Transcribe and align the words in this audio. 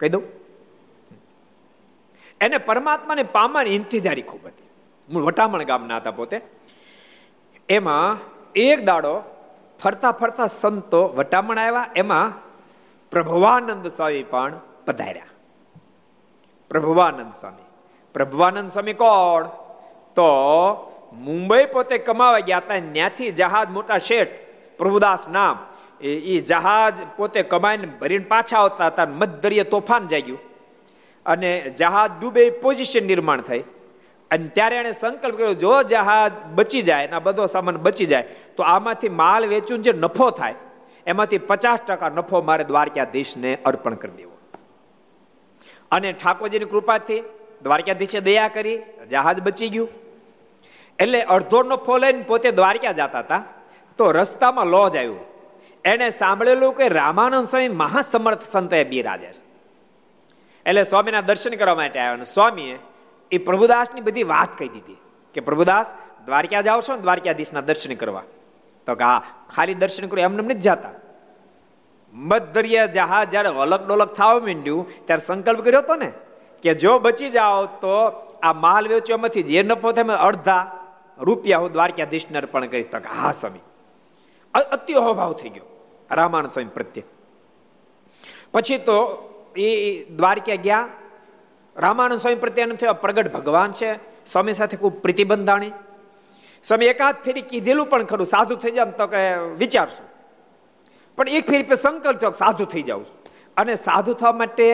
કહી 0.00 0.08
દઉં. 0.08 0.22
એને 2.40 2.58
પરમાત્માને 2.58 3.22
પામવાની 3.22 3.70
ઇંતજારી 3.70 4.22
ખૂબ 4.22 4.46
હતી. 4.46 4.70
મૂળ 5.12 5.22
વટામણ 5.22 5.62
ગામના 5.62 5.96
હતા 5.96 6.10
પોતે. 6.10 6.40
એમાં 7.68 8.18
એક 8.54 8.84
દાડો 8.84 9.22
ફરતા 9.82 10.12
ફરતા 10.12 10.46
સંતો 10.46 11.08
વટામણ 11.08 11.58
આવ્યા, 11.58 11.90
એમાં 11.96 12.32
પ્રભવાનંદ 13.10 13.88
સ્વામી 13.88 14.22
પણ 14.22 14.54
પધાર્યા. 14.86 15.26
પ્રભવાનંદ 16.70 17.34
સ્વામી. 17.34 17.64
પ્રભવાનંદ 18.14 18.70
સ્વામી 18.70 18.92
કોણ? 18.92 19.44
તો 20.14 20.26
મુંબઈ 21.12 21.66
પોતે 21.66 21.98
કમાવા 21.98 22.38
ગયા 22.38 22.58
હતા 22.58 22.80
ત્યાંથી 22.92 23.30
જહાજ 23.30 23.70
મોટા 23.70 23.98
શેઠ 23.98 24.28
પ્રભુદાસ 24.78 25.28
નામ 25.28 25.66
એ 26.00 26.40
જહાજ 26.40 26.94
પોતે 27.16 27.42
કમાઈને 27.42 27.86
ભરીને 27.86 28.24
પાછા 28.24 28.58
આવતા 28.58 28.86
હતા 28.86 29.06
મધદરિયે 29.06 29.64
તોફાન 29.64 30.06
જાગ્યું. 30.06 30.38
અને 31.26 31.60
જહાજ 31.60 32.10
ડૂબે 32.20 32.50
પોઝિશન 32.50 33.06
નિર્માણ 33.06 33.40
થઈ. 33.40 33.64
અને 34.30 34.48
ત્યારે 34.48 34.76
એણે 34.76 34.92
સંકલ્પ 34.92 35.36
કર્યો, 35.36 35.54
જો 35.54 35.82
જહાજ 35.82 36.32
બચી 36.54 36.82
જાય 36.82 37.08
ના 37.08 37.18
બધો 37.18 37.46
સામાન 37.46 37.76
બચી 37.76 38.06
જાય, 38.06 38.22
તો 38.56 38.62
આમાંથી 38.62 39.08
માલ 39.08 39.46
વેચું 39.46 39.82
જે 39.82 39.92
નફો 39.92 40.30
થાય, 40.30 40.54
એમાંથી 41.06 41.38
પચાસ 41.38 41.78
ટકા 41.78 42.08
નફો 42.08 42.42
મારે 42.42 42.64
દ્વારકાધીશને 42.64 43.58
અર્પણ 43.64 43.94
કરી 43.94 44.12
દેવો. 44.16 44.38
અને 45.90 46.12
ઠાકોરજીની 46.12 46.64
કૃપાથી 46.64 47.20
દ્વારકાધીશે 47.62 48.20
દયા 48.20 48.48
કરી, 48.48 48.78
જહાજ 49.10 49.40
બચી 49.40 49.68
ગયું. 49.68 49.88
એટલે 50.98 51.22
અડધો 51.22 51.62
નફો 51.62 51.98
લઈને 51.98 52.22
પોતે 52.22 52.50
દ્વારકા 52.50 52.92
જતા 52.92 53.18
હતા. 53.18 53.44
તો 53.98 54.10
રસ્તામાં 54.10 54.66
લોજ 54.66 54.96
આવ્યું. 54.96 55.30
એને 55.84 56.10
સાંભળેલું 56.10 56.76
કે 56.76 56.88
રામાનંદ 56.88 57.48
સ્વામી 57.48 57.68
મહાસમર્થ 57.68 58.42
સંતોએ 58.42 58.84
બિરાજે 58.84 59.26
છે. 59.26 59.42
એટલે 60.66 60.82
સ્વામીના 60.82 61.20
દર્શન 61.20 61.54
કરવા 61.54 61.74
માટે 61.74 61.98
આવ્યા 62.00 62.24
સ્વામીએ 62.24 62.78
એ 63.30 63.38
પ્રભુદાસની 63.38 64.00
બધી 64.00 64.22
વાત 64.22 64.58
કહી 64.58 64.68
દીધી 64.68 64.96
કે 65.34 65.40
પ્રભુદાસ, 65.40 65.86
દ્વારકા 66.26 66.60
જાઓ 66.60 66.80
છો 66.80 66.96
ને 66.96 67.02
દ્વારકાધીશના 67.02 67.60
દર્શન 67.60 67.94
કરવા. 67.94 68.22
તો 68.86 68.94
કે 68.94 69.04
હા, 69.04 69.22
ખાલી 69.56 69.74
દર્શન 69.74 70.06
કરો 70.06 70.22
એમને 70.22 70.42
નથી 70.42 70.54
જતા. 70.54 70.90
મધદરિયા 72.14 72.86
જહાજ 72.86 73.30
જ્યારે 73.30 73.48
અલગ 73.48 73.86
ડોલક 73.86 74.14
થવા 74.14 74.38
માંડ્યું, 74.38 75.06
ત્યારે 75.06 75.26
સંકલ્પ 75.26 75.60
કર્યો 75.60 75.80
હતો 75.80 75.96
ને 75.96 76.12
કે 76.62 76.74
જો 76.74 76.98
બચી 76.98 77.30
જાઓ 77.30 77.66
તો 77.66 77.94
આ 78.42 78.52
માલ 78.52 78.88
વેચ્યોમાંથી 78.88 79.42
જે 79.42 79.62
નફો 79.62 79.92
થાય 79.92 80.04
અડધા 80.04 80.78
રૂપિયા 81.18 81.58
હું 81.58 81.72
દ્વારકાધીશને 81.72 82.38
અર્પણ 82.38 82.66
કરીશ. 82.66 82.86
તો 82.86 82.98
હા 82.98 83.32
સ્વામી. 83.32 83.58
અતિ 84.54 84.92
અહોભાવ 84.92 85.32
થઈ 85.32 85.48
ગયો. 85.48 85.64
રામાનંદ 86.10 86.52
સ્વામી 86.52 86.68
પ્રત્યે. 86.74 87.04
પછી 88.52 88.78
તો 88.78 89.26
એ 89.56 90.04
દ્વારકા 90.04 90.54
ગયા. 90.54 90.88
રામાનંદ 91.76 92.20
સ્વામી 92.20 92.36
પ્રત્યે 92.36 92.64
એમ 92.64 92.76
થયો 92.76 92.92
પ્રગટ 92.92 93.32
ભગવાન 93.32 93.72
છે. 93.72 94.10
સ્વામી 94.26 94.52
સાથે 94.52 94.76
ખૂબ 94.76 95.00
પ્રતિબંધાણી. 95.00 95.72
સ્વામી 96.64 96.86
એકાદ 96.86 97.14
ફેરી 97.24 97.42
કીધેલું 97.42 97.86
પણ 97.86 98.04
ખરું, 98.04 98.26
સાધુ 98.26 98.54
થઈ 98.54 98.70
જાય 98.70 98.84
તો 98.84 99.06
કે 99.06 99.36
વિચારશું. 99.36 100.06
પણ 101.16 101.28
એક 101.28 101.50
ફેરી 101.50 101.76
સંકલ્પ 101.76 102.18
થયો 102.18 102.30
સાધુ 102.30 102.64
થઈ 102.64 102.82
જાઉં 102.82 103.04
અને 103.56 103.74
સાધુ 103.74 104.12
થવા 104.12 104.32
માટે 104.32 104.64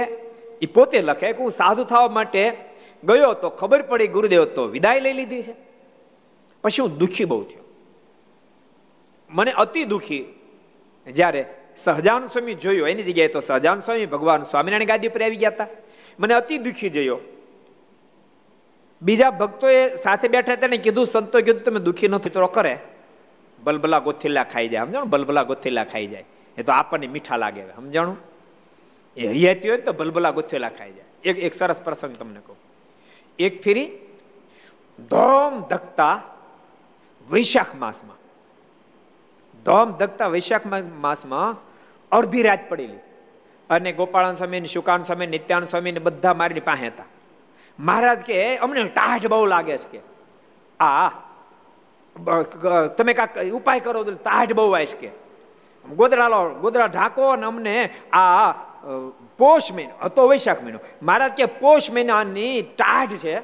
એ 0.63 0.67
પોતે 0.67 1.03
લખે 1.03 1.33
કે 1.33 1.43
હું 1.43 1.51
સાધુ 1.51 1.85
થવા 1.85 2.09
માટે 2.09 2.57
ગયો 3.05 3.33
તો 3.33 3.51
ખબર 3.51 3.83
પડી 3.83 4.07
ગુરુદેવ 4.07 4.45
તો 4.45 4.65
વિદાય 4.65 5.01
લઈ 5.01 5.13
લીધી 5.13 5.43
છે. 5.43 5.55
પછી 6.63 6.83
હું 6.83 6.99
દુઃખી 6.99 7.25
બહુ 7.25 7.43
થયો. 7.43 7.66
મને 9.31 9.53
અતિ 9.53 9.85
દુઃખી 9.85 10.25
જ્યારે 11.13 11.55
સહજાન 11.77 12.27
સ્વામી 12.27 12.55
જોયો. 12.55 12.87
એની 12.87 13.03
જગ્યાએ 13.03 13.29
તો 13.29 13.41
સહજાન 13.41 13.81
સ્વામી 13.81 14.07
ભગવાન 14.07 14.43
સ્વામિનારાયણ 14.43 14.87
ગાદી 14.87 15.09
પર 15.09 15.23
આવી 15.23 15.37
ગયા 15.37 15.51
હતા. 15.51 15.67
મને 16.19 16.35
અતિ 16.35 16.59
દુઃખી 16.59 16.89
જોયો. 16.89 17.19
બીજા 19.03 19.31
ભક્તોએ 19.31 19.97
સાથે 19.97 20.29
બેઠા 20.29 20.55
તેને 20.55 20.77
કીધું, 20.77 21.07
સંતો, 21.07 21.41
કીધું, 21.41 21.63
તમે 21.63 21.81
દુઃખી 21.81 22.09
નથી, 22.09 22.31
તો 22.31 22.47
કરે. 22.47 22.79
બલબલા 23.63 23.99
ગોથેલા 23.99 24.45
ખાઈ 24.45 24.69
જાય, 24.69 24.85
સમજાણું? 24.85 25.11
બલબલા 25.11 25.43
ગોથેલા 25.43 25.85
ખાઈ 25.85 26.07
જાય. 26.07 26.25
એ 26.59 26.63
તો 26.63 26.73
આપણને 26.73 27.07
મીઠા 27.07 27.37
લાગે 27.37 27.63
સમજાણું? 27.77 28.17
એ 29.17 29.27
હૈયાતી 29.27 29.69
હોય 29.69 29.79
તો 29.79 29.93
બલબલા 29.93 30.31
ગોથેલા 30.31 30.69
ખાઈ 30.69 30.93
જાય. 30.93 31.05
એક 31.25 31.39
એક 31.39 31.55
સરસ 31.55 31.83
પ્રસંગ 31.83 32.17
તમને 32.17 32.41
કહું. 32.47 32.57
એક 33.39 33.63
ફેરી 33.63 33.91
ધોમ 35.11 35.61
ધકતા 35.61 36.23
વૈશાખ 37.31 37.75
માસમાં 37.75 38.16
ધોમ 39.67 39.91
ધકતા 39.91 40.27
વૈશાખ 40.27 40.67
માસમાં 41.01 41.57
અડધી 42.13 42.43
રાત 42.43 42.69
પડેલી. 42.69 43.01
અને 43.71 43.93
ગોપાળન 43.93 44.35
સ્વામી 44.35 44.65
શુકાન 44.65 45.03
સ્વામી 45.03 45.27
નિત્યાન 45.27 45.65
સ્વામી 45.65 45.93
ને 45.93 45.99
બધા 45.99 46.35
મારી 46.35 46.61
પાસે 46.61 46.87
હતા. 46.87 47.07
મહારાજ 47.79 48.21
કે, 48.21 48.57
અમને 48.57 48.85
ટાઢ 48.85 49.27
બહુ 49.27 49.47
લાગે 49.47 49.79
છે 49.79 49.89
કે. 49.93 50.01
આ 50.81 51.09
તમે 52.99 53.13
કાંક 53.15 53.39
ઉપાય 53.53 53.81
કરો 53.81 54.05
તો 54.05 54.13
તાઢ 54.29 54.53
બહુ 54.53 54.71
આવે 54.71 54.87
કે. 55.01 55.11
ગોદડા 55.85 56.29
લો 56.29 56.39
ગોદડા 56.61 56.87
ઢાંકો 56.87 57.25
અને 57.31 57.47
અમને 57.47 57.75
આ 58.13 58.53
પોષ 59.39 59.73
મહિનો 59.73 59.95
હતો 60.05 60.29
વૈશાખ 60.29 60.63
મહિનો. 60.63 60.79
મહારાજ 61.03 61.33
કે, 61.33 61.47
પોષ 61.59 61.91
મહિનાની 61.91 62.63
ટાઢ 62.63 63.13
છે. 63.25 63.37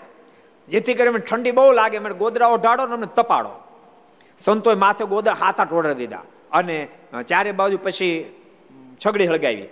જેથી 0.68 0.94
કરીને 0.94 1.18
ઠંડી 1.18 1.52
બહુ 1.52 1.72
લાગે, 1.72 1.98
મને 1.98 2.14
ગોદરાઓ 2.14 2.56
ઢાળો 2.56 2.86
ને 2.86 2.94
અમને 2.94 3.10
તપાડો. 3.16 3.52
સંતોએ 4.38 4.74
માથે 4.74 5.04
ગોદરા 5.04 5.34
હાથ 5.34 5.60
આઠ 5.60 5.72
દીધા. 5.96 6.22
અને 6.52 6.88
ચારે 7.28 7.52
બાજુ 7.52 7.78
પછી 7.82 8.10
છગડી 9.06 9.26
હળગાવી 9.26 9.62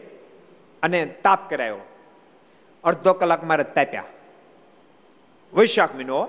અને 0.82 1.06
તાપ 1.06 1.50
કરાયો. 1.50 1.78
અડધો 2.84 3.12
કલાક 3.12 3.44
મારે 3.44 3.64
તાપ્યા. 3.64 4.04
વૈશાખ 5.52 5.94
મહિનો 5.94 6.20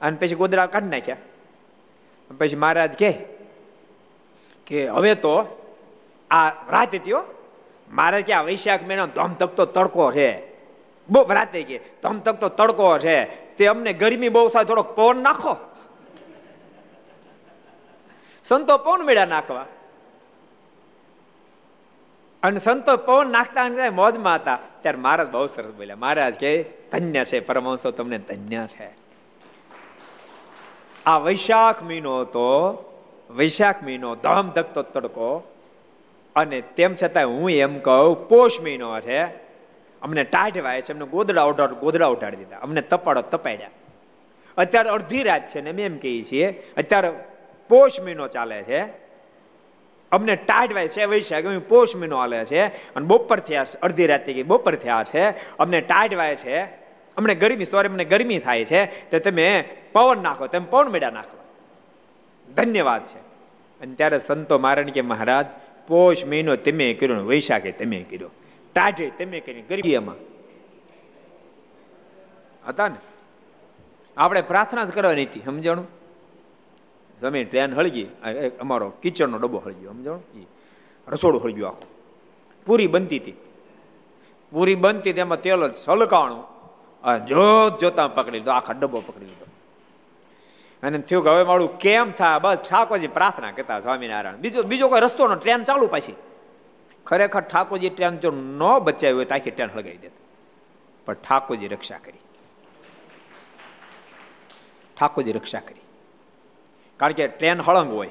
અને 0.00 0.16
પછી 0.16 0.34
ગોદરા 0.34 0.66
કાઢી 0.66 0.88
નાખ્યા. 0.88 1.16
પછી 2.38 2.56
મહારાજ 2.56 2.92
કહે 2.98 3.12
કે, 4.66 4.88
હવે 4.88 5.14
તો 5.14 5.32
આ 6.30 6.48
રાત 6.48 6.94
હતી 6.94 7.12
મારે 7.90 8.22
કે 8.22 8.32
આ 8.32 8.42
વૈશાખ 8.42 8.82
મહિનો 8.82 9.06
ધમ 9.06 9.32
તકતો 9.32 9.64
તડકો 9.66 10.12
છે. 10.12 10.30
બહુ 11.08 11.22
રાતે 11.28 11.62
કે 11.62 11.80
ધમ 12.02 12.18
તકતો 12.18 12.48
તડકો 12.48 12.98
છે. 12.98 13.24
તે 13.56 13.66
અમને 13.66 13.92
ગરમી 13.92 14.28
બહુ 14.28 14.48
થાય, 14.48 14.64
થોડોક 14.64 14.96
પવન 14.96 15.22
નાખો. 15.22 15.56
સંતો 18.44 18.78
પવન 18.78 19.02
મેળા 19.02 19.24
નાખવા. 19.24 19.66
અને 22.42 22.58
સંતો 22.58 22.96
પવન 22.96 23.30
નાખતા 23.30 23.90
મોજમાં 23.90 24.34
હતા. 24.34 24.58
ત્યારે 24.80 24.98
મહારાજ 24.98 25.30
બહુ 25.30 25.46
સરસ 25.46 25.74
બોલ્યા, 25.74 25.96
મહારાજ, 25.96 26.34
કે 26.34 26.64
ધન્ય 26.92 27.24
છે, 27.24 27.40
પરમહંસો 27.40 27.90
તમને 27.90 28.18
ધન્ય 28.18 28.66
છે. 28.66 28.90
આ 31.06 31.18
વૈશાખ 31.18 31.82
મહિનો 31.82 32.24
તો 32.24 32.78
વૈશાખ 33.30 33.82
મહિનો 33.82 34.16
ધમ 34.16 34.50
ધકતો 34.50 34.82
તડકો. 34.82 35.56
અને 36.36 36.60
તેમ 36.60 36.94
છતાં 37.02 37.26
હું 37.26 37.50
એમ 37.50 37.78
કહું, 37.78 38.28
પોષ 38.28 38.60
મહિનો 38.60 39.00
છે. 39.00 39.24
અમને 40.02 40.24
ટાઢવાય 40.24 40.80
છે, 40.80 40.92
અમને 40.92 41.04
ગોદડા 41.04 41.42
ઉઠાડ 41.42 41.70
ગોદડા 41.70 42.06
ઉઠાડી 42.06 42.36
દીધા. 42.36 42.56
અમને 42.56 42.80
તપાડો, 42.80 43.22
તપાડ્યા. 43.22 43.70
અત્યારે 44.56 44.90
અડધી 44.90 45.22
રાત 45.22 45.48
છે 45.48 45.60
ને 45.60 45.70
અમે 45.70 45.82
એમ 45.82 45.98
કહીએ 45.98 46.24
છીએ, 46.24 46.72
અત્યારે 46.76 47.12
પોષ 47.72 48.00
મહિનો 48.00 48.28
ચાલે 48.28 48.62
છે. 48.62 48.84
અમને 50.12 50.36
ટાઢવાય 50.36 50.88
છે, 50.88 51.04
વૈશાખ 51.04 51.44
પોષ 51.44 51.96
મહિનો 51.96 52.18
હાલે 52.18 52.44
છે. 52.44 52.66
અને 52.66 53.06
બપોર 53.06 53.40
થયા, 53.40 53.66
અડધી 53.82 54.06
રાતે 54.06 54.32
ગઈ, 54.32 54.42
બપોર 54.42 54.76
થયા 54.76 55.04
છે. 55.14 55.30
અમને 55.56 55.80
ટાઢવાય 55.80 56.36
છે. 56.36 56.62
અમને 57.16 57.34
ગરમી 57.34 57.64
સોરી 57.64 57.88
અમને 57.88 58.04
ગરમી 58.04 58.38
થાય 58.38 58.64
છે. 58.64 59.10
તો 59.10 59.18
તમે 59.18 59.64
પવન 59.92 60.22
નાખો, 60.22 60.46
તમે 60.46 60.66
પવન 60.70 60.88
મેળા 60.88 61.10
નાખો. 61.10 61.38
ધન્યવાદ 62.54 63.04
છે. 63.04 63.18
અને 63.80 63.94
ત્યારે 63.94 64.18
સંતો 64.18 64.58
મારણ 64.58 64.84
કે 64.84 65.00
મહારાજ, 65.00 65.46
પોષ 65.86 66.24
મહિનો 66.24 66.56
તમે 66.56 66.94
કર્યો 66.94 67.16
વૈશાખે 67.16 67.72
તમે 67.72 68.02
કર્યો. 68.02 68.30
ટાઢે 68.74 69.10
તમે 69.18 69.40
કરી 69.40 69.62
ગરમી 69.62 69.92
એમાં. 69.92 70.14
હતા 72.68 72.88
ને? 72.88 72.96
આપણે 74.16 74.42
પ્રાર્થના 74.42 74.84
જ 74.84 74.92
કરવાની 74.92 75.24
હતી, 75.24 75.40
સમજાણું? 75.40 76.01
તમે 77.22 77.44
ટ્રેન 77.44 77.74
હળગી 77.74 78.06
અમારો 78.60 78.88
કિચનનો 79.02 79.38
ડબ્બો 79.38 79.58
હળગ્યો 79.58 79.90
સમજો 79.90 80.14
એ 80.34 80.42
રસોડું 81.08 81.44
હળગ્યું 81.44 81.68
આખું. 81.68 81.88
પૂરી 82.66 82.86
બનતી 82.86 83.18
હતી. 83.18 83.34
પૂરી 84.52 84.74
બનતી 84.74 85.12
તેમાં 85.12 85.40
તેલ 85.40 85.66
જ 85.68 85.76
સલકાણું 85.76 86.42
જોત 87.26 87.78
જોતા 87.80 88.08
પકડી 88.08 88.38
લીધો, 88.38 88.50
આખા 88.50 88.72
ડબ્બો 88.72 89.00
પકડી 89.06 89.26
લીધો. 89.26 89.46
અને 90.82 90.98
થયું 90.98 91.24
કે 91.24 91.30
હવે 91.30 91.44
મારું 91.44 91.78
કેમ 91.78 92.10
થાય? 92.10 92.38
બસ 92.38 92.58
ઠાકોરજી 92.70 93.08
પ્રાર્થના 93.08 93.50
કરતા, 93.50 93.80
સ્વામિનારાયણ. 93.80 94.36
બીજો 94.36 94.62
બીજો 94.62 94.88
કોઈ 94.88 95.00
રસ્તો 95.00 95.28
નો 95.28 95.34
ટ્રેન 95.34 95.64
ચાલુ 95.64 95.86
પાછી. 95.86 96.14
ખરેખર 97.06 97.40
ઠાકોરજી 97.40 97.90
ટ્રેન 97.90 98.16
જો 98.16 98.30
ન 98.30 98.62
બચાવી 98.78 99.14
હોય 99.14 99.24
તો 99.24 99.34
આખી 99.34 99.50
ટ્રેન 99.50 99.70
હળગાવી 99.74 99.96
દેતા. 99.96 100.20
પણ 101.06 101.14
ઠાકોરજી 101.14 101.68
રક્ષા 101.68 101.98
કરી. 101.98 102.20
ઠાકોરજી 104.98 105.32
રક્ષા 105.32 105.60
કરી. 105.60 105.80
કારણ 107.02 107.12
કે 107.12 107.28
ટ્રેન 107.28 107.60
હળંગ 107.60 107.92
હોય. 107.92 108.10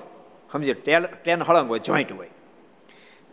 સમજે? 0.51 0.73
ટ્રેન 0.73 1.05
ટ્રેન 1.05 1.41
હળંગ 1.41 1.69
હોય, 1.69 1.79
જોઈન્ટ 1.79 2.11
હોય. 2.11 2.29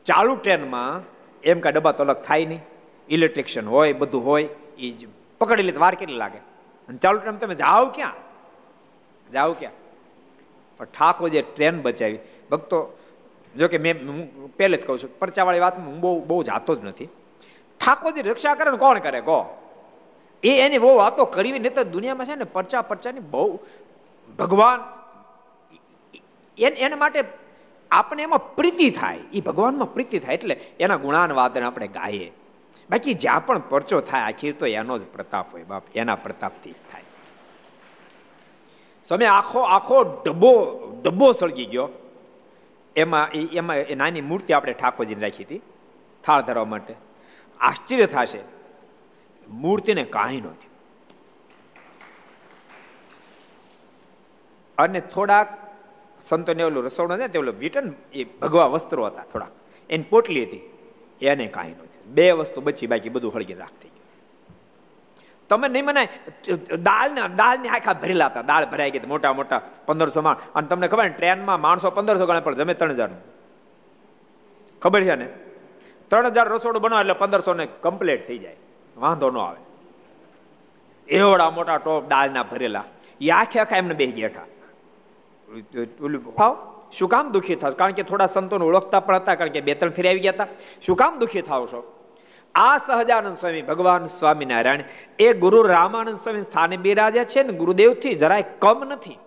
ચાલુ 0.05 0.37
ટ્રેનમાં 0.37 1.03
એમ 1.41 1.61
કાંઈ 1.61 1.73
ડબ્બા 1.73 1.93
તો 1.93 2.05
અલગ 2.05 2.23
થાય 2.23 2.45
નહીં. 2.45 2.61
ઇલેક્ટ્રિશિયન 3.09 3.69
હોય, 3.69 3.93
બધું 3.93 4.25
હોય 4.25 4.49
એ 4.79 4.91
જ 4.91 5.09
પકડી 5.39 5.63
લે 5.63 5.73
વાર 5.73 5.95
કેટલી 5.95 6.17
લાગે? 6.17 6.39
અને 6.89 6.99
ચાલુ 6.99 7.19
ટ્રેન 7.19 7.37
તમે 7.37 7.55
જાઓ 7.55 7.87
ક્યાં? 7.87 8.13
જાઓ 9.33 9.53
ક્યાં? 9.53 9.73
પણ 10.79 10.85
ઠાકોર 10.85 11.29
જે 11.29 11.43
ટ્રેન 11.43 11.83
બચાવી. 11.83 12.19
ભક્તો, 12.51 12.99
જો 13.59 13.69
કે 13.69 13.79
મેં, 13.79 14.09
હું 14.09 14.57
પહેલે 14.57 14.77
જ 14.77 14.87
કહું 14.87 14.99
છું, 14.99 15.19
પરચાવાળી 15.19 15.59
વાત 15.59 15.79
હું 15.79 16.01
બહુ 16.01 16.25
બહુ 16.25 16.43
જાતો 16.43 16.75
જ 16.75 16.85
નથી. 16.85 17.07
ઠાકોરજી 17.81 18.23
રક્ષા 18.23 18.55
કરે 18.55 18.71
ને 18.71 18.77
કોણ 18.77 18.99
કરે? 18.99 19.21
કહો. 19.21 19.63
એ 20.43 20.61
એની 20.61 20.79
બહુ 20.79 20.97
વાતો 20.97 21.25
કરવી 21.25 21.53
નહીં 21.53 21.75
તો 21.75 21.85
દુનિયામાં 21.85 22.27
છે 22.27 22.35
ને 22.35 22.45
પરચા 22.45 22.83
પરચાની 22.83 23.21
બહુ 23.21 23.59
ભગવાન 24.39 24.98
એને 26.67 26.95
માટે 26.95 27.25
આપણે 27.91 28.23
એમાં 28.23 28.55
પ્રીતિ 28.55 28.91
થાય. 28.91 29.19
એ 29.33 29.41
ભગવાનમાં 29.41 29.95
પ્રીતિ 29.95 30.19
થાય 30.19 30.35
એટલે 30.35 30.55
એના 30.81 30.97
ગુણાનવાદન 30.97 31.65
આપણે 31.65 31.89
ગાઈએ. 31.89 32.33
બાકી 32.91 33.15
જ્યાં 33.15 33.47
પણ 33.47 33.59
પરચો 33.59 34.01
થાય, 34.01 34.23
આખી 34.23 34.53
તો 34.53 34.67
એનો 34.67 34.99
જ 34.99 35.07
પ્રતાપ 35.07 35.53
હોય 35.53 35.63
બાપ, 35.63 35.83
એના 35.95 36.15
પ્રતાપથી 36.15 36.71
જ 36.71 36.77
થાય. 36.93 37.03
સ્વામી, 39.09 39.25
આખો 39.25 39.61
આખો 39.61 40.03
ડબ્બો 40.03 40.79
ડબ્બો 41.05 41.33
સળગી 41.33 41.65
ગયો. 41.65 41.89
એમાં 42.97 43.29
એમાં, 43.29 43.77
એ 43.77 43.95
નાની 43.95 44.21
મૂર્તિ 44.21 44.53
આપણે 44.53 44.73
ઠાકોરજીને 44.73 45.21
રાખી 45.21 45.45
હતી, 45.45 45.61
થાળ 46.25 46.43
ધરવા 46.43 46.65
માટે. 46.65 46.95
આશ્ચર્ય 47.61 48.07
થશે. 48.07 48.41
મૂર્તિને 49.49 50.05
કાંઈ 50.05 50.41
નથી 50.41 50.69
અને 54.79 55.01
થોડાક 55.01 55.68
સંતોને 56.21 56.63
ઓલું 56.65 56.85
રસોડું 56.85 57.19
ને 57.19 57.29
તે 57.29 57.39
ઓલું 57.39 57.55
વિટન 57.59 57.89
એ 58.13 58.25
ભગવા 58.25 58.69
વસ્ત્રો 58.75 59.07
હતા 59.07 59.27
થોડાક. 59.33 59.55
એની 59.91 60.11
પોટલી 60.11 60.45
હતી. 60.45 60.65
એને 61.23 61.47
કાંઈ 61.47 61.75
નહોતી 61.79 62.01
બે 62.07 62.27
વસ્તુ 62.33 62.61
બચી 62.61 62.87
બાકી, 62.87 63.11
બધું 63.15 63.33
હળગી 63.35 63.55
રાખતી 63.55 63.93
તમે 65.51 65.69
નહીં 65.69 65.85
મને 65.85 66.03
દાળ 66.85 67.11
ને 67.63 67.69
આખા 67.69 67.95
ભરેલા 68.03 68.27
હતા. 68.27 68.43
દાળ 68.43 68.65
ભરાઈ 68.73 68.91
ગઈ 68.91 69.07
મોટા 69.07 69.33
મોટા 69.33 69.61
પંદરસો 69.87 70.21
માં 70.23 70.37
અને 70.53 70.67
તમને 70.69 70.89
ખબર 70.89 71.05
ને, 71.05 71.15
ટ્રેનમાં 71.17 71.61
માણસો 71.61 71.91
પંદરસો 71.91 72.27
ગણે 72.27 72.41
પણ 72.41 72.55
જમે 72.55 72.75
ત્રણ 72.75 72.93
હજાર 72.93 73.11
ખબર 74.83 75.03
છે 75.05 75.15
ને? 75.17 75.29
ત્રણ 76.11 76.29
હજાર 76.29 76.49
રસોડું 76.49 76.83
બનાવો 76.83 77.01
એટલે 77.01 77.17
પંદરસો 77.23 77.55
ને 77.55 77.65
કમ્પ્લીટ 77.81 78.27
થઈ 78.27 78.39
જાય. 78.39 78.59
વાંધો 78.97 79.31
ન 79.31 79.39
આવે. 79.39 79.61
એવડા 81.09 81.51
મોટા 81.51 81.79
ટોપ 81.79 82.09
દાળના 82.09 82.43
ભરેલા. 82.43 82.85
એ 83.21 83.31
આખે 83.31 83.61
આખા 83.61 83.77
એમને 83.77 83.95
બે 83.95 84.07
ગેઠા 84.19 84.47
ભાવ 85.49 86.57
શું 86.93 87.09
કામ 87.09 87.33
દુઃખી 87.33 87.59
થાવ 87.59 87.75
કારણ 87.75 87.95
કે 87.95 88.05
થોડા 88.05 88.29
સંતોને 88.29 88.65
ઓળખતા 88.65 89.01
પણ 89.03 89.21
હતા 89.21 89.37
કારણ 89.37 89.53
કે 89.53 89.63
બે 89.63 89.75
ત્રણ 89.75 89.93
ફેરી 89.93 90.11
આવી 90.11 90.23
ગયા 90.23 90.37
હતા 90.39 90.49
શું 90.83 90.97
કામ 90.97 91.19
દુઃખી 91.19 91.45
થાવ 91.45 91.69
છો 91.69 91.83
આ 92.55 92.79
સહજાનંદ 92.81 93.37
સ્વામી 93.37 93.65
ભગવાન 93.65 94.09
સ્વામિનારાયણ 94.11 94.85
એ 95.19 95.33
ગુરુ 95.37 95.63
રામાનંદ 95.67 96.19
સ્વામી 96.19 96.45
સ્થાને 96.45 96.77
બિરાજ્યા 96.79 97.25
છે 97.27 97.43
ને 97.43 97.53
ગુરુદેવથી 97.55 98.15
જરાય 98.17 98.49
કમ 98.59 98.89
નથી 98.91 99.19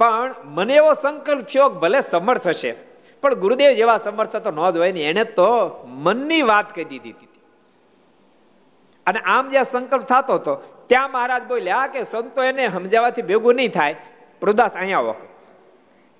પણ 0.00 0.34
મને 0.50 0.76
એવો 0.76 0.92
સંકલ્પ 0.96 1.46
થયો 1.46 1.68
ભલે 1.76 2.02
સમર્થ 2.04 2.48
હશે 2.48 2.74
પણ 3.22 3.40
ગુરુદેવ 3.40 3.70
જેવા 3.74 4.00
સમર્થ 4.00 4.36
તો 4.40 4.50
ન 4.50 4.60
જ 4.66 4.76
હોય 4.76 4.92
ને 4.92 5.08
એને 5.10 5.24
તો 5.32 5.48
મનની 6.02 6.42
વાત 6.44 6.68
કહી 6.72 6.86
દીધી 6.86 7.14
હતી 7.14 7.34
અને 9.06 9.20
આમ 9.28 9.50
જ્યાં 9.50 9.72
સંકલ્પ 9.72 10.04
થતો 10.06 10.34
હતો 10.34 10.54
ત્યાં 10.86 11.10
મહારાજ 11.10 11.44
બોલ્યા 11.44 11.86
કે 11.88 12.04
સંતો 12.04 12.40
એને 12.42 12.64
સમજાવવાથી 12.70 13.24
ભેગું 13.24 13.56
નહીં 13.56 13.72
થાય 13.72 13.96
પ્રદાસ 14.40 14.76
અહીંયા 14.76 14.98
આવો 14.98 15.14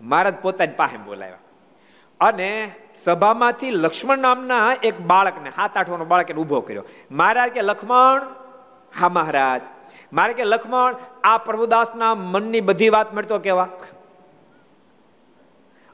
મહારાજ 0.01 0.35
પોતાની 0.35 0.73
પાસે 0.73 0.97
બોલાવ્યા. 0.97 1.37
અને 2.21 2.75
સભામાંથી 2.95 3.71
લક્ષ્મણ 3.71 4.19
નામના 4.19 4.77
એક 4.83 5.01
બાળકને 5.01 5.53
હાથ 5.57 5.77
આઠવાનો 5.77 6.05
બાળક 6.05 6.31
ઊભો 6.31 6.61
કર્યો. 6.61 6.85
મહારાજ 7.11 7.51
કે, 7.51 7.63
લક્ષ્મણ, 7.63 8.23
હા 9.01 9.09
મહારાજ. 9.09 9.61
મારે 10.13 10.35
કે, 10.35 10.45
લક્ષ્મણ, 10.45 10.97
આ 11.25 11.39
પ્રભુદાસના 11.39 12.15
મનની 12.15 12.61
બધી 12.61 12.89
વાત 12.89 13.15
મળતો 13.15 13.39
કેવા? 13.39 13.69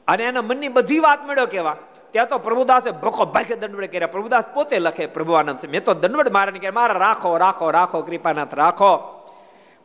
અને 0.07 0.23
એના 0.23 0.41
મનની 0.41 0.67
બધી 0.67 0.99
વાત 0.99 1.27
મળ્યો 1.27 1.45
કેવા? 1.45 1.77
ત્યાં 2.11 2.29
તો 2.29 2.37
પ્રભુદાસે 2.37 2.91
ભોખો 2.91 3.25
ભાગે 3.25 3.55
દંડવડ 3.55 3.85
કર્યા. 3.85 4.07
પ્રભુદાસ 4.07 4.43
પોતે 4.53 4.79
લખે 4.79 5.05
પ્રભુઆનંદ 5.05 5.49
આનંદ 5.49 5.71
મેં 5.71 5.83
તો 5.83 5.93
દંડવડ 5.93 6.29
મારે 6.29 6.51
કે, 6.51 6.69
મારા 6.69 6.93
રાખો 6.93 7.37
રાખો 7.37 7.71
રાખો, 7.71 8.01
કૃપાનાથ, 8.01 8.53
રાખો. 8.53 9.22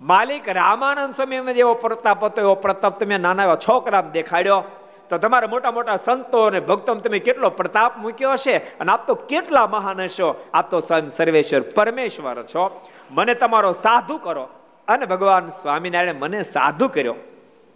માલિક 0.00 0.48
રામાનંદ 0.48 1.14
સ્વામી 1.14 1.54
જેવો 1.54 1.74
પ્રતાપ 1.74 2.24
હતો, 2.24 2.40
એવો 2.40 2.54
પ્રતાપ 2.54 3.00
તમે 3.00 3.18
નાના 3.18 3.42
એવા 3.42 3.56
છોકરા 3.56 4.00
દેખાડ્યો. 4.00 4.64
તો 5.08 5.18
તમારા 5.18 5.48
મોટા 5.48 5.70
મોટા 5.70 5.96
સંતો 5.96 6.42
અને 6.42 6.60
ભક્તો 6.60 6.94
તમે 6.94 7.18
કેટલો 7.18 7.50
પ્રતાપ 7.50 7.98
મૂક્યો 7.98 8.32
હશે 8.32 8.56
અને 8.56 8.92
આપ 8.92 9.06
તો 9.06 9.14
કેટલા 9.14 9.66
મહાન 9.66 10.00
હશો? 10.00 10.44
આપ 10.54 10.70
તો 10.70 10.80
સ્વયં 10.80 11.08
સર્વેશ્વર 11.08 11.60
પરમેશ્વર 11.60 12.42
છો. 12.42 12.88
મને 13.10 13.34
તમારો 13.34 13.72
સાધુ 13.72 14.18
કરો. 14.18 14.48
અને 14.88 15.06
ભગવાન 15.06 15.48
સ્વામિનારાયણ 15.48 16.14
મને 16.14 16.42
સાધુ 16.42 16.88
કર્યો. 16.88 17.14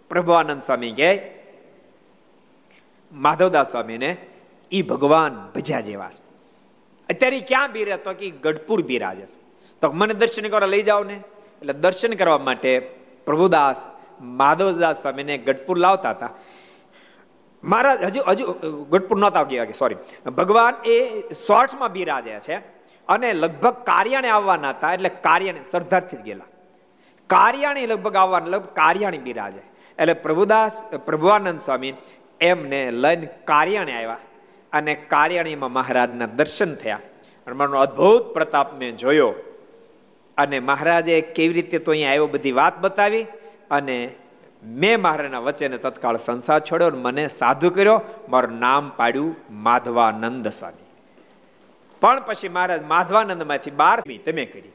પ્રભુઆનંદ 0.09 0.61
સ્વામી 0.61 0.91
કહે 0.91 1.31
માધવદાસ 3.11 3.71
સ્વામીને 3.71 4.17
એ 4.71 4.81
ભગવાન 4.81 5.51
ભજ્યા 5.55 5.79
જેવા 5.79 6.09
છે. 6.09 6.23
અત્યારે 7.09 7.39
ક્યાં 7.39 7.71
બિરે 7.71 7.97
તો 7.97 8.13
કે 8.13 8.29
ગઢપુર 8.29 8.81
બિરાજે 8.81 9.25
તો 9.81 9.91
મને 9.91 10.13
દર્શન 10.13 10.47
કરવા 10.47 10.67
લઈ 10.67 10.83
જાઓ 10.83 11.03
ને 11.03 11.19
એટલે 11.63 11.73
દર્શન 11.73 12.13
કરવા 12.13 12.37
માટે 12.37 12.79
પ્રભુદાસ, 13.25 13.87
માધવદાસ 14.21 15.01
સ્વામીને 15.01 15.37
ગઢપુર 15.37 15.77
લાવતા 15.77 16.09
હતા. 16.09 16.29
મહારાજ, 17.63 18.03
હજુ 18.03 18.21
હજુ 18.27 18.45
ગઢપુર 18.89 19.17
નહોતા 19.17 19.43
ગયા 19.43 19.65
સોરી 19.71 19.95
ભગવાન 20.31 20.73
એ 20.85 21.21
શોર્ટમાં 21.47 21.91
બિરાજ્યા 21.91 22.39
છે 22.39 22.55
અને 23.07 23.33
લગભગ 23.33 23.73
કાર્યાણે 23.73 24.29
આવવાના 24.29 24.69
હતા, 24.69 24.93
એટલે 24.93 25.09
કાર્યાણે 25.09 25.63
સરદારથી 25.71 26.17
જ 26.17 26.21
ગયેલા. 26.21 26.49
કાર્યાણી 27.27 27.85
લગભગ 27.85 28.15
આવવાના, 28.15 28.45
લગભગ 28.45 28.73
કાર્યાણી 28.73 29.17
બિરાજે. 29.17 29.63
એટલે 29.99 30.13
પ્રભુદાસ, 30.13 30.85
પ્રભુઆનંદ 31.05 31.59
સ્વામી 31.59 31.93
એમને 32.41 32.91
લઈને 32.91 33.25
કાર્યાણે 33.25 33.95
આવ્યા 33.95 34.17
અને 34.73 34.95
કાર્યાણીમાં 34.95 35.71
મહારાજના 35.71 36.25
દર્શન 36.25 36.75
થયા. 36.75 36.99
અને 37.47 37.55
મારો 37.55 37.79
અદ્ભુત 37.79 38.33
પ્રતાપ 38.33 38.73
મેં 38.73 38.97
જોયો. 38.97 39.33
અને 40.37 40.59
મહારાજે 40.59 41.21
કેવી 41.21 41.53
રીતે 41.53 41.77
તો 41.77 41.91
અહીંયા 41.91 42.09
આવ્યો 42.09 42.27
બધી 42.27 42.51
વાત 42.51 42.79
બતાવી 42.79 43.23
અને 43.71 44.15
મેં 44.63 45.01
મહારાજના 45.01 45.39
વચ્ચેને 45.39 45.77
તત્કાળ 45.77 46.17
સંસાર 46.17 46.59
છોડ્યો 46.59 46.87
અને 46.87 46.97
મને 46.97 47.27
સાધુ 47.27 47.69
કર્યો. 47.69 48.01
મારું 48.29 48.59
નામ 48.59 48.89
પાડ્યું 48.89 49.35
માધવાનંદ 49.51 50.47
સ્વામી. 50.47 50.85
પણ 52.01 52.23
પછી 52.25 52.49
મહારાજ 52.49 52.83
માધવાનંદમાંથી 52.83 53.71
બારમી 53.71 54.17
તમે 54.17 54.45
કરી. 54.45 54.71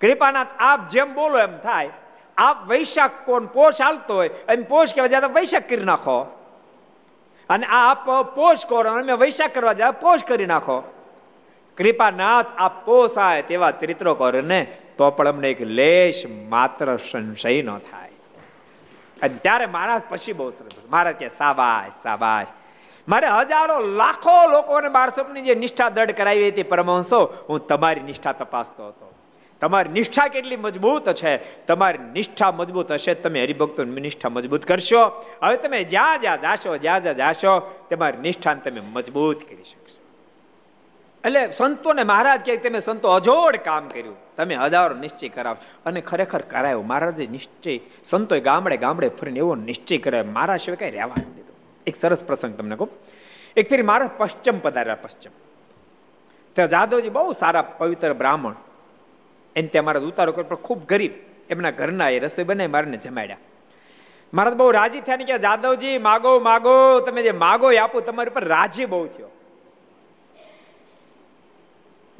કૃપાનાથ, 0.00 0.46
આપ 0.58 0.88
જેમ 0.88 1.14
બોલો 1.14 1.38
એમ 1.38 1.58
થાય. 1.58 1.90
આપ 2.36 2.68
વૈશાખ 2.68 3.10
કોણ 3.24 3.46
પોષ 3.46 3.82
હાલતો 3.82 4.14
હોય 4.14 4.28
એમ 4.28 4.62
પોષ 4.62 4.94
કહેવા 4.94 5.06
જાય 5.06 5.20
વૈશાખ 5.20 5.68
કરી 5.68 5.84
નાખો. 5.84 6.20
અને 7.48 7.66
આપ 7.66 8.10
પોષ 8.10 8.66
કરો 8.66 8.90
અમે 8.90 9.12
વૈશાખ 9.12 9.54
કરવા 9.54 9.72
જાય 9.72 9.90
પોષ 9.90 10.20
કરી 10.28 10.46
નાખો. 10.46 10.99
કૃપાનાથ 11.76 12.46
આ 12.56 12.68
પોસાય 12.68 13.42
તેવા 13.42 13.70
ચરિત્રો 13.70 14.14
કરે 14.14 14.40
ને 14.40 14.66
તો 14.98 15.10
પણ 15.10 15.28
અમને 15.28 15.50
એક 15.50 15.60
લેશ 15.60 16.22
માત્ર 16.48 16.96
સંશય 16.96 17.62
ન 17.62 17.78
થાય. 17.78 18.10
અને 19.22 19.34
ત્યારે 19.42 19.66
મહારાજ 19.66 20.02
પછી 20.08 20.32
બહુ 20.32 20.50
સરસ. 20.50 20.86
મહારાજ 20.90 21.14
કે, 21.14 21.28
સાબાશ 21.28 22.02
સાબાશ. 22.02 22.46
મારે 23.08 23.26
હજારો 23.26 23.80
લાખો 23.80 24.46
લોકોને 24.46 24.88
બારસોની 24.88 25.42
જે 25.42 25.54
નિષ્ઠા 25.54 25.88
દડ 25.88 26.10
કરાવી 26.10 26.48
હતી 26.48 26.62
પરમહંસો, 26.62 27.44
હું 27.48 27.66
તમારી 27.66 28.00
નિષ્ઠા 28.00 28.32
તપાસતો 28.32 28.88
હતો. 28.88 29.14
તમારી 29.60 29.88
નિષ્ઠા 29.88 30.28
કેટલી 30.28 30.56
મજબૂત 30.56 31.12
છે. 31.12 31.64
તમારી 31.66 31.98
નિષ્ઠા 31.98 32.52
મજબૂત 32.52 32.92
હશે 32.92 33.14
તમે 33.14 33.44
હરિભક્તો 33.44 33.84
નિષ્ઠા 33.84 34.28
મજબૂત 34.28 34.66
કરશો. 34.66 35.24
હવે 35.42 35.56
તમે 35.56 35.84
જ્યાં 35.84 36.20
જ્યાં 36.20 36.40
જાશો, 36.40 36.76
જ્યાં 36.76 37.02
જ્યાં 37.02 37.16
જાશો, 37.16 37.86
તમારી 37.90 38.18
નિષ્ઠાને 38.18 38.70
તમે 38.70 38.80
મજબૂત 38.80 39.44
કરી 39.44 39.62
શકશો. 39.62 40.09
એટલે 41.24 41.50
સંતોને 41.50 42.02
મહારાજ 42.02 42.46
કહે 42.46 42.56
તમે 42.56 42.78
સંતો 42.78 43.08
અજોડ 43.08 43.56
કામ 43.56 43.88
કર્યું. 43.88 44.16
તમે 44.36 44.54
હજારો 44.54 44.96
નિશ્ચય 44.96 45.28
કરાવો. 45.28 45.56
અને 45.86 46.00
ખરેખર 46.00 46.40
કરાયો. 46.42 46.82
મહારાજે 46.82 47.26
નિશ્ચય, 47.26 47.80
સંતોએ 48.04 48.40
ગામડે 48.40 48.76
ગામડે 48.76 49.08
ફરીને 49.08 49.38
એવો 49.38 49.54
નિશ્ચય 49.54 49.98
કરાયો. 49.98 50.24
મારા 50.24 50.56
સિવાય 50.56 50.76
કઈ 50.76 50.90
રહેવા 50.90 51.14
દીધો. 51.34 51.52
એક 51.86 51.96
સરસ 51.96 52.24
પ્રસંગ 52.24 52.54
તમને 52.54 52.76
કહું. 52.76 52.88
એક 53.56 53.70
ફેરી 53.70 53.82
મારા 53.82 54.10
પશ્ચિમ 54.16 54.58
પધાર્યા 54.58 54.94
પશ્ચિમ. 54.94 55.32
ત્યાં 56.52 56.68
જાદવજી 56.68 57.08
બહુ 57.08 57.32
સારા 57.32 57.62
પવિત્ર 57.62 58.12
બ્રાહ્મણ. 58.12 58.54
એને 59.56 59.68
ત્યાં 59.68 59.84
મારા 59.84 60.00
ઉતારો 60.00 60.32
કર્યો. 60.32 60.48
પણ 60.48 60.56
ખૂબ 60.56 60.86
ગરીબ. 60.86 61.10
એમના 61.50 61.70
ઘરના 61.70 62.08
એ 62.08 62.18
રસોઈ 62.18 62.44
બનાવી 62.44 62.68
મારને 62.68 62.96
જમાડ્યા. 62.96 63.36
મારા 64.34 64.50
બહુ 64.50 64.70
રાજી 64.70 65.00
થયા 65.00 65.16
ને 65.16 65.24
કે 65.24 65.38
જાદવજી, 65.38 65.98
માગો 65.98 66.40
માગો. 66.40 67.00
તમે 67.00 67.22
જે 67.22 67.32
માગો 67.32 67.72
એ 67.72 67.76
આપો, 67.76 68.00
તમારી 68.00 68.30
પર 68.30 68.44
રાજી 68.44 68.84
બહુ 68.84 69.06
થયો. 69.06 69.28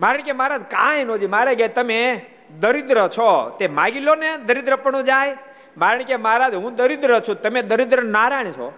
મારે 0.00 0.22
કે 0.22 0.32
મહારાજ 0.32 0.60
કાંઈ 0.60 1.04
નો 1.04 1.16
મારે 1.28 1.54
કે 1.54 1.68
તમે 1.68 2.26
દરિદ્ર 2.60 3.08
છો, 3.08 3.56
તે 3.58 3.68
માગી 3.68 4.00
લો 4.00 4.14
ને 4.14 4.36
દરિદ્ર 4.36 4.76
પણ 4.76 5.02
જાય. 5.02 5.36
મારે 5.76 6.04
કે 6.04 6.16
મહારાજ, 6.16 6.54
હું 6.54 6.74
દરિદ્ર 6.74 7.20
છું, 7.20 7.42
તમે 7.42 7.62
દરિદ્ર 7.62 8.02
નારાયણ 8.02 8.44
છો. 8.44 8.72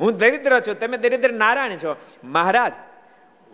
હું 0.00 0.18
દરિદ્ર 0.18 0.60
છું, 0.60 0.78
તમે 0.78 0.96
દરિદ્ર 0.96 1.30
નારાયણ 1.30 1.76
છો. 1.76 1.96
મહારાજ, 2.24 2.72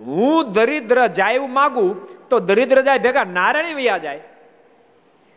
હું 0.01 0.53
દરિદ્ર 0.53 1.07
જાય 1.07 1.35
એવું 1.35 1.53
માગું, 1.53 2.07
તો 2.29 2.39
દરિદ્ર 2.39 2.83
જાય 2.83 2.99
ભેગા 2.99 3.25
નારાયણ 3.25 3.75
વૈયા 3.75 3.99
જાય. 3.99 4.21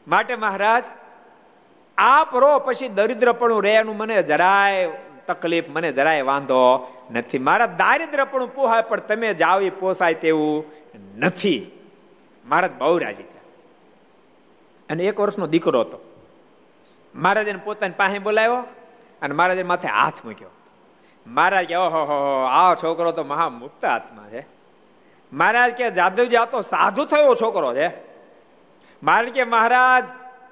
માટે 0.08 0.36
મહારાજ, 0.36 0.86
આપ 1.98 2.36
રો 2.36 2.60
પછી 2.60 2.88
દરિદ્રપણું 2.88 3.63
રહેવાનું 3.63 3.98
મને 3.98 4.24
જરાય 4.24 4.89
તકલીફ 5.34 5.66
મને 5.70 5.92
જરાય 5.92 6.22
વાંધો 6.22 6.94
નથી. 7.12 7.40
મારા 7.40 7.66
દારિદ્ર 7.66 8.26
પણ 8.26 8.46
પોહાય 8.46 8.82
પણ 8.82 9.00
તમે 9.00 9.34
જાઓ 9.34 9.60
એ 9.60 9.70
પોસાય 9.70 10.14
તેવું 10.14 10.66
નથી. 11.18 11.72
મહારાજ 12.46 12.74
બહુ 12.74 12.98
રાજી 12.98 13.24
થયા. 13.24 13.42
અને 14.90 15.04
એક 15.04 15.20
વર્ષનો 15.20 15.48
દીકરો 15.48 15.82
હતો. 15.82 16.00
મહારાજને 17.16 17.60
પોતાની 17.64 17.94
પાસે 17.98 18.20
બોલાવ્યો 18.20 18.56
અને 19.22 19.36
મહારાજે 19.36 19.64
માથે 19.64 19.88
હાથ 19.88 20.26
મૂક્યો. 20.26 20.50
મહારાજ 21.28 21.66
કે 21.66 21.76
ઓહો, 21.76 22.04
હો 22.04 22.44
આ 22.44 22.76
છોકરો 22.76 23.12
તો 23.12 23.24
મહા 23.24 23.50
મુક્ત 23.50 23.86
આત્મા 23.86 24.28
છે. 24.32 24.48
મહારાજ 25.34 25.72
કે 25.72 25.92
જાદવજી 25.92 26.36
આ 26.36 26.46
તો 26.46 26.62
સાધુ 26.62 27.06
થયો 27.06 27.36
છોકરો 27.36 27.76
છે. 27.76 27.88
મહારાજ 29.04 29.34
કે 29.34 29.44
મહારાજ 29.44 30.08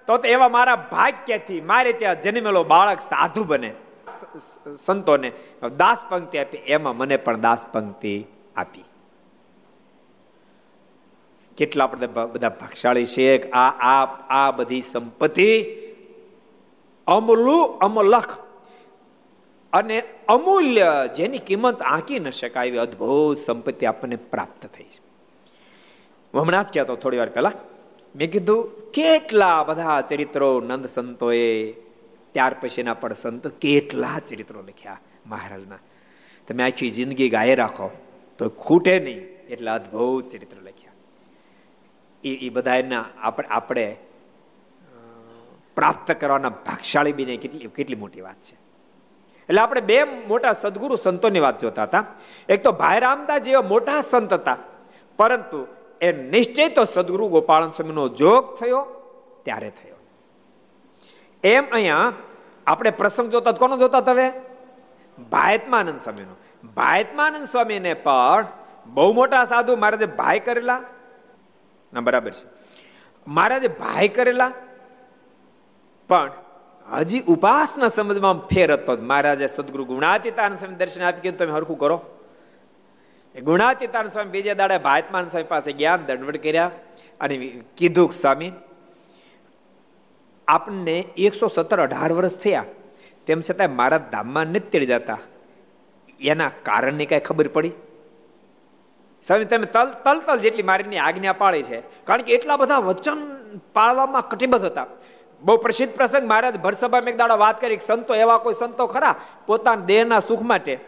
તો 0.07 0.17
એવા 0.17 0.49
મારા 0.49 0.75
ભાગ્યથી 0.75 1.61
મારે 1.61 1.93
ત્યાં 1.93 2.21
જન્મેલો 2.21 2.63
બાળક 2.63 2.99
સાધુ 2.99 3.43
બને. 3.43 3.73
સંતોને 4.85 5.29
દાસ 5.77 5.99
પંક્તિ 6.09 6.37
આપી. 6.37 6.61
એમાં 6.67 6.97
મને 6.97 7.17
પણ 7.17 7.41
દાસ 7.41 7.65
પંક્તિ 7.73 8.13
આપી. 8.55 8.85
કેટલા 11.57 11.85
આપણે 11.85 12.07
બધા 12.07 12.53
ભાગશાળી 12.59 13.05
છે 13.05 13.27
આ 13.51 13.69
આ 13.91 14.03
આ 14.39 14.51
બધી 14.51 14.83
સંપત્તિ 14.91 15.49
અમલું 17.07 17.79
અમલખ 17.79 18.33
અને 19.73 19.97
અમૂલ્ય 20.27 20.89
જેની 21.15 21.41
કિંમત 21.47 21.81
આંકી 21.81 22.19
ન 22.19 22.29
શકાય 22.31 22.67
એવી 22.67 22.77
અદ્ભુત 22.77 23.37
સંપત્તિ 23.37 23.85
આપણને 23.85 24.17
પ્રાપ્ત 24.31 24.63
થઈ 24.75 24.89
છે. 24.93 24.99
હમણાં 26.33 26.65
જ 26.65 26.69
કહેતો 26.73 26.95
થોડી 26.95 27.17
વાર 27.17 27.29
પહેલા, 27.29 27.55
મેં 28.15 28.31
કીધું 28.31 28.91
કેટલા 28.91 29.63
બધા 29.63 30.01
ચરિત્રો 30.09 30.49
નંદ 30.61 30.85
સંતોએ 30.85 31.47
ત્યાર 32.37 32.53
પછીના 32.61 32.97
પણ 33.03 33.21
સંતો 33.23 33.49
કેટલા 33.65 34.17
ચરિત્રો 34.27 34.65
લખ્યા 34.69 34.99
મહારાજના. 35.27 35.81
તમે 36.47 36.61
આખી 36.63 36.91
જિંદગી 36.97 37.29
ગાય 37.35 37.55
રાખો 37.61 37.87
તો 38.39 38.49
ખૂટે 38.65 38.93
નહીં 39.05 39.21
એટલે 39.53 39.71
અદ્ભુત 39.77 40.29
ચરિત્ર 40.31 40.59
લખ્યા. 40.67 40.95
એ 42.23 42.31
એ 42.45 42.49
બધા 42.55 42.77
એના 42.83 43.05
આપણે 43.27 43.49
આપણે 43.57 43.85
પ્રાપ્ત 45.77 46.09
કરવાના 46.21 46.53
ભાગશાળી 46.67 47.17
બીને 47.17 47.33
કેટલી 47.43 47.69
કેટલી 47.77 47.99
મોટી 48.03 48.23
વાત 48.27 48.39
છે. 48.45 48.55
એટલે 49.49 49.61
આપણે 49.61 49.81
બે 49.89 49.97
મોટા 50.31 50.53
સદગુરુ 50.61 50.95
સંતોની 51.05 51.43
વાત 51.45 51.57
જોતા 51.63 51.87
હતા. 51.89 52.05
એક 52.49 52.59
તો 52.65 52.71
ભાઈ 52.81 53.03
રામદાસ 53.05 53.41
જેવા 53.47 53.69
મોટા 53.73 53.99
સંત 54.01 54.31
હતા. 54.33 54.57
પરંતુ 55.19 55.59
એ 56.01 56.09
નિશ્ચય 56.33 56.69
તો 56.69 56.83
સદગુરુ 56.93 57.27
ગોપાળન 57.35 57.71
સ્વામીનો 57.75 58.07
જોગ 58.21 58.43
થયો, 58.59 58.81
ત્યારે 59.45 59.69
થયો. 59.79 59.99
એમ 61.43 61.65
અહીંયા 61.71 62.13
આપણે 62.67 62.91
પ્રસંગ 62.91 63.31
જોતા 63.31 63.51
કોનો 63.51 63.77
જોતા 63.77 64.01
તમે 64.01 64.31
ભાયતમાનંદ 65.31 65.99
સ્વામીનો. 65.99 66.35
ભાયતમાનંદ 66.75 67.47
સ્વામીને 67.47 67.93
પણ 67.93 68.45
બહુ 68.87 69.13
મોટા 69.13 69.43
સાધુ 69.43 69.75
મહારાજે 69.75 70.05
ભાઈ 70.05 70.39
કરેલા, 70.39 70.81
ના, 71.93 72.01
બરાબર 72.01 72.31
છે. 72.31 72.45
મહારાજે 73.27 73.67
ભાઈ 73.67 74.07
કરેલા, 74.07 74.51
પણ 76.09 76.31
હજી 76.93 77.21
ઉપાસના 77.27 77.87
સમજમાં 77.87 78.45
ફેર 78.47 78.73
હતો 78.73 78.95
મહારાજે 79.01 79.47
સદગુરુ 79.47 79.85
ગુણાતીતાન 79.85 80.55
સ્વામી 80.55 80.75
દર્શન 80.75 81.03
આપી 81.03 81.21
કીધું 81.21 81.39
તમે 81.39 81.51
હરખું 81.51 81.79
કરો. 81.79 81.97
ગુણાતીતાન 83.35 84.07
સ્વામી 84.07 84.29
બીજે 84.29 84.53
દાડે 84.53 84.77
ભાયતમાન 84.77 85.27
સ્વામી 85.27 85.47
પાસે 85.47 85.71
ગયા, 85.71 85.97
દંડવડ 85.97 86.37
કર્યા 86.37 86.71
અને 87.21 87.37
કીધું 87.77 88.13
સ્વામી 88.13 88.51
આપણને 90.47 90.99
એકસો 91.17 91.47
સત્તર 91.47 91.81
અઢાર 91.81 92.11
વર્ષ 92.11 92.37
થયા. 92.37 92.65
તેમ 93.27 93.41
છતાં 93.41 93.75
મારા 93.75 93.97
ધામમાં 93.97 94.45
નથી 94.45 94.59
તેડી 94.59 94.85
જતા. 94.85 95.17
એના 96.21 96.51
કારણની 96.63 97.05
કઈ 97.05 97.19
ખબર 97.19 97.47
પડી? 97.47 97.71
સ્વામી 99.27 99.45
તમે 99.45 99.65
તલ 99.65 99.85
તલ 99.85 100.19
તલ 100.19 100.39
જેટલી 100.39 100.63
મારીની 100.63 100.97
આજ્ઞા 100.97 101.33
પાળી 101.33 101.63
છે. 101.63 101.81
કારણ 101.81 102.21
કે 102.21 102.33
એટલા 102.33 102.57
બધા 102.57 102.77
વચન 102.77 103.17
પાળવામાં 103.73 104.21
કટિબદ્ધ 104.21 104.65
હતા. 104.65 104.85
બહુ 105.41 105.57
પ્રસિદ્ધ 105.57 105.93
પ્રસંગ 105.93 106.27
મહારાજ 106.27 106.57
ભરસભામાં 106.57 107.09
એક 107.09 107.17
દાડો 107.17 107.37
વાત 107.37 107.61
કરી 107.61 107.79
સંતો 107.85 108.15
એવા 108.15 108.37
કોઈ 108.37 108.53
સંતો 108.53 108.87
ખરા 108.87 109.15
પોતાના 109.45 109.85
દેહના 109.85 110.19
સુખ 110.19 110.41
માટે. 110.41 110.79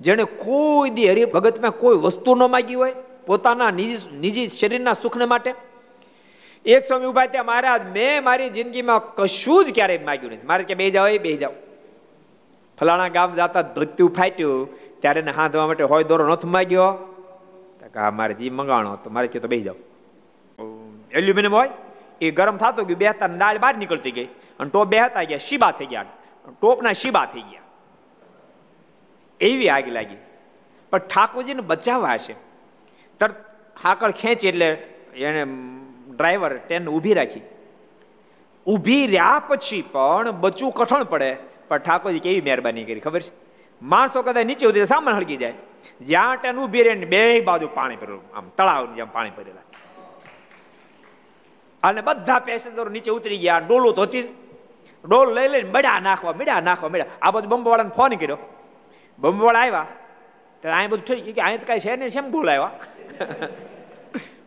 જેણે 0.00 0.24
કોઈ 0.24 0.90
દી 0.90 1.10
હરિભગતમાં 1.10 1.70
કોઈ 1.70 1.98
વસ્તુ 1.98 2.34
ન 2.34 2.44
માગી 2.50 2.74
હોય 2.74 2.92
પોતાના 3.26 3.70
નિજી 3.70 4.18
નિજી 4.18 4.48
શરીરના 4.48 4.92
સુખને 4.92 5.24
માટે. 5.24 5.54
એક 6.64 6.84
સ્વામી 6.84 7.06
ઊભા 7.06 7.26
ત્યાં 7.26 7.46
મહારાજ, 7.46 7.82
મેં 7.86 8.24
મારી 8.24 8.50
જિંદગીમાં 8.50 9.14
કશું 9.14 9.64
જ 9.64 9.74
ક્યારેય 9.74 9.98
માગ્યું 9.98 10.32
નથી. 10.32 10.46
મારે 10.46 10.64
કે 10.64 10.74
બે 10.74 10.90
જાઓ, 10.90 11.06
એ 11.06 11.18
બે 11.18 11.36
જાઓ. 11.36 11.52
ફલાણા 12.80 13.08
ગામ 13.08 13.34
જતા 13.34 13.62
ધોત્યું 13.62 14.14
ફાટ્યું, 14.14 14.74
ત્યારે 15.00 15.20
એને 15.20 15.30
હાથ 15.30 15.50
ધોવા 15.50 15.66
માટે 15.66 15.84
હોય 15.84 16.04
દોરો 16.04 16.32
નથી 16.32 16.48
માગ્યો. 16.48 16.82
હા, 17.94 18.10
મારે 18.10 18.34
જી 18.34 18.50
મંગાણો 18.50 18.96
તો 18.96 19.10
મારે 19.10 19.26
કે 19.26 19.38
તો 19.38 19.48
બે 19.48 19.60
જાઓ. 19.60 19.74
એલ્યુમિનિયમ 21.10 21.54
હોય, 21.54 21.70
એ 22.20 22.30
ગરમ 22.30 22.56
થતો 22.56 22.84
ગયું, 22.84 22.98
બે 22.98 23.06
હતા 23.06 23.26
દાળ 23.26 23.58
બહાર 23.58 23.76
નીકળતી 23.76 24.10
ગઈ, 24.10 24.24
અને 24.24 24.70
ટોપ 24.70 24.88
બે 24.88 24.98
હતા 24.98 25.22
ગયા, 25.22 25.38
શીબા 25.38 25.70
થઈ 25.70 25.86
ગયા. 25.86 26.04
ટોપના 26.60 26.92
શીબા 26.92 27.26
થઈ 27.26 27.40
ગયા. 27.40 27.60
એવી 29.40 29.68
આગ 29.68 29.88
લાગી. 29.88 30.16
પણ 30.90 30.98
ઠાકોરજીને 30.98 31.60
બચાવવા 31.60 32.12
હશે. 32.12 32.34
તરત 33.18 33.34
હાકળ 33.82 34.10
ખેંચી 34.10 34.48
એટલે 34.48 34.66
એને 35.14 35.44
ડ્રાઈવર 36.16 36.52
ટ્રેન 36.56 36.88
ઊભી 36.88 37.14
રાખી. 37.14 37.44
ઊભી 38.66 39.04
રહ્યા 39.06 39.38
પછી 39.48 39.82
પણ 39.94 40.30
બચવું 40.42 40.72
કઠણ 40.72 41.04
પડે, 41.04 41.30
પણ 41.68 41.78
ઠાકોરજી 41.78 42.24
કેવી 42.26 42.40
મહેરબાની 42.40 42.84
કરી, 42.84 43.00
ખબર 43.00 43.20
છે? 43.20 43.32
માણસો 43.82 44.22
કદાચ 44.22 44.46
નીચે 44.46 44.64
ઉતરી 44.66 44.86
સામાન 44.86 45.14
હળગી 45.18 45.36
જાય. 45.36 45.56
જ્યાં 46.00 46.36
ટ્રેન 46.36 46.58
ઊભી 46.58 46.84
રહે 46.86 46.94
બે 47.12 47.22
બાજુ 47.40 47.68
પાણી 47.74 48.00
ભરેલું, 48.02 48.24
આમ 48.34 48.46
તળાવ 48.58 48.82
જેમ 48.96 49.08
પાણી 49.08 49.36
ભરેલા. 49.36 49.66
અને 51.82 52.00
બધા 52.00 52.40
પેસેન્જરો 52.40 52.90
નીચે 52.96 53.10
ઉતરી 53.10 53.40
ગયા, 53.44 53.60
ડોલું 53.60 53.94
ધોતી, 53.94 54.24
ડોલ 55.04 55.28
લઈ 55.36 55.48
લઈને 55.48 55.70
બડા 55.70 55.98
નાખવા, 56.00 56.34
મીડા 56.40 56.60
નાખવા, 56.60 56.92
મેડા. 56.94 57.10
આ 57.22 57.30
બધું 57.30 57.50
બંબવાળાને 57.52 57.94
ફોન 57.98 58.12
કર્યો. 58.22 58.38
બંબવાળા 59.18 59.62
આવ્યા 59.64 59.86
તો 60.62 60.68
અહીં 60.78 60.90
બધું 60.90 61.06
થઈ 61.08 61.20
ગયું 61.24 61.36
કે 61.36 61.42
અહીં 61.46 61.60
તો 61.60 61.66
કાંઈ 61.66 61.84
છે 61.84 61.96
ને 61.96 62.10
કેમ 62.14 62.26
બોલાવ્યા? 62.34 62.72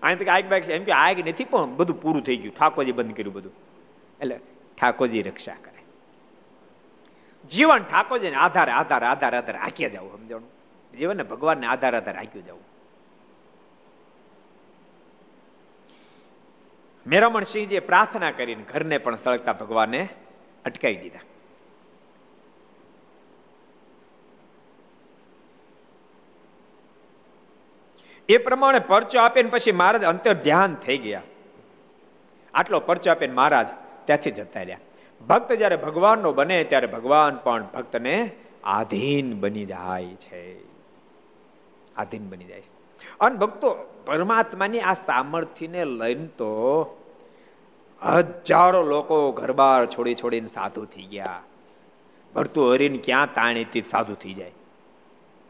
અહીં 0.03 0.18
તો 0.18 0.32
આગ 0.32 0.46
બાગ 0.46 0.70
એમ 0.70 0.84
કે 0.84 0.91
આગ 0.91 1.27
નથી 1.27 1.44
પણ 1.44 1.75
બધું 1.75 2.01
પૂરું 2.01 2.22
થઈ 2.22 2.38
ગયું. 2.38 2.56
ઠાકોરજી 2.56 2.91
બંધ 2.91 3.18
કર્યું 3.18 3.34
બધું. 3.34 3.51
એટલે 4.22 4.39
ઠાકોરજી 4.82 5.22
રક્ષા 5.22 5.53
કરે. 5.53 5.84
જીવન 7.51 7.84
ઠાકોરજીને 7.84 8.36
આધારે 8.36 8.72
આધારે 8.72 9.06
આધારે 9.06 9.38
આધારે 9.38 9.58
આંક્યા 9.58 9.89
જવું 9.89 10.18
સમજણું? 10.18 10.50
જીવનને 10.98 11.24
ભગવાનને 11.24 11.68
આધાર 11.68 11.98
આધાર 11.98 12.18
આંક્યું 12.18 12.46
જવું 12.46 12.70
મેરમણસિંહજીએ 17.08 17.79
પ્રાર્થના 17.79 18.32
કરીને 18.32 18.63
ઘરને 18.63 18.98
પણ 18.98 19.15
સળગતા 19.15 19.53
ભગવાને 19.53 20.10
અટકાવી 20.65 20.96
દીધા. 20.96 21.20
એ 28.30 28.38
પ્રમાણે 28.38 28.80
પરચો 28.80 29.20
આપીને 29.20 29.50
પછી 29.50 29.72
મહારાજ 29.72 30.04
અંતર 30.04 30.34
ધ્યાન 30.34 30.76
થઈ 30.76 30.98
ગયા. 30.98 31.22
આટલો 32.54 32.80
પરચો 32.80 33.12
આપીને 33.12 33.34
મહારાજ 33.34 33.68
ત્યાંથી 34.06 34.32
જતા 34.32 34.62
રહ્યા. 34.62 34.80
ભક્ત 35.30 35.52
જ્યારે 35.52 35.76
ભગવાનનો 35.76 36.34
બને 36.34 36.64
ત્યારે 36.64 36.88
ભગવાન 36.88 37.36
પણ 37.36 37.64
ભક્તને 37.74 38.32
આધીન 38.64 39.40
બની 39.40 39.66
જાય 39.66 40.06
છે. 40.06 40.60
આધીન 41.98 42.30
બની 42.30 42.46
જાય 42.46 42.62
છે. 42.62 42.70
અને 43.20 43.36
ભક્તો 43.36 43.78
પરમાત્માની 44.06 44.80
આ 44.80 44.94
સામર્થ્યને 44.94 45.86
લઈને 45.86 46.28
તો 46.28 46.86
હજારો 48.04 48.84
લોકો 48.84 49.32
ઘરબાર 49.32 49.86
છોડી 49.86 50.16
છોડીને 50.16 50.48
સાધુ 50.48 50.86
થઈ 50.86 51.04
ગયા. 51.04 51.44
ભરતું 52.36 52.74
હરીને 52.74 52.98
ક્યાં 52.98 53.34
તાણીથી 53.34 53.82
સાધુ 53.82 54.14
થઈ 54.14 54.34
જાય? 54.34 54.52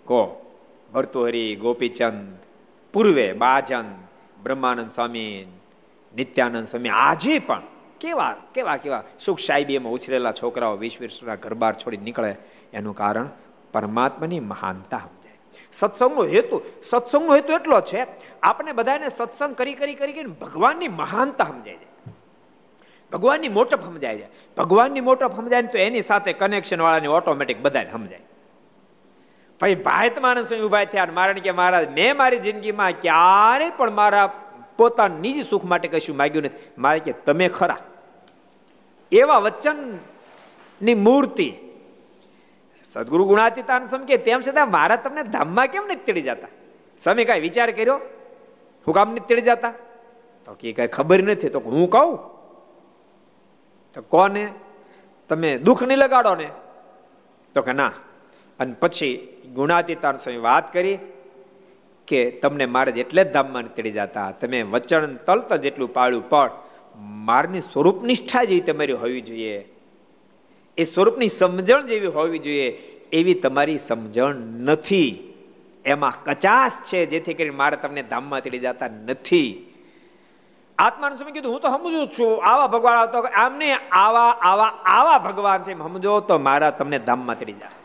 કો? 0.05 0.51
ભરતું 0.93 1.27
હરી 1.27 1.55
ગોપીચંદ. 1.55 2.48
પૂર્વે 2.93 3.33
બાજન 3.33 3.87
બ્રહ્માનંદ 4.43 4.89
સ્વામી, 4.89 5.47
નિત્યાનંદ 6.13 6.67
સ્વામી, 6.67 6.89
આજે 6.89 7.39
પણ 7.39 7.63
કેવા 7.99 8.33
કેવા 8.53 8.77
કેવા 8.77 9.03
સુખ 9.19 9.39
સાહેબી 9.39 9.75
એમાં 9.75 9.93
ઉછરેલા 9.93 10.31
છોકરાઓ 10.31 10.75
વિશ્વ 10.75 11.01
વિશ્વના 11.01 11.35
ઘરબાર 11.35 11.73
છોડી 11.73 11.97
નીકળે 11.97 12.31
એનું 12.73 12.95
કારણ 12.95 13.29
પરમાત્માની 13.73 14.39
મહાનતા 14.39 15.05
સત્સંગનો 15.73 16.23
હેતુ 16.23 16.61
સત્સંગનો 16.83 17.33
હેતુ 17.33 17.53
એટલો 17.53 17.81
છે, 17.81 18.07
આપણે 18.43 18.71
બધાને 18.71 19.09
સત્સંગ 19.09 19.53
કરી 19.55 19.73
કરી 19.73 19.93
કરી 19.93 20.13
કરીને 20.13 20.33
ભગવાનની 20.41 20.87
મહાનતા 20.87 21.45
સમજાય 21.45 21.75
જાય 21.75 22.13
ભગવાનની 23.11 23.49
મોટપ 23.49 23.83
સમજાય 23.85 24.17
જાય 24.17 24.29
ભગવાનની 24.57 25.01
મોટપ 25.01 25.35
સમજાય 25.35 25.61
તો 25.61 25.77
એની 25.77 26.01
સાથે 26.01 26.33
કનેક્શન 26.33 26.81
વાળાની 26.81 27.07
ઓટોમેટિક 27.07 27.61
બધાને 27.61 27.91
સમજાય. 27.91 28.25
ભાઈ 29.61 29.75
ભાયતમાન 29.75 30.41
સ્વામી 30.41 30.63
ઊભા 30.63 30.85
થયા 30.85 31.07
મારણ 31.13 31.33
કે, 31.33 31.51
મહારાજ, 31.51 31.89
મેં 31.89 32.17
મારી 32.17 32.39
જિંદગીમાં 32.39 32.91
ક્યારે 32.91 33.69
પણ 33.69 33.91
મારા 33.91 34.27
પોતાના 34.77 35.17
નિજ 35.17 35.49
સુખ 35.49 35.65
માટે 35.65 35.87
કશું 35.87 36.17
માગ્યું 36.17 36.45
નથી. 36.45 36.57
મારે 36.77 36.99
કે, 36.99 37.11
તમે 37.11 37.47
ખરા. 37.47 37.77
એવા 39.11 39.37
વચનની 39.37 40.93
મૂર્તિ 40.93 41.53
સદગુરુ 42.83 43.25
ગુણાતીતાન 43.25 43.85
સમ 43.85 44.05
કે 44.05 44.17
તેમ 44.17 44.39
છતાં 44.39 44.71
મારા 44.71 44.95
તમને 44.95 45.23
ધામમાં 45.23 45.67
કેમ 45.67 45.85
નથી 45.85 45.95
તેડી 45.95 46.21
જતા? 46.21 46.47
સ્વામી 46.99 47.25
કાંઈ 47.25 47.39
વિચાર 47.39 47.71
કર્યો? 47.71 47.95
હું 48.87 48.93
કામ 48.95 49.11
નથી 49.11 49.19
તેડી 49.19 49.41
જતા? 49.41 49.73
તો 50.45 50.53
કે 50.53 50.73
કઈ 50.73 50.87
ખબર 50.87 51.23
નથી. 51.23 51.49
તો 51.49 51.59
હું 51.59 51.89
કહું? 51.89 52.17
તો 53.93 54.01
કોને? 54.01 54.53
તમે 55.29 55.57
દુઃખ 55.57 55.83
નહીં 55.83 55.97
લગાડો 55.97 56.35
ને? 56.35 56.49
તો 57.55 57.61
કે 57.61 57.73
ના. 57.73 57.91
અને 58.59 58.73
પછી 58.79 59.15
ગુણાતીતાન 59.55 60.17
સ્વામી 60.17 60.37
વાત 60.37 60.73
કરી 60.73 60.97
કે 62.07 62.31
તમને 62.31 62.65
મારે 62.65 62.91
એટલે 62.91 63.23
જ 63.23 63.31
ધામમાં 63.31 63.73
તેડી 63.75 63.91
જતા, 63.91 64.31
તમે 64.31 64.63
વચન 64.63 65.15
તલત 65.27 65.53
જેટલું 65.53 65.93
પાળ્યું, 65.93 66.29
પણ 66.29 66.49
મારની 66.99 67.61
સ્વરૂપ 67.61 68.03
નિષ્ઠા 68.03 68.43
જેવી 68.43 68.59
તમારી 68.59 68.93
હોવી 68.93 69.21
જોઈએ. 69.21 69.57
એ 70.77 70.83
સ્વરૂપની 70.83 71.27
સમજણ 71.27 71.85
જેવી 71.85 72.07
હોવી 72.07 72.39
જોઈએ, 72.39 72.67
એવી 73.11 73.33
તમારી 73.33 73.77
સમજણ 73.77 74.35
નથી. 74.65 75.09
એમાં 75.85 76.13
કચાસ 76.23 76.81
છે, 76.85 77.05
જેથી 77.05 77.33
કરીને 77.33 77.55
મારે 77.55 77.77
તમને 77.77 78.03
ધામમાં 78.03 78.41
તેડી 78.41 78.59
જતા 78.59 78.87
નથી. 78.87 79.49
આત્માનું 80.77 81.17
સમય 81.17 81.31
કીધું, 81.31 81.51
હું 81.53 81.61
તો 81.61 81.69
સમજુ 81.69 82.05
છું, 82.05 82.31
આવા 82.45 82.67
ભગવાન 82.67 82.97
આવતો 82.97 83.19
આમને 83.19 83.73
આવા 83.91 84.31
આવા 84.49 84.71
આવા 84.97 85.17
ભગવાન 85.17 85.61
છે 85.61 85.73
સમજો 85.73 86.19
તો 86.19 86.37
મારા 86.37 86.69
તમને 86.69 86.99
ધામમાં 86.99 87.39
તેડી 87.39 87.53
જાય 87.53 87.78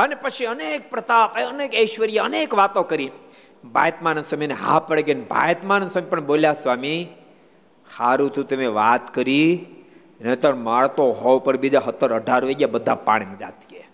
અને 0.00 0.14
પછી 0.14 0.46
અનેક 0.46 0.90
પ્રતાપ 0.90 1.38
અનેક 1.38 1.74
ઐશ્વર્ય, 1.74 2.18
અનેક 2.18 2.54
વાતો 2.54 2.82
કરી. 2.82 3.10
ભાયતમાનંદ 3.64 4.24
સ્વામીને 4.24 4.54
હા 4.54 4.78
પડે 4.78 5.02
કે 5.02 5.14
ભાયતમાનંદ 5.14 5.90
સ્વામી 5.90 6.10
પણ 6.10 6.26
બોલ્યા, 6.26 6.52
સ્વામી 6.52 7.00
સારું 7.96 8.32
તું 8.32 8.48
તમે 8.48 8.66
વાત 8.66 9.14
કરી, 9.14 9.66
નહીતર 10.20 10.54
મારતો 10.54 11.10
હોવ 11.12 11.38
પર 11.38 11.56
બીજા 11.56 11.80
સત્તર 11.80 12.14
અઢાર 12.14 12.44
વાગ્યા 12.44 12.68
બધા 12.68 12.94
પાણી 12.94 13.36
જાત 13.40 13.60
કે 13.68 13.84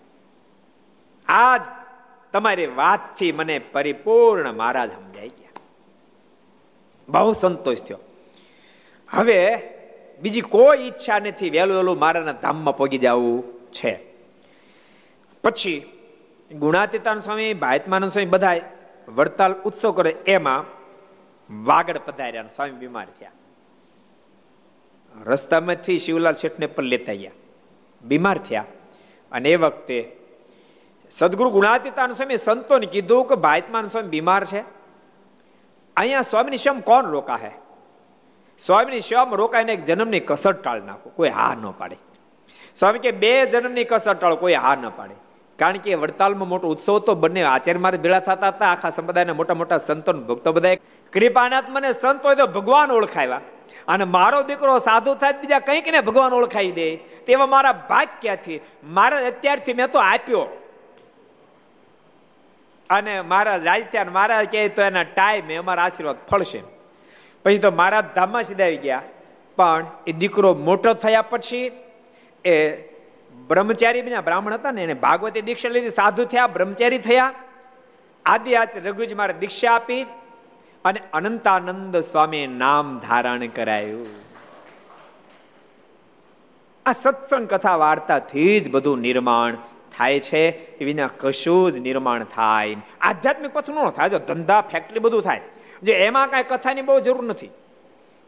આજ 1.27 1.63
તમારી 2.33 2.65
વાતથી 2.65 3.31
મને 3.31 3.59
પરિપૂર્ણ 3.59 4.51
મહારાજ 4.51 4.89
સમજાઈ 4.91 5.27
ગયા. 5.27 5.53
બહુ 7.09 7.33
સંતોષ 7.33 7.81
થયો. 7.81 7.99
હવે 9.09 9.39
બીજી 10.21 10.41
કોઈ 10.41 10.77
ઈચ્છા 10.77 11.19
નથી, 11.19 11.49
વહેલું 11.49 11.75
વહેલું 11.75 11.99
મારાના 11.99 12.31
ધામમાં 12.31 12.77
પગી 12.77 12.97
જવું 12.97 13.43
છે. 13.71 13.93
પછી 15.43 15.77
ગુણાતીતાન 16.51 17.19
સ્વામી 17.19 17.53
ભાયતમાનંદ 17.53 18.11
સ્વામી 18.11 18.25
બધા 18.25 18.55
વડતાલ 19.07 19.53
ઉત્સવ 19.53 19.91
કરે, 19.91 20.09
એમાં 20.09 20.63
વાગડ 21.63 21.97
પધાર્યા 21.97 22.43
સ્વામી 22.43 22.71
બીમાર 22.71 23.07
થયા. 23.19 23.31
રસ્તામાંથી 25.25 25.97
શિવલાલ 25.97 26.33
શેઠને 26.33 26.65
પણ 26.65 26.83
લેતા 26.83 27.13
ગયા 27.13 27.31
બીમાર 28.03 28.37
થયા. 28.37 28.65
અને 29.31 29.49
એ 29.49 29.55
વખતે 29.55 30.15
સદગુરુ 31.11 31.49
ગુણાતીતાન 31.49 32.13
સ્વામી 32.13 32.37
સંતોને 32.37 32.85
કીધું 32.85 33.27
કે 33.27 33.35
ભાયતમાન 33.35 33.87
સ્વામી 33.87 34.07
બીમાર 34.07 34.45
છે. 34.45 34.63
અહીંયા 35.97 36.21
સ્વામીની 36.21 36.57
શમ 36.57 36.79
કોણ 36.79 37.05
રોકા 37.05 37.35
હે 37.35 37.51
સ્વામીની 38.59 38.99
શમ 38.99 39.35
રોકાઈને 39.35 39.73
એક 39.73 39.83
જન્મની 39.83 40.19
કસર 40.19 40.51
ટાળ 40.51 40.81
નાખો. 40.81 41.09
કોઈ 41.09 41.29
હા 41.29 41.55
ન 41.55 41.71
પાડે. 41.71 41.97
સ્વામી 42.75 42.99
કે, 42.99 43.11
બે 43.11 43.45
જન્મની 43.45 43.83
કસર 43.83 44.13
ટાળો, 44.13 44.35
કોઈ 44.35 44.53
હા 44.53 44.75
ન 44.75 44.89
પાડે. 44.89 45.26
કારણ 45.59 45.77
કે 45.77 45.95
વડતાલમાં 45.95 46.47
મોટો 46.47 46.67
ઉત્સવ 46.67 46.99
તો 46.99 47.15
બંને 47.15 47.43
આચાર્ય 47.43 47.79
મારે 47.79 47.97
ભેળા 47.97 48.19
થતા 48.19 48.47
હતા. 48.47 48.67
આખા 48.67 48.89
સંપ્રદાયના 48.89 49.33
મોટા 49.33 49.53
મોટા 49.53 49.77
સંતો 49.77 50.13
ભક્તો 50.13 50.51
બધા 50.51 50.75
કૃપાનાથ 51.13 51.63
મને 51.69 51.91
સંત 51.91 52.25
હોય 52.25 52.35
તો 52.35 52.47
ભગવાન 52.47 52.91
ઓળખાવ્યા. 52.91 53.41
અને 53.87 54.03
મારો 54.03 54.43
દીકરો 54.43 54.77
સાધુ 54.77 55.15
થાય 55.15 55.33
બીજા 55.33 55.59
કંઈક 55.59 55.87
ને 55.87 55.99
ભગવાન 56.01 56.33
ઓળખાઈ 56.33 56.71
દે. 56.71 56.95
તેવા 56.95 57.45
મારા 57.45 57.71
ભાગ 57.71 58.07
ક્યાંથી 58.21 58.59
મારા 58.83 59.27
અત્યારથી 59.27 59.73
મેં 59.73 59.91
તો 59.91 59.99
આપ્યો. 59.99 60.47
અને 62.89 63.21
મારા 63.21 63.55
રાજ 63.55 63.83
થયા 63.83 64.03
મારા 64.03 64.43
કહે 64.43 64.67
તો 64.67 64.81
એના 64.81 65.03
ટાઈમે 65.03 65.55
અમારા 65.55 65.83
આશીર્વાદ 65.83 66.15
ફળશે. 66.31 66.61
પછી 67.45 67.57
તો 67.57 67.71
મારા 67.71 68.01
ધામમાં 68.01 68.43
સીધા 68.43 68.63
આવી 68.63 68.77
ગયા. 68.77 69.01
પણ 69.55 69.85
એ 70.07 70.11
દીકરો 70.11 70.53
મોટો 70.53 70.93
થયા 70.93 71.21
પછી 71.21 71.71
એ 72.45 72.86
બ્રહ્મચારી 73.47 74.01
બન્યા, 74.01 74.21
બ્રાહ્મણ 74.21 74.53
હતા 74.53 74.71
ને, 74.71 74.83
એને 74.83 74.93
ભાગવતી 74.93 75.41
દીક્ષા 75.41 75.69
લીધી, 75.69 75.89
સાધુ 75.89 76.25
થયા, 76.25 76.47
બ્રહ્મચારી 76.47 76.97
થયા. 76.97 77.33
આદિ 78.25 78.55
આચ 78.55 78.77
રઘુજ 78.77 79.13
મારે 79.13 79.33
દીક્ષા 79.33 79.73
આપી 79.73 80.01
અને 80.85 80.99
અનંતાનંદ 81.13 81.97
સ્વામી 81.97 82.47
નામ 82.47 82.99
ધારણ 82.99 83.47
કરાયું. 83.47 84.07
આ 86.85 86.91
સત્સંગ 86.91 87.47
કથા 87.47 87.75
વાર્તાથી 87.75 88.59
જ 88.59 88.71
બધું 88.71 88.99
નિર્માણ 88.99 89.55
થાય 89.97 90.19
છે. 90.19 90.43
એ 90.77 90.85
વિના 90.85 91.09
કશું 91.17 91.71
જ 91.71 91.79
નિર્માણ 91.79 92.23
થાય 92.23 92.75
આધ્યાત્મિક 93.01 93.53
પથ 93.53 93.69
ન 93.69 93.89
થાય, 93.89 94.09
જો 94.09 94.19
ધંધા 94.19 94.61
ફેક્ટરી 94.61 94.99
બધું 94.99 95.21
થાય. 95.21 95.41
જે 95.83 95.93
એમાં 95.93 96.27
કાંઈ 96.29 96.43
કથાની 96.43 96.81
બહુ 96.81 96.99
જરૂર 96.99 97.23
નથી. 97.23 97.49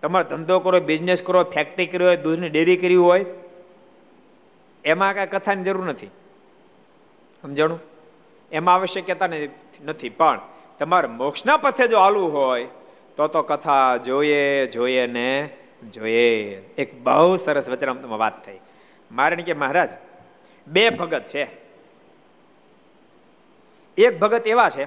તમારે 0.03 0.29
ધંધો 0.29 0.59
કરો 0.59 0.79
બિઝનેસ 0.79 1.23
કરો 1.23 1.43
ફેક્ટરી 1.43 1.85
કરી 1.85 2.05
હોય, 2.05 2.17
દૂધની 2.17 2.49
ડેરી 2.49 2.77
કરી 2.77 2.95
હોય 2.95 3.25
એમાં 4.89 5.13
કાંઈ 5.13 5.27
કથાની 5.27 5.63
જરૂર 5.63 5.85
નથી. 5.85 6.07
સમજાણું? 7.41 7.79
એમાં 8.51 8.75
આવશ્યકતા 8.75 9.27
નથી. 9.85 10.09
પણ 10.09 10.39
તમારે 10.79 11.07
મોક્ષના 11.07 11.57
પથે 11.57 11.87
જો 11.87 11.99
હાલવું 11.99 12.33
હોય, 12.33 12.67
તો 13.17 13.27
તો 13.27 13.41
કથા 13.41 13.97
જોઈએ 13.97 14.65
જોઈએ 14.65 15.07
ને 15.07 15.49
જોઈએ. 15.93 16.55
એક 16.77 17.03
બહુ 17.03 17.35
સરસ 17.35 17.69
વચરામતમાં 17.69 18.19
વાત 18.19 18.45
થઈ. 18.45 18.59
મારે 19.11 19.35
કે 19.35 19.53
મહારાજ, 19.53 19.91
બે 20.67 20.89
ભગત 20.89 21.23
છે. 21.27 21.43
એક 23.97 24.19
ભગત 24.19 24.47
એવા 24.47 24.69
છે, 24.69 24.85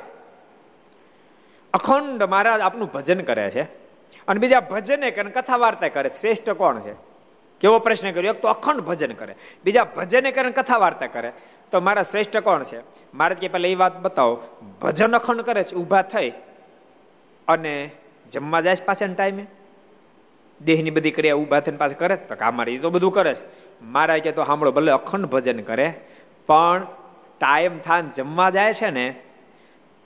અખંડ 1.75 2.23
મહારાજ 2.23 2.61
આપનું 2.61 2.93
ભજન 2.93 3.21
કરે 3.21 3.51
છે, 3.51 3.63
અને 4.29 4.41
બીજા 4.41 4.61
ભજને 4.61 5.11
કરે 5.11 5.31
કથા 5.31 5.57
વાર્તા 5.57 5.89
કરે 5.89 6.11
શ્રેષ્ઠ 6.11 6.51
કોણ 6.51 6.81
છે? 6.81 7.12
કેવો 7.63 7.79
પ્રશ્ન 7.79 8.11
કર્યો? 8.11 8.33
એક 8.33 8.43
તો 8.43 8.49
અખંડ 8.49 8.81
ભજન 8.81 9.13
કરે. 9.13 9.35
બીજા 9.65 9.85
ભજને 9.85 10.33
કરે 10.33 10.51
કથા 10.51 10.77
વાર્તા 10.77 11.07
કરે. 11.07 11.33
તો 11.71 11.81
મારા 11.81 12.03
શ્રેષ્ઠ 12.03 12.37
કોણ 12.37 12.65
છે? 12.65 12.81
મારે 13.15 13.35
કે 13.35 13.49
પહેલાં 13.49 13.71
એ 13.71 13.75
વાત 13.75 14.01
બતાવો. 14.01 14.43
ભજન 14.83 15.17
અખંડ 15.17 15.41
કરે 15.41 15.63
છે, 15.63 15.77
ઊભા 15.77 16.03
થઈ. 16.03 16.33
અને 17.49 17.91
જમવા 18.33 18.61
જાય 18.61 18.77
છે 18.77 18.85
પાછળ 18.85 19.13
ટાઈમે 19.13 19.47
દેહની 20.65 20.91
બધી 20.91 21.11
ક્રિયા 21.11 21.35
ઊભા 21.35 21.61
થઈને 21.61 21.77
પાછળ 21.77 21.93
કરે 21.93 22.17
છે? 22.17 22.27
તો 22.27 22.35
કે 22.35 22.45
અમારે 22.45 22.73
એ 22.73 22.79
તો 22.79 22.91
બધું 22.91 23.13
કરે 23.13 23.35
છે. 23.35 23.41
મારા 23.83 24.19
કે 24.19 24.33
તો 24.33 24.45
સાંભળો, 24.45 24.73
ભલે 24.73 24.93
અખંડ 24.93 25.27
ભજન 25.27 25.61
કરે, 25.61 25.95
પણ 26.47 26.87
ટાઈમ 27.41 27.79
થાન 27.79 28.11
જમવા 28.11 28.51
જાય 28.51 28.73
છે 28.73 28.91
ને, 28.91 29.15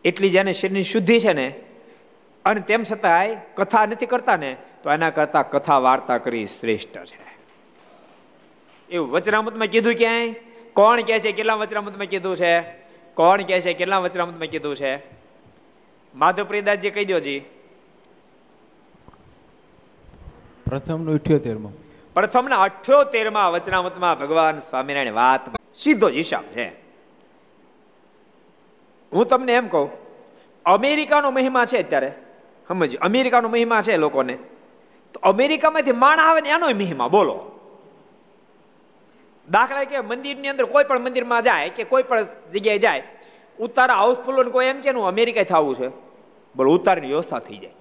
એટલી 0.04 0.30
જેને 0.30 0.52
શરીરની 0.52 0.82
શુદ્ધિ 0.82 1.20
છે 1.20 1.32
ને, 1.32 1.54
અને 2.44 2.60
તેમ 2.60 2.82
છતાંય 2.92 3.36
કથા 3.54 3.86
નથી 3.86 4.06
કરતા 4.06 4.36
ને, 4.36 4.56
તો 4.82 4.90
એના 4.90 5.10
કરતાં 5.10 5.50
કથા 5.50 5.78
વાર્તા 5.78 6.18
કરી 6.18 6.46
શ્રેષ્ઠ 6.46 7.04
છે. 7.04 7.35
એવું 8.90 9.10
વચરામતમાં 9.10 9.66
કીધું 9.66 9.94
ક્યાંય? 9.94 10.32
કોણ 10.72 11.00
કહે 11.00 11.18
છે 11.18 11.32
કેટલા 11.32 11.54
વચરામતમાં 11.54 12.06
કીધું 12.06 12.36
છે? 12.36 12.60
કોણ 13.14 13.42
કહે 13.42 13.60
છે 13.60 13.74
કેટલા 13.74 13.98
વચરામતમાં 13.98 14.48
કીધું 14.48 14.76
છે? 14.76 14.96
માધવપ્રિયદાસજી 16.14 16.90
કહી 16.90 17.04
દો 17.04 17.20
જી. 17.20 17.40
પ્રથમનું 20.66 21.14
અઠ્યોતેરમાં. 21.14 21.72
પ્રથમના 22.14 22.56
અઠ્યોતેરમાં 22.56 23.52
વચનામતમાં 23.52 24.18
ભગવાન 24.18 24.58
સ્વામિનારાયણ 24.58 25.12
વાત 25.12 25.40
સીધો 25.74 26.10
જ 26.10 26.14
હિસાબ 26.14 26.44
છે. 26.44 26.68
હું 29.12 29.26
તમને 29.26 29.52
એમ 29.52 29.68
કહું 29.68 29.90
અમેરિકાનો 30.64 31.30
મહિમા 31.30 31.64
છે 31.64 31.78
અત્યારે. 31.78 32.12
સમજ 32.68 32.96
અમેરિકાનો 32.96 33.48
મહિમા 33.48 33.82
છે 33.82 33.96
લોકોને. 33.96 34.38
તો 35.12 35.20
અમેરિકામાંથી 35.20 35.92
માણ 35.92 36.20
આવે 36.20 36.40
ને 36.40 36.48
એનો 36.48 36.66
મહિમા 36.66 37.08
બોલો. 37.08 37.55
દાખલા 39.50 39.84
કે 39.84 40.00
મંદિરની 40.00 40.48
અંદર 40.48 40.64
કોઈ 40.64 40.84
પણ 40.84 40.98
મંદિરમાં 40.98 41.42
જાય 41.42 41.68
કે 41.68 41.84
કોઈ 41.84 42.02
પણ 42.02 42.22
જગ્યાએ 42.52 42.78
જાય, 42.78 43.02
ઉતારા 43.58 43.94
હાઉસફુલ 43.94 44.48
કોઈ 44.48 44.66
એમ 44.66 44.80
કે 44.80 44.90
અમેરિકા 44.90 45.42
થવું 45.42 45.74
છે. 45.76 45.88
બોલો, 46.56 46.70
ઉતારની 46.72 47.06
વ્યવસ્થા 47.06 47.38
થઈ 47.38 47.58
જાય. 47.58 47.74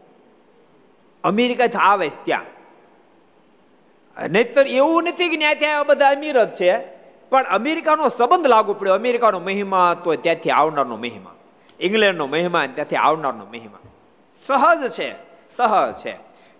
અમેરિકા 1.23 1.79
આવે 1.79 2.09
ત્યાં. 2.23 2.45
નહીતર 4.27 4.67
એવું 4.67 5.03
નથી 5.03 5.29
કે 5.29 5.37
ત્યાં 5.37 5.55
ત્યાં 5.55 5.85
બધા 5.85 6.11
અમીર 6.11 6.43
જ 6.43 6.53
છે, 6.55 6.71
પણ 7.29 7.43
અમેરિકાનો 7.43 8.09
સંબંધ 8.09 8.47
લાગુ 8.47 8.73
પડ્યો 8.73 8.93
અમેરિકાનો 8.93 9.39
મહિમા 9.39 9.93
તો 10.03 10.15
ત્યાંથી 10.15 10.49
આવનારનો 10.51 10.95
મહિમા. 10.95 11.35
ઇંગ્લેન્ડનો 11.79 12.27
મહિમા 12.27 12.65
ત્યાંથી 12.67 12.95
આવનારનો 12.95 13.45
મહિમા. 13.45 13.81
સહજ 14.35 14.91
છે 14.91 15.09
સહજ 15.49 15.95
છે. 15.95 16.13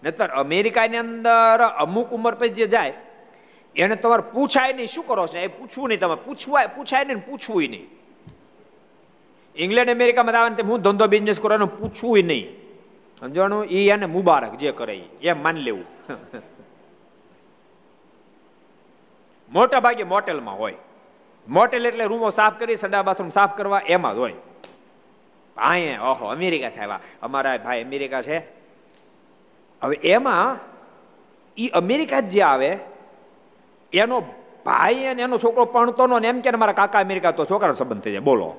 નહીતર 0.04 0.28
અમેરિકાની 0.28 0.98
અંદર 0.98 1.60
અમુક 1.78 2.10
ઉંમર 2.12 2.36
પછી 2.36 2.50
જે 2.50 2.66
જાય 2.68 2.94
એને 3.76 3.96
તમારે 3.96 4.32
પૂછાય 4.32 4.74
નહીં. 4.74 4.88
શું 4.88 5.08
કરો 5.08 5.28
છો? 5.28 5.38
એ 5.38 5.48
પૂછવું 5.48 5.90
નહીં 5.90 6.00
તમે 6.00 6.16
પૂછવાય 6.16 6.68
પૂછાય 6.68 7.04
નહીં 7.04 7.26
પૂછવું 7.26 7.64
નહીં. 7.64 7.88
ઇંગ્લેન્ડ 9.56 9.90
અમેરિકામાં 9.90 10.42
આવે 10.42 10.64
હું 10.64 10.82
ધંધો 10.82 11.08
બિઝનેસ 11.08 11.40
કરવાનું 11.40 11.80
પૂછવું 11.80 12.20
નહીં. 12.24 12.66
સમજવાનું 13.20 13.66
એ 13.66 13.90
એને 13.90 14.06
મુબારક 14.06 14.58
જે 14.58 14.72
કરે 14.72 15.04
એમ 15.22 15.44
માની 15.44 15.62
લેવું. 15.62 15.86
મોટા 19.52 19.80
ભાગે 19.80 20.04
મોટેલમાં 20.04 20.60
હોય. 20.60 20.74
મોટેલ 21.48 21.86
એટલે 21.86 22.06
રૂમો 22.06 22.30
સાફ 22.30 22.60
કરી, 22.60 22.76
સંડા 22.76 23.02
બાથરૂમ 23.02 23.30
સાફ 23.30 23.58
કરવા, 23.58 23.82
એમાં 23.86 24.16
જ 24.16 24.18
હોય. 24.18 24.34
અહીંયા 25.58 26.02
ઓહો, 26.02 26.26
અમેરિકા 26.26 26.70
થયા 26.70 27.00
અમારા 27.22 27.58
ભાઈ 27.58 27.84
અમેરિકા 27.84 28.22
છે. 28.22 28.38
હવે 29.84 29.96
એમાં 29.96 30.58
એ 31.58 31.68
અમેરિકા 31.68 32.20
જ 32.20 32.28
જે 32.28 32.42
આવે 32.42 32.78
એનો 33.98 34.24
ભાઈ 34.66 35.06
અને 35.06 35.22
એનો 35.22 35.38
છોકરો 35.38 35.66
ભણતો 35.66 36.08
નો 36.08 36.20
એમ 36.20 36.42
કે 36.42 36.52
મારા 36.52 36.74
કાકા 36.74 37.00
અમેરિકા 37.00 37.32
તો 37.32 37.46
છોકરાનો 37.46 37.74
સંબંધ 37.74 38.02
થઈ 38.02 38.12
જાય. 38.12 38.20
બોલો. 38.20 38.56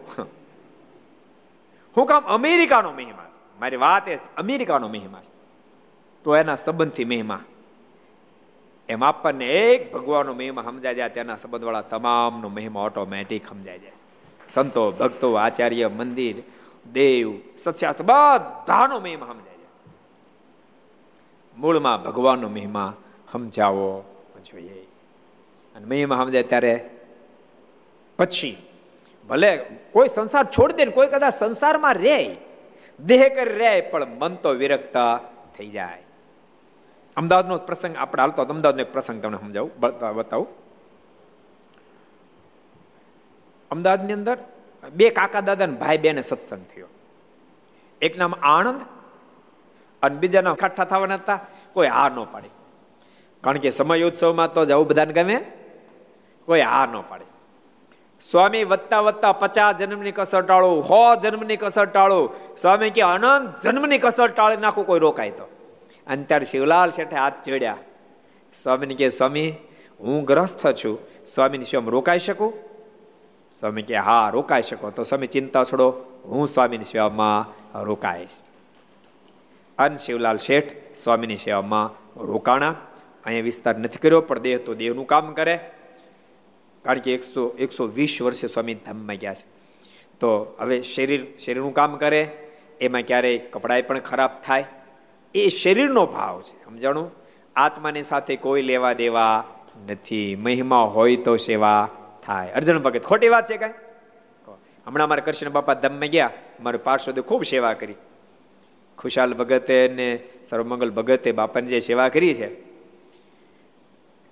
હું 1.96 2.06
કામ 2.06 2.24
અમેરિકાનો 2.24 2.92
મહિમા 2.92 3.26
મારી 3.60 3.76
વાત 3.76 4.08
એ 4.08 4.16
અમેરિકાનો 4.16 4.88
મહિમા 4.88 5.22
તો 6.24 6.36
એના 6.36 6.56
સંબંધથી 6.56 7.04
મહિમા. 7.04 7.40
એમ 8.88 9.04
આપણને 9.04 9.46
એક 9.46 9.92
ભગવાનનો 9.92 10.32
મહિમા 10.34 10.62
સમજાય 10.62 10.94
જાય, 10.94 11.08
તેના 11.08 11.36
સંબંધવાળા 11.36 11.80
તમામનો 11.80 12.48
મહિમા 12.48 12.80
ઓટોમેટિક 12.80 13.46
સમજાય 13.46 13.78
જાય. 13.78 13.92
સંતો, 14.50 14.90
ભક્તો, 14.90 15.34
આચાર્ય, 15.34 15.88
મંદિર, 15.88 16.34
દેવ 16.92 17.34
સત્યાસ્ત્ર 17.58 18.04
બધાનો 18.04 19.00
મહિમા 19.00 19.26
સમજાય 19.26 19.56
જાય. 19.56 19.92
મૂળમાં 21.58 22.02
ભગવાનનો 22.02 22.48
મહિમા 22.48 22.94
સમજાવો 23.32 24.04
જોઈએ. 24.52 24.86
અને 25.76 25.86
મહિમા 25.86 26.16
સમજાય 26.16 26.42
ત્યારે 26.42 26.90
પછી, 28.18 28.56
ભલે 29.28 29.50
કોઈ 29.92 30.08
સંસાર 30.08 30.44
છોડી 30.44 30.74
દે 30.74 30.86
કોઈ 30.86 31.06
કદાચ 31.06 31.34
સંસારમાં 31.34 31.94
રહે, 31.94 32.36
દેહ 33.00 33.28
કરી 33.28 33.58
રહે, 33.58 33.80
પણ 33.80 34.06
મન 34.18 34.34
તો 34.34 34.50
વિરક્ત 34.50 34.96
થઈ 35.56 35.68
જાય. 35.68 36.02
અમદાવાદનો 37.16 37.58
પ્રસંગ 37.58 37.96
આપણે 37.96 38.20
હાલતો 38.22 38.44
અમદાવાદનો 38.44 38.82
એક 38.82 38.92
પ્રસંગ 38.92 39.22
તમને 39.22 39.38
સમજાવું 39.38 39.70
બતાવું. 40.16 40.48
અમદાવાદની 43.70 44.12
અંદર 44.12 44.36
બે 44.92 45.10
કાકા 45.10 45.40
દાદા 45.40 45.66
ને 45.66 45.76
ભાઈ 45.76 45.98
બેને 45.98 46.22
સત્સંગ 46.22 46.64
થયો. 46.74 46.88
એક 48.02 48.18
નામ 48.18 48.34
આણંદ 48.42 48.80
અને 50.02 50.16
બીજાના 50.16 50.54
કાઠા 50.54 50.84
થવાના 50.84 51.14
હતા. 51.14 51.40
કોઈ 51.72 51.88
આ 51.88 52.08
ન 52.08 52.24
પાડે. 52.32 52.48
કારણ 53.44 53.58
કે 53.58 53.70
સમય 53.70 54.02
ઉત્સવમાં 54.02 54.52
તો 54.52 54.64
જવું 54.64 54.86
બધાને 54.88 55.12
ગમે. 55.12 55.38
કોઈ 56.46 56.60
આ 56.60 56.86
ન 56.86 57.00
પાડે. 57.00 57.24
સ્વામી 58.20 58.64
વધતા 58.64 59.00
વધતા 59.00 59.32
પચાસ 59.32 59.76
જન્મની 59.76 60.12
કસર 60.12 60.42
ટાળો 60.42 60.80
હો 60.80 61.16
જન્મની 61.16 61.56
કસર 61.56 61.84
ટાળો. 61.84 62.32
સ્વામી 62.58 62.90
કે 62.90 63.00
અનંત 63.00 63.62
જન્મની 63.62 63.98
કસર 63.98 64.26
ટાળી 64.26 64.56
નાખું, 64.56 64.86
કોઈ 64.86 65.00
રોકાય 65.00 65.30
તો. 65.30 65.44
અને 66.06 66.22
ત્યારે 66.22 66.44
શિવલાલ 66.44 66.90
શેઠે 66.90 67.16
હાથ 67.16 67.32
જોડ્યા. 67.48 67.76
સ્વામીને 68.54 68.94
કે, 68.94 69.08
સ્વામી, 69.08 69.54
હું 70.00 70.24
ગ્રસ્ત 70.24 70.66
છું. 70.66 70.98
સ્વામીની 71.26 71.64
સેવામાં 71.64 71.90
રોકાઈ 71.90 72.18
શકું? 72.18 72.52
સ્વામી 73.60 73.82
કે, 73.82 73.96
હા, 73.96 74.28
રોકાઈ 74.28 74.62
શકો. 74.62 74.90
તો 74.90 75.02
સ્વામી 75.02 75.26
ચિંતા 75.26 75.64
છોડો, 75.64 75.90
હું 76.24 76.48
સ્વામીની 76.48 76.84
સેવામાં 76.84 77.46
રોકાઈશ. 77.84 78.30
અન 79.78 79.96
શિવલાલ 79.96 80.36
શેઠ 80.36 80.72
સ્વામીની 80.96 81.36
સેવામાં 81.36 81.90
રોકાણા. 82.24 82.74
અહીંયા 83.24 83.44
વિસ્તાર 83.44 83.78
નથી 83.78 83.98
કર્યો, 83.98 84.20
પણ 84.20 84.38
દેહ 84.38 84.58
તો 84.58 84.74
દેહનું 84.74 85.06
કામ 85.06 85.32
કરે. 85.32 85.70
કારણ 86.86 87.04
કે 87.04 87.14
એકસો 87.14 87.42
એકસો 87.58 87.86
વીસ 87.90 88.16
વર્ષે 88.22 88.48
સ્વામી 88.48 88.74
ધામમાં 88.86 89.16
ગયા 89.16 89.34
છે. 89.34 89.46
તો 90.20 90.28
હવે 90.60 90.80
શરીર, 90.84 91.22
શરીરનું 91.38 91.74
કામ 91.74 91.96
કરે, 91.96 92.22
એમાં 92.80 93.02
ક્યારેય 93.02 93.38
કપડાય 93.52 93.82
પણ 93.82 94.00
ખરાબ 94.00 94.32
થાય. 94.44 94.64
એ 95.34 95.48
શરીરનો 95.52 96.06
ભાવ 96.06 96.42
છે, 96.42 96.54
સમજાણું? 96.64 97.10
આત્માની 97.56 98.02
સાથે 98.02 98.36
કોઈ 98.36 98.62
લેવા 98.62 98.92
દેવા 98.92 99.44
નથી. 99.88 100.36
મહિમા 100.36 100.84
હોય 100.94 101.16
તો 101.16 101.36
સેવા 101.36 101.88
થાય. 102.26 102.52
અર્જુન 102.52 102.78
ભગત, 102.78 103.02
ખોટી 103.02 103.28
વાત 103.28 103.50
છે 103.50 103.56
કાંઈ? 103.56 103.74
હમણાં 104.86 105.08
મારા 105.08 105.24
કૃષ્ણ 105.24 105.50
બાપા 105.50 105.74
ધમમાં 105.74 106.08
ગયા, 106.08 106.30
મારે 106.60 106.78
પાર્ષદે 106.78 107.20
ખૂબ 107.20 107.42
સેવા 107.44 107.74
કરી. 107.74 107.98
ખુશાલ 108.98 109.34
ભગતે 109.34 109.78
ને 109.88 110.08
સર્વમંગલ 110.44 110.90
ભગતે 110.90 111.32
બાપાની 111.32 111.66
જે 111.66 111.80
સેવા 111.80 112.08
કરી 112.08 112.34
છે, 112.34 112.48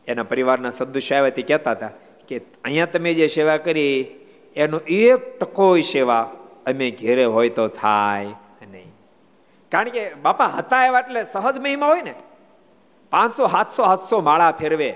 એના 0.09 0.23
પરિવારના 0.23 0.71
સદુશાયવતી 0.71 1.43
કહેતા 1.43 1.71
હતા 1.71 1.91
કે 2.29 2.39
અહીંયા 2.65 2.87
તમે 2.87 3.15
જે 3.15 3.27
સેવા 3.29 3.57
કરી, 3.57 4.07
એનો 4.57 4.79
એક 4.79 5.39
ટકો 5.39 5.81
સેવા 5.81 6.23
અમે 6.67 6.91
ઘેરે 6.91 7.25
હોય 7.25 7.49
તો 7.49 7.69
થાય 7.69 8.25
નહીં. 8.73 8.93
કારણ 9.73 9.89
કે 9.89 10.15
બાપા 10.15 10.47
હતા 10.47 10.87
એવા 10.87 11.01
એટલે 11.01 11.25
સહજ 11.25 11.59
મહિમા 11.59 11.87
હોય 11.87 12.03
ને. 12.03 12.15
પાંચસો, 13.11 13.47
સાતસો 13.47 13.85
સાતસો 13.85 14.21
માળા 14.21 14.53
ફેરવે. 14.53 14.95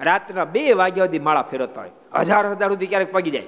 રાતના 0.00 0.44
બે 0.44 0.72
વાગ્યા 0.72 1.04
સુધી 1.04 1.18
માળા 1.18 1.42
ફેરવતા 1.42 1.80
હોય. 1.80 1.90
હજાર 2.20 2.46
હજાર 2.46 2.68
સુધી 2.68 2.86
ક્યારેક 2.86 3.12
પગી 3.12 3.30
જાય. 3.30 3.42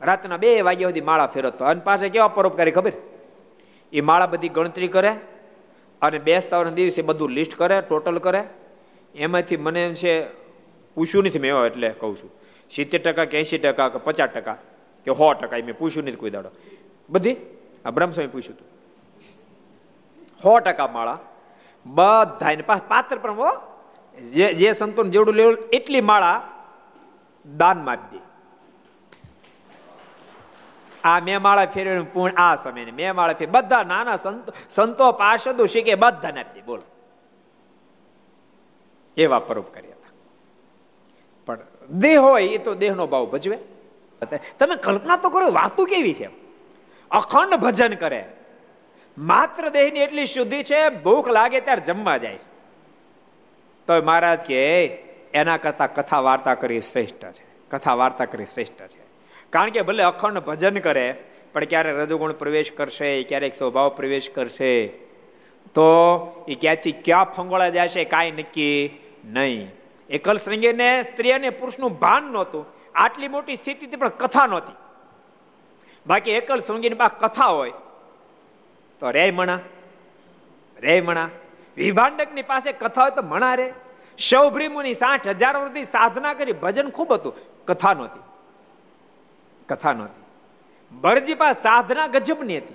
રાતના 0.00 0.36
બે 0.36 0.60
વાગ્યા 0.60 0.88
સુધી 0.88 1.00
માળા 1.00 1.26
ફેરવતો 1.26 1.64
અને 1.64 1.80
પાસે 1.80 2.08
કેવા 2.08 2.28
પરોપકારી 2.28 2.70
ખબર? 2.70 2.92
એ 3.92 4.00
માળા 4.00 4.26
બધી 4.26 4.48
ગણતરી 4.48 4.88
કરે 4.88 5.10
અને 6.02 6.18
બેસતા 6.18 6.62
દિવસે 6.62 7.02
બધું 7.02 7.30
લિસ્ટ 7.30 7.54
કરે 7.54 7.80
ટોટલ 7.80 8.18
કરે. 8.18 8.42
એમાંથી 9.14 9.56
મને 9.56 9.84
એમ 9.86 9.94
છે 9.94 10.41
પૂછ્યું 10.94 11.24
નથી 11.24 11.38
મેં 11.38 11.54
એટલે 11.54 11.88
કહું 11.88 12.16
છું. 12.16 12.30
સિત્તેર 12.70 13.02
ટકા 13.02 13.24
કે 13.24 13.38
એંશી 13.38 13.58
ટકા 13.58 13.88
કે 13.88 13.98
પચાસ 13.98 14.28
ટકા 14.28 14.54
કે 15.04 15.12
સો 15.12 15.32
ટકા, 15.32 15.56
એ 15.56 15.62
મેં 15.62 15.78
પૂછ્યું 15.78 16.06
નથી 16.06 16.16
કોઈ 16.16 16.30
દાડો. 16.30 16.50
બધી? 17.10 17.36
આ 17.84 17.90
બ્રહ્મસ્વામી 17.90 18.28
પૂછ્યું 18.28 18.56
હતું. 18.56 18.66
સો 20.42 20.58
ટકા 20.58 20.86
માળા 20.86 21.18
બધા 21.86 22.76
પાત્ર 22.88 23.16
પણ, 23.16 23.30
હો, 23.30 23.48
જે 24.20 24.54
જે 24.54 24.72
સંતોન 24.72 25.10
જેવડું 25.10 25.34
લેવું 25.34 25.56
એટલી 25.72 26.00
માળા 26.00 26.48
દાનમાં 27.56 27.94
આપી 27.94 28.18
દે. 28.18 28.24
આ 31.04 31.20
મેં 31.20 31.42
માળા 31.42 31.66
ફેરવી 31.66 32.02
પૂર્ણ 32.02 32.34
આ 32.34 32.56
સમય 32.56 32.84
મેં 32.84 33.14
માળા 33.14 33.32
ફેર 33.32 33.50
બધા 33.50 33.82
નાના 33.82 34.16
સંતો 34.16 34.52
સંતો 34.70 35.12
પાર્ષદો 35.12 35.66
શીખે, 35.66 35.94
બધાને 35.94 36.40
આપી 36.40 36.60
દે, 36.60 36.66
બોલો. 36.66 36.82
એવા 39.16 39.38
પરોપકારી. 39.38 39.91
દેહ 41.92 42.20
હોય 42.20 42.48
એ 42.48 42.58
તો 42.58 42.74
દેહનો 42.74 43.06
ભાવ 43.06 43.26
ભજવે. 43.26 43.58
તમે 44.58 44.76
કલ્પના 44.76 45.16
તો 45.16 45.28
કરો, 45.30 45.50
વાતું 45.50 45.86
કેવી 45.86 46.14
છે? 46.14 46.28
અખંડ 47.10 47.54
ભજન 47.54 47.94
કરે. 47.94 48.24
માત્ર 49.18 49.68
દેહની 49.68 50.00
એટલી 50.00 50.26
શુદ્ધિ 50.26 50.62
છે, 50.62 50.88
ભૂખ 50.88 51.28
લાગે 51.28 51.60
ત્યારે 51.60 51.80
જમવા 51.80 52.16
જાય 52.16 52.38
તો 53.86 54.02
મહારાજ 54.02 54.40
કે, 54.40 54.84
એના 55.34 55.56
કરતા 55.56 55.86
કથા 55.86 56.20
વાર્તા 56.20 56.54
કરી 56.54 56.80
શ્રેષ્ઠ 56.80 57.24
છે. 57.32 57.44
કથા 57.70 57.94
વાર્તા 57.94 58.24
કરી 58.24 58.44
શ્રેષ્ઠ 58.44 58.82
છે. 58.86 59.02
કારણ 59.50 59.70
કે 59.70 59.82
ભલે 59.82 60.02
અખંડ 60.02 60.38
ભજન 60.38 60.78
કરે, 60.78 61.14
પણ 61.52 61.64
ક્યારે 61.64 61.92
રજોગુણ 61.92 62.32
પ્રવેશ 62.32 62.72
કરશે 62.72 63.22
ક્યારેક 63.22 63.54
સ્વભાવ 63.54 63.88
પ્રવેશ 63.88 64.30
કરશે, 64.30 64.86
તો 65.74 65.88
એ 66.48 66.54
ક્યાંથી 66.54 66.92
ક્યાં 66.92 67.24
ફંગોળા 67.24 67.68
જશે 67.68 68.04
કાંઈ 68.04 68.30
નક્કી 68.30 69.00
નહીં. 69.24 69.81
એકલ 70.12 70.36
શ્રૃંગીને 70.36 71.02
સ્ત્રી 71.02 71.32
અને 71.32 71.50
પુરુષનું 71.50 71.98
ભાન 71.98 72.22
નહોતું. 72.22 72.66
આટલી 72.94 73.28
મોટી 73.28 73.56
સ્થિતિથી 73.56 73.96
પણ 73.96 74.08
કથા 74.08 74.46
નહોતી. 74.46 74.72
બાકી 76.06 76.30
એકલ 76.30 76.60
શૃંગીની 76.60 76.94
પાસે 76.94 77.18
કથા 77.20 77.46
હોય 77.46 77.72
તો 79.00 79.10
રે 79.10 79.30
મણા 79.30 79.58
રે 80.76 81.00
મણા. 81.00 81.28
વિભાંડકની 81.76 82.42
પાસે 82.42 82.72
કથા 82.72 83.02
હોય 83.02 83.10
તો 83.10 83.22
મણા 83.22 83.54
રે. 83.54 83.72
શૌભ્રીમુની 84.18 84.94
સાઠ 84.94 85.28
હજાર 85.28 85.56
વર્ષથી 85.56 85.84
સાધના 85.84 86.34
કરી 86.34 86.52
ભજન 86.52 86.90
ખૂબ 86.90 87.12
હતું. 87.12 87.64
કથા 87.64 87.94
નહોતી. 87.94 88.20
કથા 89.68 89.92
નહોતી. 89.92 90.22
ભરજી 90.96 91.34
પાસે 91.34 91.62
સાધના 91.62 92.06
ગજબની 92.06 92.58
હતી. 92.58 92.74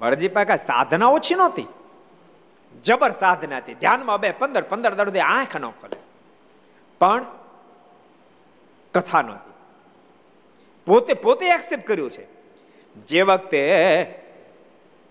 ભરજી 0.00 0.28
પાસે 0.28 0.56
સાધના 0.56 1.06
ઓછી 1.06 1.34
નહોતી. 1.34 1.66
જબર 2.84 3.10
સાધના 3.10 3.56
હતી. 3.56 3.74
ધ્યાનમાં 3.74 4.20
બે, 4.20 4.30
પંદર 4.30 4.62
પંદર 4.62 4.94
દાડો 4.94 5.20
આંખ 5.20 5.56
ન 5.56 5.66
ખોલે. 5.66 6.01
પણ 7.02 7.24
કથા 8.94 9.22
નહોતી. 9.22 9.52
પોતે 10.86 11.14
પોતે 11.14 11.46
એક્સેપ્ટ 11.46 11.86
કર્યું 11.86 12.10
છે. 12.10 12.26
જે 12.94 13.22
વખતે 13.22 13.74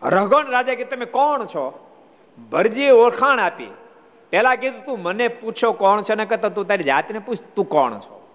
રઘોણ 0.03 0.45
રાજા 0.45 0.75
કે 0.75 0.83
તમે 0.83 1.05
કોણ 1.05 1.45
છો? 1.45 1.95
ભરજીએ 2.51 2.89
ઓળખાણ 2.89 3.39
આપી. 3.39 3.67
પેલા 4.29 4.55
કીધું, 4.55 4.85
તું 4.85 5.01
મને 5.01 5.27
પૂછો 5.27 5.71
કોણ 5.71 6.01
છે? 6.01 6.15
ને 6.15 6.25
કહેતા 6.25 6.49
તું 6.49 6.67
તારી 6.67 6.83
જાતને 6.83 7.19
પૂછ, 7.19 7.35
તું 7.55 7.69
કોણ 7.69 7.99
છો? 7.99 8.27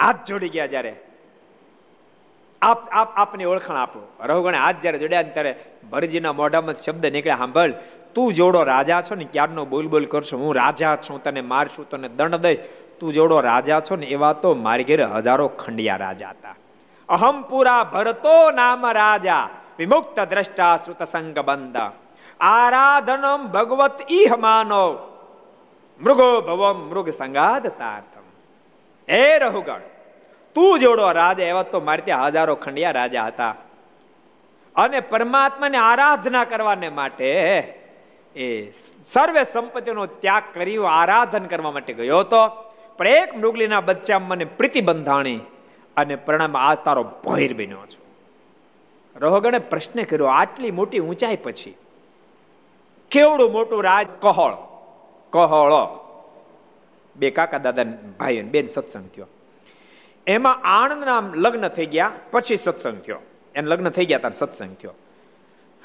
હાથ 0.00 0.24
જોડી 0.24 0.48
ગયા 0.48 0.66
જ્યારે. 0.66 0.96
આપ 2.62 2.88
આપ, 2.92 3.08
આપની 3.16 3.44
ઓળખાણ 3.44 3.76
આપો. 3.76 4.00
રઘુગણે 4.20 4.58
હાથ 4.58 4.76
જ્યારે 4.80 4.98
જોડ્યા 4.98 5.22
ત્યારે 5.22 5.64
ભરજીના 5.90 6.32
મોઢામાં 6.32 6.74
શબ્દ 6.74 7.06
નીકળ્યા 7.06 7.36
સાંભળ 7.36 7.72
તું 8.14 8.32
જોડો 8.32 8.62
રાજા 8.62 9.00
છો 9.00 9.14
ને 9.14 9.24
ક્યારનો 9.24 9.64
બોલ 9.64 9.88
બોલ 9.88 10.04
કરશો? 10.04 10.36
હું 10.36 10.54
રાજા 10.54 10.96
છું, 10.96 11.22
તને 11.22 11.40
મારશું, 11.40 11.88
તને 11.88 12.08
દંડ 12.08 12.36
દઈશ. 12.36 12.58
તું 13.00 13.12
જોડો 13.12 13.40
રાજા 13.40 13.80
છો 13.80 13.96
ને 13.96 14.06
એવા 14.06 14.32
તો 14.32 14.54
મારી 14.54 14.84
ઘેર 14.84 15.06
હજારો 15.06 15.48
ખંડિયા 15.48 15.96
રાજા 15.96 16.28
હતા. 16.28 16.54
અહમપુરા 17.08 17.84
ભરતો 17.84 18.50
નામ 18.50 18.86
રાજા, 18.86 19.48
વિમુક્ત 19.78 20.20
દ્રષ્ટા 20.20 20.76
શ્રુત 20.76 21.02
સંગ 21.02 21.38
બંધ. 21.38 21.92
આરાધનમ 22.40 23.46
ભગવત 23.46 24.00
ઈહ 24.10 24.36
માનવ 24.36 24.98
મૃગો 26.00 26.40
ભવમ 26.40 26.88
મૃગ 26.90 27.10
સંગાદ 27.10 27.66
તાર્થમ. 27.66 28.26
હે 29.08 29.38
રહુગણ 29.38 29.80
તું 30.56 30.78
જોડો 30.80 31.10
રાજા, 31.12 31.44
એવા 31.44 31.62
તો 31.62 31.80
મારે 31.80 32.02
ત્યાં 32.02 32.26
હજારો 32.26 32.54
ખંડિયા 32.54 32.90
રાજા 32.90 33.26
હતા. 33.26 33.54
અને 34.76 35.00
પરમાત્માને 35.00 35.78
આરાધના 35.78 36.44
કરવાને 36.44 36.88
માટે 36.88 37.28
એ 38.36 38.70
સર્વે 39.12 39.44
સંપત્તિનો 39.44 40.06
ત્યાગ 40.06 40.42
કરી 40.54 40.76
આરાધન 40.76 41.44
કરવા 41.44 41.70
માટે 41.70 41.92
ગયો 41.92 42.18
હતો. 42.18 42.48
પણ 42.96 43.08
એક 43.08 43.36
મૃગલીના 43.36 43.80
બચ્ચા 43.80 44.18
મને 44.18 44.44
પ્રીતિ 44.44 44.80
બંધાણી 44.80 45.40
અને 45.96 46.16
પરિણામ 46.16 46.56
આજ 46.56 46.78
તારો 46.78 47.02
ભૈર 47.02 47.54
બન્યો 47.54 47.84
છું. 47.86 48.04
રોહગણે 49.16 49.58
પ્રશ્ન 49.58 50.02
કર્યો, 50.02 50.26
આટલી 50.26 50.70
મોટી 50.70 50.98
ઊંચાઈ 50.98 51.36
પછી 51.36 51.76
કેવડું 53.10 53.52
મોટું 53.52 53.84
રાજ 53.84 54.06
કહોળ? 54.20 54.54
કહોળો. 55.30 55.84
બે 57.16 57.30
કાકા 57.30 57.58
દાદા 57.58 57.84
ભાઈ 58.18 58.42
બેન 58.42 58.66
સત્સંગ 58.66 59.08
થયો. 59.08 59.26
એમાં 60.26 60.60
આણંદના 60.64 61.22
લગ્ન 61.34 61.68
થઈ 61.68 61.86
ગયા, 61.86 62.10
પછી 62.30 62.56
સત્સંગ 62.56 63.00
થયો. 63.00 63.18
એને 63.54 63.68
લગ્ન 63.68 63.88
થઈ 63.88 64.06
ગયા, 64.06 64.18
ત્યારે 64.18 64.34
સત્સંગ 64.34 64.76
થયો. 64.76 64.94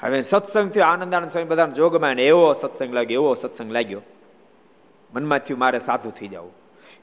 હવે 0.00 0.22
સત્સંગ 0.22 0.70
થયો 0.70 0.84
આનંદ 0.84 1.14
આનંદ 1.14 1.30
સ્વામી 1.30 1.48
બધાને 1.48 1.74
જોગમાં 1.74 2.12
એવો 2.12 2.52
સત્સંગ 2.52 2.94
લાગ્યો, 2.94 3.22
એવો 3.22 3.34
સત્સંગ 3.34 3.72
લાગ્યો. 3.72 4.00
મનમાં 5.14 5.38
થયું, 5.38 5.60
મારે 5.60 5.78
સાધુ 5.78 6.10
થઈ 6.10 6.28
જવું. 6.28 6.52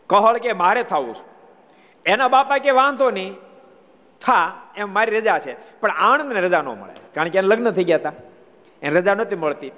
કહળ 0.08 0.38
કે 0.38 0.54
મારે 0.54 0.84
થવું 0.84 1.15
એના 2.06 2.28
બાપા 2.28 2.58
કે 2.58 2.71
વાંધો 2.71 3.12
નહીં. 3.12 3.36
થા, 4.21 4.62
એમ 4.78 4.93
મારી 4.93 5.17
રજા 5.17 5.39
છે. 5.39 5.80
પણ 5.80 5.91
આણંદને 5.91 6.41
રજા 6.41 6.62
ન 6.62 6.65
મળે. 6.65 6.93
કારણ 7.13 7.30
કે 7.30 7.38
એને 7.38 7.47
લગ્ન 7.47 7.71
થઈ 7.71 7.84
ગયા 7.84 7.97
હતા. 7.97 8.13
એને 8.82 8.99
રજા 8.99 9.13
નહોતી 9.13 9.36
મળતી. 9.36 9.71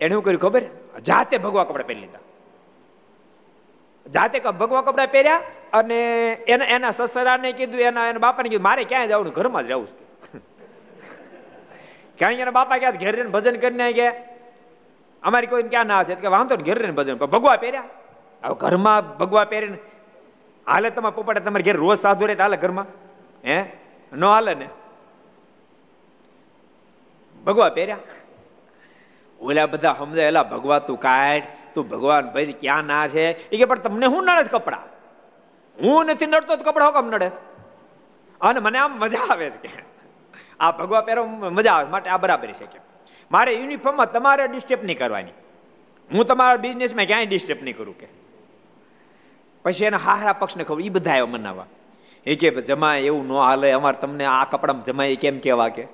એને 0.00 0.14
શું 0.14 0.24
કર્યું 0.24 0.40
ખબર? 0.40 0.62
જાતે 1.06 1.38
ભગવા 1.38 1.64
કપડા 1.64 1.84
પહેરી 1.86 2.00
લીધા. 2.00 2.18
જાતે 4.06 4.40
ભગવા 4.40 4.82
કપડા 4.82 5.06
પહેર્યા 5.06 5.40
અને 5.72 6.32
એના 6.32 6.64
એના 6.64 6.90
સસરાને 6.90 7.52
કીધું, 7.52 7.80
એના 7.80 8.08
એના 8.08 8.18
બાપાને 8.18 8.48
કીધું, 8.48 8.62
મારે 8.62 8.84
ક્યાંય 8.84 9.08
જવાનું? 9.08 9.32
ઘરમાં 9.32 9.62
જ 9.62 9.66
રહેવું 9.66 9.88
કારણ 12.18 12.34
કે 12.34 12.42
એના 12.42 12.50
બાપા 12.50 12.78
ક્યાં 12.78 12.92
ઘેર 12.92 13.28
ભજન 13.28 13.56
કરીને 13.56 13.92
ગયા. 13.92 14.12
અમારી 15.22 15.46
કોઈ 15.46 15.62
ક્યાં 15.62 15.86
ના 15.86 16.04
છે 16.04 16.14
કે 16.14 16.26
વાંધો 16.26 16.56
ને 16.56 16.62
ઘેર 16.62 16.92
ભજન. 16.92 17.14
ભગવા 17.14 17.56
પહેર્યા. 17.56 17.84
હવે 18.44 18.54
ઘરમાં 18.54 19.18
ભગવા 19.18 19.44
પહેરીને 19.44 19.78
હાલે 20.66 20.90
તમારા 20.90 21.10
પોપાટે 21.10 21.40
તમારે 21.40 21.62
ઘેર 21.62 21.76
રોજ 21.76 21.98
સાધુ 21.98 22.26
રહે 22.26 22.34
હાલે 22.34 22.56
ઘરમાં? 22.56 22.86
હે? 23.44 23.64
ન 24.12 24.24
હાલે 24.24 24.54
ને? 24.54 24.68
ભગવા 27.44 27.68
પહેર્યા. 27.68 27.98
ઓલા 29.40 29.66
બધા 29.66 29.94
સમજાયેલા 29.98 30.42
ભગવા 30.42 30.78
તું 30.78 31.00
કાઢ 31.00 31.42
તું 31.74 31.88
ભગવાન 31.88 32.30
ભાઈ, 32.30 32.44
ક્યાં 32.44 32.84
ના 32.84 33.08
છે? 33.08 33.48
એ 33.48 33.56
કે, 33.56 33.64
પણ 33.64 33.78
તમને 33.78 34.06
હું 34.06 34.24
નડે 34.24 34.42
કપડાં? 34.42 34.82
હું 35.82 36.06
નથી 36.06 36.26
નડતો 36.26 36.56
તો 36.56 36.72
કપડાં 36.72 36.92
કેમ 36.92 37.10
નડે 37.10 37.30
અને 38.40 38.60
મને 38.60 38.78
આમ 38.78 38.98
મજા 38.98 39.26
આવે 39.30 39.50
છે 39.50 39.68
કે, 39.68 39.84
આ 40.60 40.70
ભગવા 40.70 41.00
પહેરો, 41.00 41.26
મજા 41.26 41.72
આવે 41.72 41.90
માટે 41.90 42.10
આ 42.10 42.16
બરાબર 42.16 42.52
છે 42.52 42.66
કે. 42.66 42.80
મારે 43.30 43.52
યુનિફોર્મમાં 43.52 44.12
તમારે 44.12 44.48
ડિસ્ટર્બ 44.48 44.84
નહીં 44.84 44.98
કરવાની. 44.98 45.32
હું 46.14 46.26
તમારા 46.26 46.56
બિઝનેસમાં 46.56 47.06
ક્યાંય 47.06 47.26
ડિસ્ટર્બ 47.26 47.62
નહીં 47.62 47.76
કરું 47.76 47.98
કે. 47.98 48.08
પછી 49.62 49.84
એના 49.84 49.96
હારા 49.96 50.32
પક્ષને 50.32 50.64
ખબર 50.64 50.80
એ 50.80 50.88
બધા 50.88 51.10
આવ્યો 51.10 51.26
મનાવા 51.26 51.66
એ 52.26 52.34
કે 52.34 52.50
જમાય 52.50 53.00
એવું 53.00 53.28
ન 53.28 53.32
હાલે, 53.32 53.72
અમારે 53.72 53.96
તમને 54.00 54.24
આ 54.24 54.44
કપડામાં 54.44 54.84
જમાય 54.84 55.16
કેમ 55.16 55.38
કેવા 55.38 55.68
કે? 55.68 55.82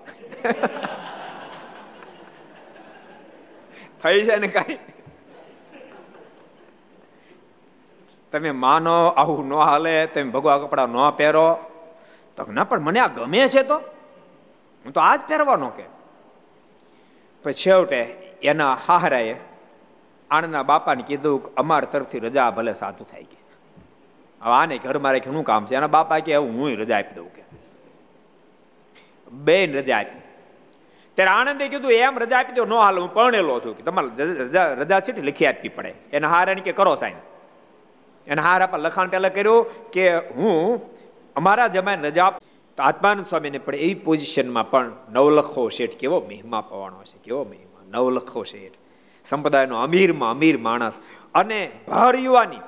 થઈ 4.02 4.24
છે 4.24 4.36
ને 4.36 4.46
કઈ? 4.46 4.78
તમે 8.32 8.50
માનો, 8.50 9.06
આવું 9.06 9.48
ન 9.48 9.52
હાલે, 9.52 10.06
તમે 10.06 10.30
ભગવા 10.30 10.58
કપડા 10.58 10.86
ન 10.86 11.10
પહેરો. 11.16 11.58
તો 12.36 12.52
ના, 12.52 12.64
પણ 12.64 12.80
મને 12.80 13.00
આ 13.00 13.06
ગમે 13.06 13.48
છે 13.48 13.62
તો? 13.62 13.74
હું 14.84 14.92
તો 14.92 15.00
આ 15.00 15.16
જ 15.16 15.20
પહેરવાનો 15.28 15.68
કે. 15.68 15.82
પછી 17.42 17.52
છેવટે 17.52 18.02
એના 18.42 18.78
હાહરાએ 18.86 19.36
આણના 20.30 20.62
બાપાને 20.62 21.02
કીધું 21.02 21.54
અમારા 21.54 21.88
તરફથી 21.92 22.18
રજા 22.18 22.50
ભલે 22.50 22.74
સાધુ 22.74 23.04
થાય 23.04 23.22
કે. 23.22 23.36
હવે 24.42 24.54
આને 24.54 24.78
ઘરમાં 24.78 25.12
રાખી 25.12 25.30
શું 25.30 25.44
કામ 25.44 25.66
છે? 25.66 25.74
એના 25.74 25.86
બાપા 25.86 26.18
કે, 26.18 26.36
હું 26.36 26.70
રજા 26.70 26.98
આપી 26.98 27.14
દઉં 27.14 27.34
કે. 27.34 27.42
બેન 29.32 29.74
રજા 29.74 29.98
આપી. 29.98 30.20
ત્યારે 31.14 31.30
આનંદે 31.30 31.68
કીધું, 31.68 31.92
એમ 31.92 32.18
રજા 32.18 32.38
આપી 32.38 32.52
દો, 32.52 32.64
ન 32.64 32.72
હાલ, 32.72 32.98
હું 32.98 33.14
પરણેલો 33.14 33.60
છું 33.60 33.76
કે, 33.76 33.82
તમારે 33.82 34.24
રજા 34.24 34.72
રજા 34.72 35.00
સીટ 35.00 35.18
લખી 35.18 35.46
આપવી 35.46 35.68
પડે. 35.68 35.94
એના 36.12 36.28
હારાને 36.28 36.60
કે, 36.60 36.72
કરો 36.72 36.96
સાઈન. 36.96 37.14
એના 38.28 38.42
હાર 38.42 38.62
આપા 38.62 38.78
લખાણ 38.78 39.08
પહેલાં 39.08 39.34
કર્યું 39.34 39.90
કે 39.90 40.04
હું 40.16 40.80
અમારા 41.36 41.68
જમાય 41.68 41.96
રજા 41.96 42.30
તો 42.78 42.82
સ્વામીને 43.28 43.58
પણ 43.58 43.74
એવી 43.74 43.94
પોઝિશનમાં 43.94 44.70
પણ 44.70 44.92
નવલખો 45.12 45.68
શેઠ 45.68 45.96
કેવો 45.96 46.20
મહિમા 46.20 46.60
પવાનો 46.60 47.02
છે, 47.04 47.18
કેવો 47.24 47.44
મહિમા, 47.44 47.84
નવલખો 47.90 48.44
શેઠ. 48.44 48.74
સંપ્રદાયનો 49.24 49.76
અમીરમાં 49.82 50.30
અમીર 50.30 50.58
માણસ 50.58 50.98
અને 51.34 51.60
ભર 51.88 52.16
યુવાની. 52.16 52.64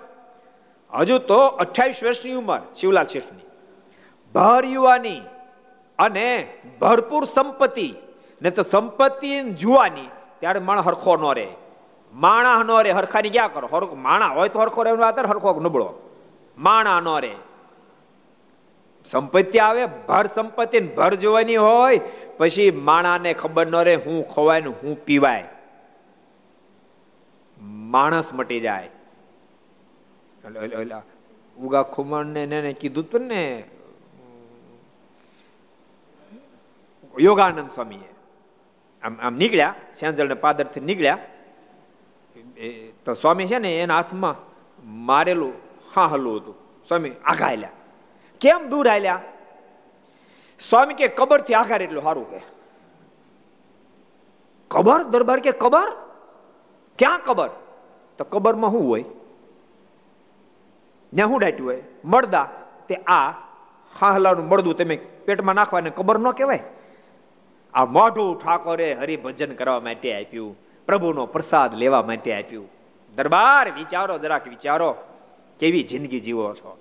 હજુ 0.92 1.18
તો 1.18 1.38
અઠ્યાવીસ 1.46 2.05
વર્ષની 2.05 2.33
ઉંમર 2.33 2.61
શિવલાલ 2.81 3.07
શેઠની. 3.07 3.49
ભર 4.35 4.64
યુવાની 4.64 5.23
અને 5.99 6.29
ભરપૂર 6.81 7.25
સંપત્તિ 7.25 7.94
ને 8.42 8.51
તો 8.51 8.62
સંપત્તિ 8.62 9.40
જુવાની, 9.42 10.09
ત્યારે 10.40 10.61
મણ 10.61 10.81
હરખો 10.81 11.16
ન 11.16 11.35
રહે. 11.35 11.49
માણા 12.12 12.62
નો 12.62 12.83
રે, 12.83 12.90
હરખાની 12.90 13.31
ક્યાં 13.31 13.53
કરો. 13.53 13.68
હરખો 13.73 13.96
માણા 13.96 14.29
હોય 14.29 14.49
તો 14.49 14.61
હરખો 14.61 14.83
રહેવાનો 14.83 15.07
આતર 15.07 15.27
હરખો 15.27 15.61
નબળો. 15.61 15.88
માણા 16.59 17.01
નો 17.01 17.18
રે. 17.18 17.35
સંપત્તિ 19.05 19.59
આવે, 19.59 19.87
ભર 19.87 20.27
સંપત્તિ 20.27 20.81
ભર 20.81 21.14
જોવાની 21.14 21.57
હોય, 21.57 22.01
પછી 22.38 22.70
માણાને 22.70 23.33
ખબર 23.33 23.66
ન 23.66 23.77
રહે 23.77 23.94
હું 23.94 24.29
ખવાય 24.29 24.61
ને 24.61 24.73
હું 24.83 25.05
પીવાય. 25.05 25.49
માણસ 27.61 28.33
મટી 28.35 28.61
જાય. 28.61 28.90
ઉગા 31.57 31.83
ખુમણ 31.83 32.27
ને 32.27 32.73
કીધું 32.73 33.11
તું 33.11 33.20
ને, 33.23 33.64
યોગાનંદ 37.20 37.70
સ્વામીએ. 37.70 38.09
આમ 39.03 39.16
આમ 39.23 39.35
નીકળ્યા 39.35 39.75
સેંજળ 39.94 40.29
ને 40.29 40.35
પાદરથી 40.35 40.81
નીકળ્યા. 40.81 41.18
તો 43.05 43.14
સ્વામી 43.14 43.46
છે 43.46 43.59
ને 43.59 43.81
એના 43.81 43.96
હાથમાં 43.96 44.35
મારેલું 44.85 45.53
હા 45.96 46.07
હલું 46.07 46.37
હતું. 46.37 46.55
સ્વામી 46.88 47.11
આઘા 47.25 47.68
કેમ 48.40 48.68
દૂર 48.68 48.88
આલ્યા 48.88 49.23
સ્વામી 50.61 50.94
કે 50.94 51.09
કબરથી 51.09 51.55
આઘાર 51.55 51.83
એટલું 51.83 52.03
સારું 52.03 52.31
કે. 52.31 52.40
કબર? 54.68 55.03
દરબાર 55.03 55.40
કે 55.40 55.53
કબર? 55.53 55.92
ક્યાં 56.99 57.20
કબર? 57.25 57.51
તો 58.18 58.25
કબરમાં 58.25 58.70
શું 58.70 58.88
હોય? 58.88 59.03
ત્યાં 61.14 61.29
શું 61.29 61.40
ડાટ્યું 61.40 61.68
હોય? 61.68 61.83
મળદા. 62.05 62.49
તે 62.88 62.94
આ 62.94 63.31
હાહલાનું 64.01 64.49
મળદું 64.49 64.77
તમે 64.77 64.96
પેટમાં 64.96 65.55
નાખવા 65.55 65.81
ને 65.81 65.90
કબર 65.90 66.18
ન 66.18 66.31
કહેવાય? 66.31 66.62
આ 67.75 67.85
મોઢું 67.85 68.40
ઠાકોરે 68.40 68.94
હરિભજન 68.94 69.55
કરવા 69.55 69.81
માટે 69.81 70.25
આપ્યું. 70.25 70.69
પ્રભુનો 70.90 71.26
પ્રસાદ 71.26 71.74
લેવા 71.74 72.03
માટે 72.03 72.42
આપ્યું. 72.42 72.68
દરબાર, 73.14 73.72
વિચારો, 73.72 74.18
જરાક 74.18 74.48
વિચારો, 74.48 74.96
કેવી 75.61 75.83
જિંદગી 75.83 76.20
જીવો 76.20 76.55
છો? 76.55 76.79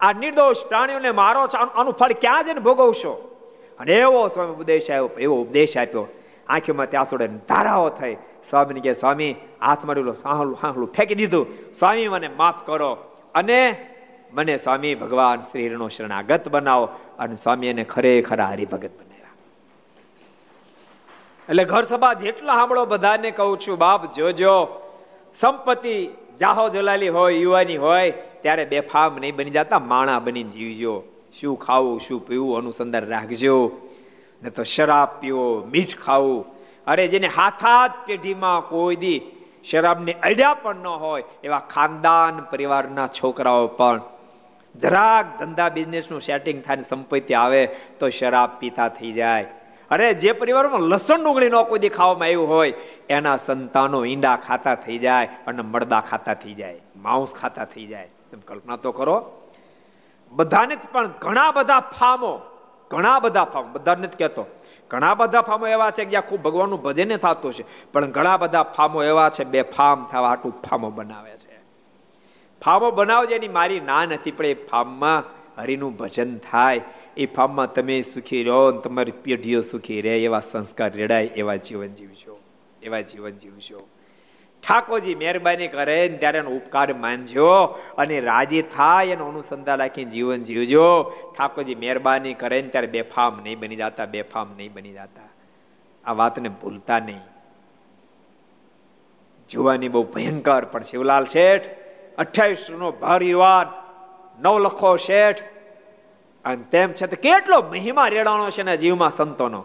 આ 0.00 0.12
નિર્દોષ 0.12 0.66
પ્રાણીઓને 0.68 1.10
મારો 1.10 1.46
છો, 1.46 1.58
આનું 1.58 1.92
ફળ 1.92 2.12
ક્યાં 2.12 2.44
જઈને 2.44 2.60
ભોગવશો? 2.60 3.36
અને 3.80 3.92
એવો 3.92 4.28
સ્વામી 4.28 4.52
ઉપદેશ 4.52 4.90
આવ્યો 4.90 5.10
એવો 5.18 5.42
ઉપદેશ 5.42 5.76
આપ્યો. 5.76 6.06
આંખીમાં 6.48 6.90
ત્યાં 6.90 7.04
સોડે 7.04 7.26
ધારાઓ 7.26 7.88
થઈ. 7.88 8.16
સ્વામીને 8.44 8.80
કે 8.80 8.92
સ્વામી 8.92 9.36
હાથ 9.60 9.84
મારેલો 9.84 10.12
સાહલું 10.12 10.58
સાહલું 10.60 10.92
ફેંકી 10.92 11.14
દીધું. 11.14 11.74
સ્વામી, 11.74 12.08
મને 12.08 12.28
માફ 12.28 12.66
કરો. 12.66 12.94
અને 13.34 13.88
મને 14.32 14.56
સ્વામી 14.56 14.94
ભગવાન 14.94 15.40
શ્રીનો 15.40 15.88
શરણાગત 15.88 16.48
બનાવો. 16.48 16.88
અને 17.18 17.34
સ્વામી 17.34 17.66
એને 17.66 17.84
ખરેખર 17.84 18.40
હરિભગત 18.40 18.90
બનાવો 18.90 19.09
એટલે 21.50 21.64
ઘર 21.64 21.82
સભા 21.82 22.12
જેટલા 22.12 22.54
સાંભળો, 22.54 22.84
બધાને 22.84 23.30
કહું 23.30 23.60
છું, 23.60 23.78
બાપ 23.78 24.14
જોજો, 24.14 24.80
સંપત્તિ 25.34 26.08
જાહો 26.40 26.68
જલાલી 26.68 27.08
હોય, 27.08 27.34
યુવાની 27.34 27.76
હોય, 27.76 28.10
ત્યારે 28.10 28.64
બેફામ 28.64 29.16
નહીં 29.16 29.36
બની 29.36 29.50
જતા, 29.50 29.78
માણા 29.78 30.18
બનીને 30.18 30.50
જીવજો. 30.50 31.02
શું 31.40 31.60
ખાવું, 31.60 32.00
શું 32.00 32.26
પીવું, 32.26 32.58
અનુસંધાન 32.58 33.06
રાખજો. 33.06 33.70
ને 34.42 34.50
તો 34.50 34.62
શરાબ 34.62 35.08
પીવો, 35.20 35.64
મીઠ 35.70 35.96
ખાવું. 35.96 36.44
અરે 36.86 37.06
જેને 37.06 37.26
હાથાત 37.26 38.06
પેઢીમાં 38.06 38.68
કોઈ 38.68 38.96
દી 38.96 39.22
શરાબને 39.64 40.12
અડ્યા 40.12 40.54
પણ 40.54 40.76
ન 40.76 40.86
હોય, 40.86 41.24
એવા 41.44 41.58
ખાનદાન 41.58 42.40
પરિવારના 42.40 43.06
છોકરાઓ 43.06 43.66
પણ. 43.66 44.00
જરાક 44.76 45.38
ધંધા 45.38 45.68
બિઝનેસનું 45.68 46.20
સેટિંગ 46.20 46.62
થાય 46.62 46.80
સંપત્તિ 46.80 47.34
આવે, 47.34 47.66
તો 48.00 48.08
શરાબ 48.08 48.50
પીતા 48.58 48.88
થઈ 48.88 49.12
જાય. 49.12 49.46
અરે 49.90 50.14
જે 50.14 50.32
પરિવારમાં 50.32 50.80
લસણ 50.80 51.24
ડુંગળી 51.24 51.48
નો 51.48 51.64
કોઈ 51.64 51.78
દેખાવામાં 51.78 52.26
આવ્યું 52.26 52.48
હોય, 52.48 52.74
એના 53.08 53.36
સંતાનો 53.36 54.04
ઈંડા 54.04 54.36
ખાતા 54.36 54.74
થઈ 54.74 54.98
જાય 54.98 55.28
અને 55.46 55.62
મડદા 55.62 56.00
ખાતા 56.00 56.34
થઈ 56.34 56.54
જાય 56.54 56.80
માઉસ 56.96 57.34
ખાતા 57.34 57.64
થઈ 57.64 57.86
જાય. 57.86 58.08
તમે 58.30 58.42
કલ્પના 58.46 58.76
તો 58.76 58.92
કરો. 58.92 59.16
બધાને 60.32 60.76
પણ 60.92 61.06
ઘણા 61.06 61.50
બધા 61.50 61.80
ફામો, 61.80 62.40
ઘણા 62.90 63.18
બધા 63.18 63.44
ફામો, 63.44 63.68
બધાને 63.72 64.06
જ 64.06 64.16
કહેતો. 64.16 64.46
ઘણા 64.90 65.14
બધા 65.14 65.42
ફામો 65.42 65.66
એવા 65.66 65.90
છે 65.90 66.04
કે 66.04 66.10
જ્યાં 66.10 66.22
ખૂબ 66.22 66.42
ભગવાનનું 66.42 66.82
ભજન 66.82 67.16
થતું 67.16 67.52
છે, 67.52 67.92
પણ 67.92 68.10
ઘણા 68.10 68.36
બધા 68.36 68.62
ફામો 68.62 69.02
એવા 69.02 69.30
છે, 69.30 69.44
બે 69.44 69.62
ફામ 69.62 70.06
થવા 70.06 70.30
આટું 70.30 70.62
ફામો 70.62 70.90
બનાવે 70.90 71.30
છે. 71.30 71.58
ફામો 72.62 72.90
બનાવજે 72.90 73.34
એની 73.34 73.48
મારી 73.48 73.80
ના 73.80 74.04
નથી, 74.04 74.30
પણ 74.30 74.46
એ 74.46 74.54
ફામમાં 74.54 75.39
હરિનું 75.60 75.96
ભજન 75.96 76.38
થાય, 76.38 76.80
એ 77.16 77.26
ફામમાં 77.26 77.72
તમે 77.72 78.02
સુખી 78.02 78.42
રહો 78.44 78.70
તમારી 78.70 79.12
પેઢીઓ 79.12 79.60
સુખી 79.60 80.00
રહે, 80.00 80.18
એવા 80.24 80.40
સંસ્કાર 80.40 80.92
રેડાય, 80.92 81.24
એવા 81.24 81.56
જીવન 81.56 81.94
જીવજો, 81.94 82.38
એવા 82.82 83.00
જીવન 83.00 83.30
જીવજો. 83.30 83.80
ઠાકોરજી 84.68 85.14
મહેરબાની 85.14 85.68
કરે 85.68 86.08
ત્યારે 86.08 86.38
એનો 86.38 86.50
ઉપકાર 86.50 86.94
માનજો 86.94 87.46
અને 87.98 88.20
રાજી 88.20 88.62
થાય 88.62 89.06
એનો 89.06 89.26
અનુસંધાન 89.26 89.78
રાખીને 89.78 90.10
જીવન 90.10 90.42
જીવજો. 90.42 90.86
ઠાકોરજી 91.38 91.74
મહેરબાની 91.74 92.34
કરે 92.34 92.62
ને 92.62 92.68
ત્યારે 92.68 92.86
બેફામ 92.86 93.40
નહીં 93.42 93.58
બની 93.58 93.76
જતા, 93.76 94.06
બેફામ 94.06 94.48
નહીં 94.56 94.72
બની 94.72 94.92
જતા. 94.92 95.28
આ 96.04 96.12
વાતને 96.12 96.48
ભૂલતા 96.48 96.98
નહીં. 96.98 97.20
જોવાની 99.48 99.88
બહુ 99.88 100.02
ભયંકર 100.02 100.64
પણ 100.64 100.82
શિવલાલ 100.82 101.24
શેઠ 101.24 101.68
અઠ્યાવીસ 102.18 102.70
નો 102.70 102.92
ભાર 102.92 103.22
યુવાન 103.22 103.66
નવ 104.40 104.58
લખો 104.58 104.96
શેઠ 104.96 105.42
અને 106.44 106.62
તેમ 106.62 106.92
છતાં 106.92 107.20
કેટલો 107.20 107.62
મહિમા 107.62 108.08
રેડાણો 108.08 108.50
છે 108.50 108.62
ને 108.62 108.76
જીવમાં 108.76 109.10
સંતોનો. 109.10 109.64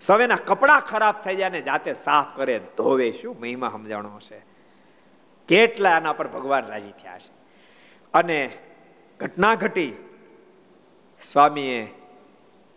સવેના 0.00 0.36
કપડા 0.36 0.80
ખરાબ 0.80 1.14
થઈ 1.14 1.36
જાય 1.36 1.48
ને 1.48 1.62
જાતે 1.62 1.94
સાફ 1.94 2.36
કરે, 2.36 2.60
ધોવે, 2.76 3.12
શું 3.12 3.36
મહિમા 3.40 3.68
સમજાણો 3.68 4.16
હશે. 4.16 4.44
કેટલા 5.48 5.90
આના 5.90 6.12
પર 6.12 6.28
ભગવાન 6.28 6.66
રાજી 6.66 6.90
થયા 6.90 7.18
છે. 7.18 7.32
અને 8.14 8.50
ઘટના 9.20 9.54
ઘટી. 9.54 9.92
સ્વામીએ 11.22 11.94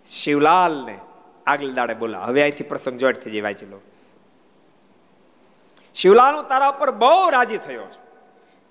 શિવલાલને 0.08 1.00
આગલે 1.48 1.74
દાડે 1.74 1.94
બોલા, 1.94 2.20
હવે 2.20 2.42
અહીંથી 2.42 2.64
પ્રસંગ 2.64 2.98
જોઈટ 2.98 3.16
થઈ 3.16 3.32
જાય 3.32 3.54
ચલો 3.54 3.82
શિવલાલ 5.96 6.36
હું 6.36 6.48
તારા 6.48 6.72
પર 6.72 6.92
બહુ 6.92 7.30
રાજી 7.30 7.58
થયો 7.58 7.82
છું. 7.82 8.10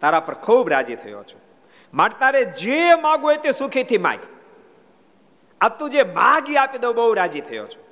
તારા 0.00 0.20
પર 0.20 0.34
ખૂબ 0.34 0.68
રાજી 0.68 0.94
થયો 0.94 1.22
છું. 1.22 1.47
માટે 1.94 2.18
તારે 2.18 2.44
જે 2.44 2.94
માગો 2.94 3.34
તે 3.34 3.52
સુખીથી 3.52 3.98
માગ. 3.98 4.18
આ 5.60 5.68
તું 5.68 5.90
જે 5.90 6.02
માગી 6.02 6.56
આપી 6.56 6.78
દઉં 6.78 6.94
બહુ 6.94 7.14
રાજી 7.14 7.40
થયો 7.40 7.66
છું. 7.66 7.82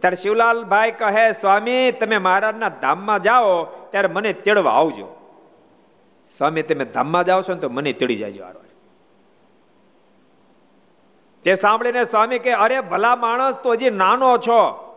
ત્યારે 0.00 0.16
શિવલાલભાઈ 0.16 0.90
કહે, 0.90 1.32
સ્વામી, 1.32 1.92
તમે 1.92 2.18
મહારાજના 2.18 2.68
ધામમાં 2.68 3.22
જાઓ, 3.22 3.64
ત્યારે 3.64 4.08
મને 4.08 4.32
તેડવા 4.32 4.72
આવજો. 4.72 5.16
સ્વામી, 6.38 6.62
તમે 6.62 6.84
ધામમાં 6.84 7.24
જાઓ 7.24 7.42
છો 7.42 7.54
ને 7.54 7.60
તો 7.60 7.68
મને 7.68 7.92
તેડી 7.92 8.16
જાજો 8.16 8.44
આરો 8.44 8.60
તે 11.42 11.54
સાંભળીને 11.54 12.04
સ્વામી 12.04 12.38
કે 12.38 12.52
અરે 12.52 12.80
ભલા 12.80 13.16
માણસ 13.16 13.54
તો 13.54 13.72
હજી 13.72 13.90
નાનો 13.90 14.38
છો. 14.38 14.87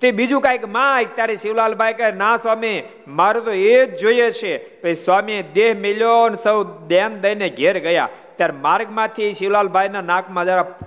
તે 0.00 0.10
બીજું 0.10 0.40
કાંઈક, 0.40 0.64
માય 0.64 1.04
ત્યારે 1.04 1.36
શિવલાલભાઈ 1.36 1.94
કહે, 1.94 2.12
ના 2.12 2.36
સ્વામી, 2.36 2.82
મારું 3.08 3.44
તો 3.44 3.50
એ 3.50 3.86
જ 3.86 3.98
જોઈએ 3.98 4.30
છે. 4.30 4.80
પછી 4.80 4.94
સ્વામી 4.94 5.42
દેહ 5.42 5.76
મિલ્યો 5.78 6.34
સૌ 6.42 6.64
દેન 6.64 7.20
દઈને 7.20 7.50
ઘેર 7.50 7.78
ગયા. 7.78 8.08
ત્યારે 8.36 8.52
માર્ગમાંથી 8.52 9.32
શિવલાલભાઈના 9.32 10.00
નાકમાં 10.00 10.44
જરા 10.44 10.78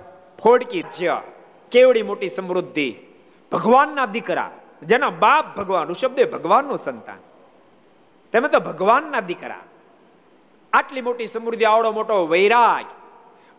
ફોડકી 0.42 0.84
જ્યાં 0.98 1.22
કેવડી 1.70 2.02
મોટી 2.02 2.28
સમૃદ્ધિ. 2.28 2.96
ભગવાનના 3.52 4.06
દીકરા. 4.06 4.50
જેના 4.82 5.10
બાપ 5.10 5.56
ભગવાન, 5.56 5.88
ઋષભદેવ 5.88 6.30
ભગવાનનું 6.30 6.78
સંતાન. 6.78 7.16
તમે 8.32 8.48
તો 8.48 8.60
ભગવાનના 8.60 9.20
દીકરા. 9.20 9.60
આટલી 10.72 11.00
મોટી 11.00 11.26
સમૃદ્ધિ, 11.26 11.64
આવડો 11.64 11.92
મોટો 11.92 12.26
વૈરાગ. 12.26 12.84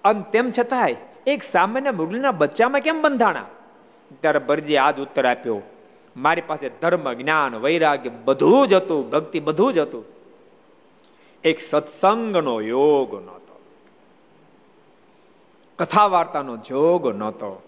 અને 0.04 0.24
તેમ 0.32 0.52
છતાંય 0.60 0.96
એક 1.28 1.44
સામાન્ય 1.44 1.92
મુરલીના 1.92 2.32
બચ્ચામાં 2.32 2.82
કેમ 2.82 3.02
બંધાણા? 3.02 3.46
ત્યારે 4.22 4.40
બરજી 4.40 4.78
આજ 4.78 5.00
ઉત્તર 5.00 5.26
આપ્યો, 5.26 5.62
મારી 6.18 6.42
પાસે 6.42 6.70
ધર્મ, 6.70 7.14
જ્ઞાન, 7.14 7.56
વૈરાગ્ય 7.56 8.10
બધું 8.10 8.68
જ 8.68 8.74
હતું, 8.74 9.10
ભક્તિ 9.10 9.40
બધું 9.40 9.74
જ 9.74 9.78
હતું. 9.78 10.06
એક 11.44 11.60
સત્સંગનો 11.60 12.62
યોગ 12.62 13.14
નહોતો. 13.26 13.62
કથા 15.80 16.06
વાર્તાનો 16.06 16.58
જોગ 16.58 17.08
નહોતો, 17.08 17.64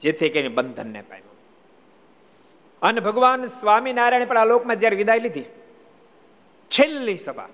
જેથી 0.00 0.28
કરીને 0.28 0.48
બંધનને 0.48 1.02
પામ્યો. 1.02 1.36
અને 2.82 3.00
ભગવાન 3.00 3.46
સ્વામિનારાયણ 3.46 4.26
પણ 4.26 4.38
આ 4.38 4.44
લોકમાં 4.44 4.76
જ્યારે 4.76 4.96
વિદાય 4.96 5.18
લીધી, 5.18 5.42
છેલ્લી 6.70 7.16
સભા 7.16 7.48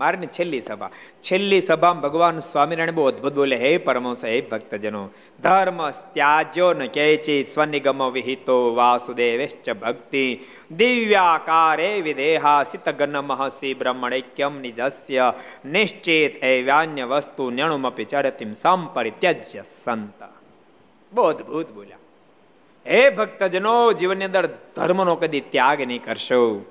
મારની 0.00 0.26
છેલ્લી 0.26 0.60
સભા. 0.60 0.90
છેલ્લી 1.22 1.60
સભામાં 1.60 2.02
ભગવાન 2.02 2.38
સ્વામિનારાયણ 2.38 2.90
બહુ 2.90 3.06
અદભુત 3.06 3.34
બોલે, 3.34 3.56
હે 3.56 3.78
પરમહંસ, 3.78 4.24
હે 4.24 4.40
ભક્તજનો, 4.40 5.08
ધર્મ 5.42 5.90
ત્યાજ્યો 5.90 6.72
ન 6.72 6.86
કેચિત, 6.86 7.48
સ્વનિગમ 7.48 8.10
વિહિતો, 8.10 8.74
વાસુદેવેશ્ચ 8.74 9.70
ભક્તિ, 9.70 10.40
દિવ્યાકારે 10.70 12.00
વિદેહા, 12.00 12.62
સિતગન 12.62 13.18
મહસી 13.18 13.74
બ્રહ્મણૈક્યમ 13.74 14.60
નિજસ્ય, 14.60 15.32
નિશ્ચિત 15.64 16.44
એ 16.44 16.62
વસ્તુ 17.02 17.50
ન્યણુમપી 17.50 18.04
ચરતિમ 18.04 18.52
સંપરિત્યજ્ય 18.52 19.62
સંત. 19.62 20.22
બહુ 21.12 21.22
અદભુત 21.22 21.70
બોલ્યા. 21.70 21.96
હે 22.86 23.10
ભક્તજનો, 23.10 23.92
જીવનની 23.92 24.24
અંદર 24.24 24.46
ધર્મનો 24.76 25.16
કદી 25.16 25.40
ત્યાગ 25.40 25.80
નહીં 25.80 26.04
કરશો. 26.04 26.64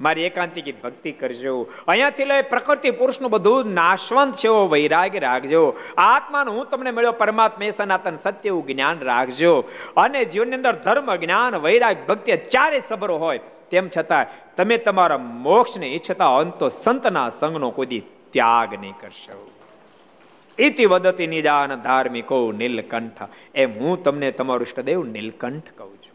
મારી 0.00 0.22
એકાંતિક 0.22 0.82
ભક્તિ 0.82 1.12
કરજો. 1.12 1.66
અહીંયાથી 1.88 2.24
લઈ 2.24 2.42
પ્રકૃતિ 2.42 2.90
પુરુષનું 2.90 3.30
બધું 3.30 3.72
નાશવંત 3.72 4.34
છે 4.34 4.46
એવો 4.46 4.68
વૈરાગ 4.68 5.16
રાખજો. 5.16 5.76
આત્માનું 5.98 6.54
હું 6.54 6.66
તમને 6.70 6.90
મળ્યો 6.90 7.12
પરમાત્મા 7.12 7.70
સનાતન 7.76 8.16
સત્ય 8.16 8.48
એવું 8.48 8.66
જ્ઞાન 8.66 8.98
રાખજો. 9.00 9.64
અને 9.96 10.24
જીવનની 10.24 10.56
અંદર 10.56 10.74
ધર્મ, 10.74 11.16
જ્ઞાન, 11.16 11.56
વૈરાગ, 11.56 11.96
ભક્તિ 12.08 12.36
ચારે 12.36 12.82
સબરો 12.88 13.18
હોય. 13.18 13.40
તેમ 13.70 13.88
છતાં 13.98 14.26
તમે 14.56 14.76
તમારા 14.76 15.18
મોક્ષને 15.18 15.86
ઈચ્છતા 15.86 16.36
અંતો 16.36 16.68
સંતના 16.68 17.28
સંગનો 17.28 17.70
કોઈ 17.70 18.02
ત્યાગ 18.30 18.74
નહીં 18.74 18.92
કરશો. 19.00 19.50
ઇતિ 20.58 20.86
વદતી 20.86 21.26
નિદાન 21.26 21.74
ધાર્મિકો 21.74 22.52
નીલકંઠ. 22.52 23.22
એમ 23.54 23.78
હું 23.78 24.02
તમને 24.02 24.32
તમારું 24.32 24.66
ઇષ્ટદેવ 24.66 25.04
નીલકંઠ 25.04 25.62
કહું 25.78 25.96
છું. 25.96 26.09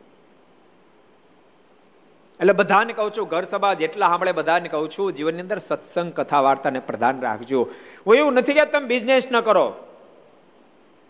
એટલે 2.40 2.54
બધાને 2.54 2.94
કહું 2.94 3.12
છું, 3.14 3.28
ઘર 3.28 3.44
સભા 3.44 3.74
જેટલા 3.74 4.10
સાંભળે 4.10 4.32
બધાને 4.32 4.68
કહું 4.68 4.90
છું, 4.90 5.14
જીવનની 5.14 5.42
અંદર 5.42 5.60
સત્સંગ, 5.60 6.12
કથા, 6.14 6.42
વાર્તાને 6.42 6.80
પ્રધાન 6.80 7.22
રાખજો. 7.22 7.62
હું 8.06 8.16
એવું 8.16 8.34
નથી 8.34 8.54
કે 8.54 8.66
તમે 8.66 8.88
બિઝનેસ 8.88 9.32
ન 9.32 9.40
કરો. 9.40 9.74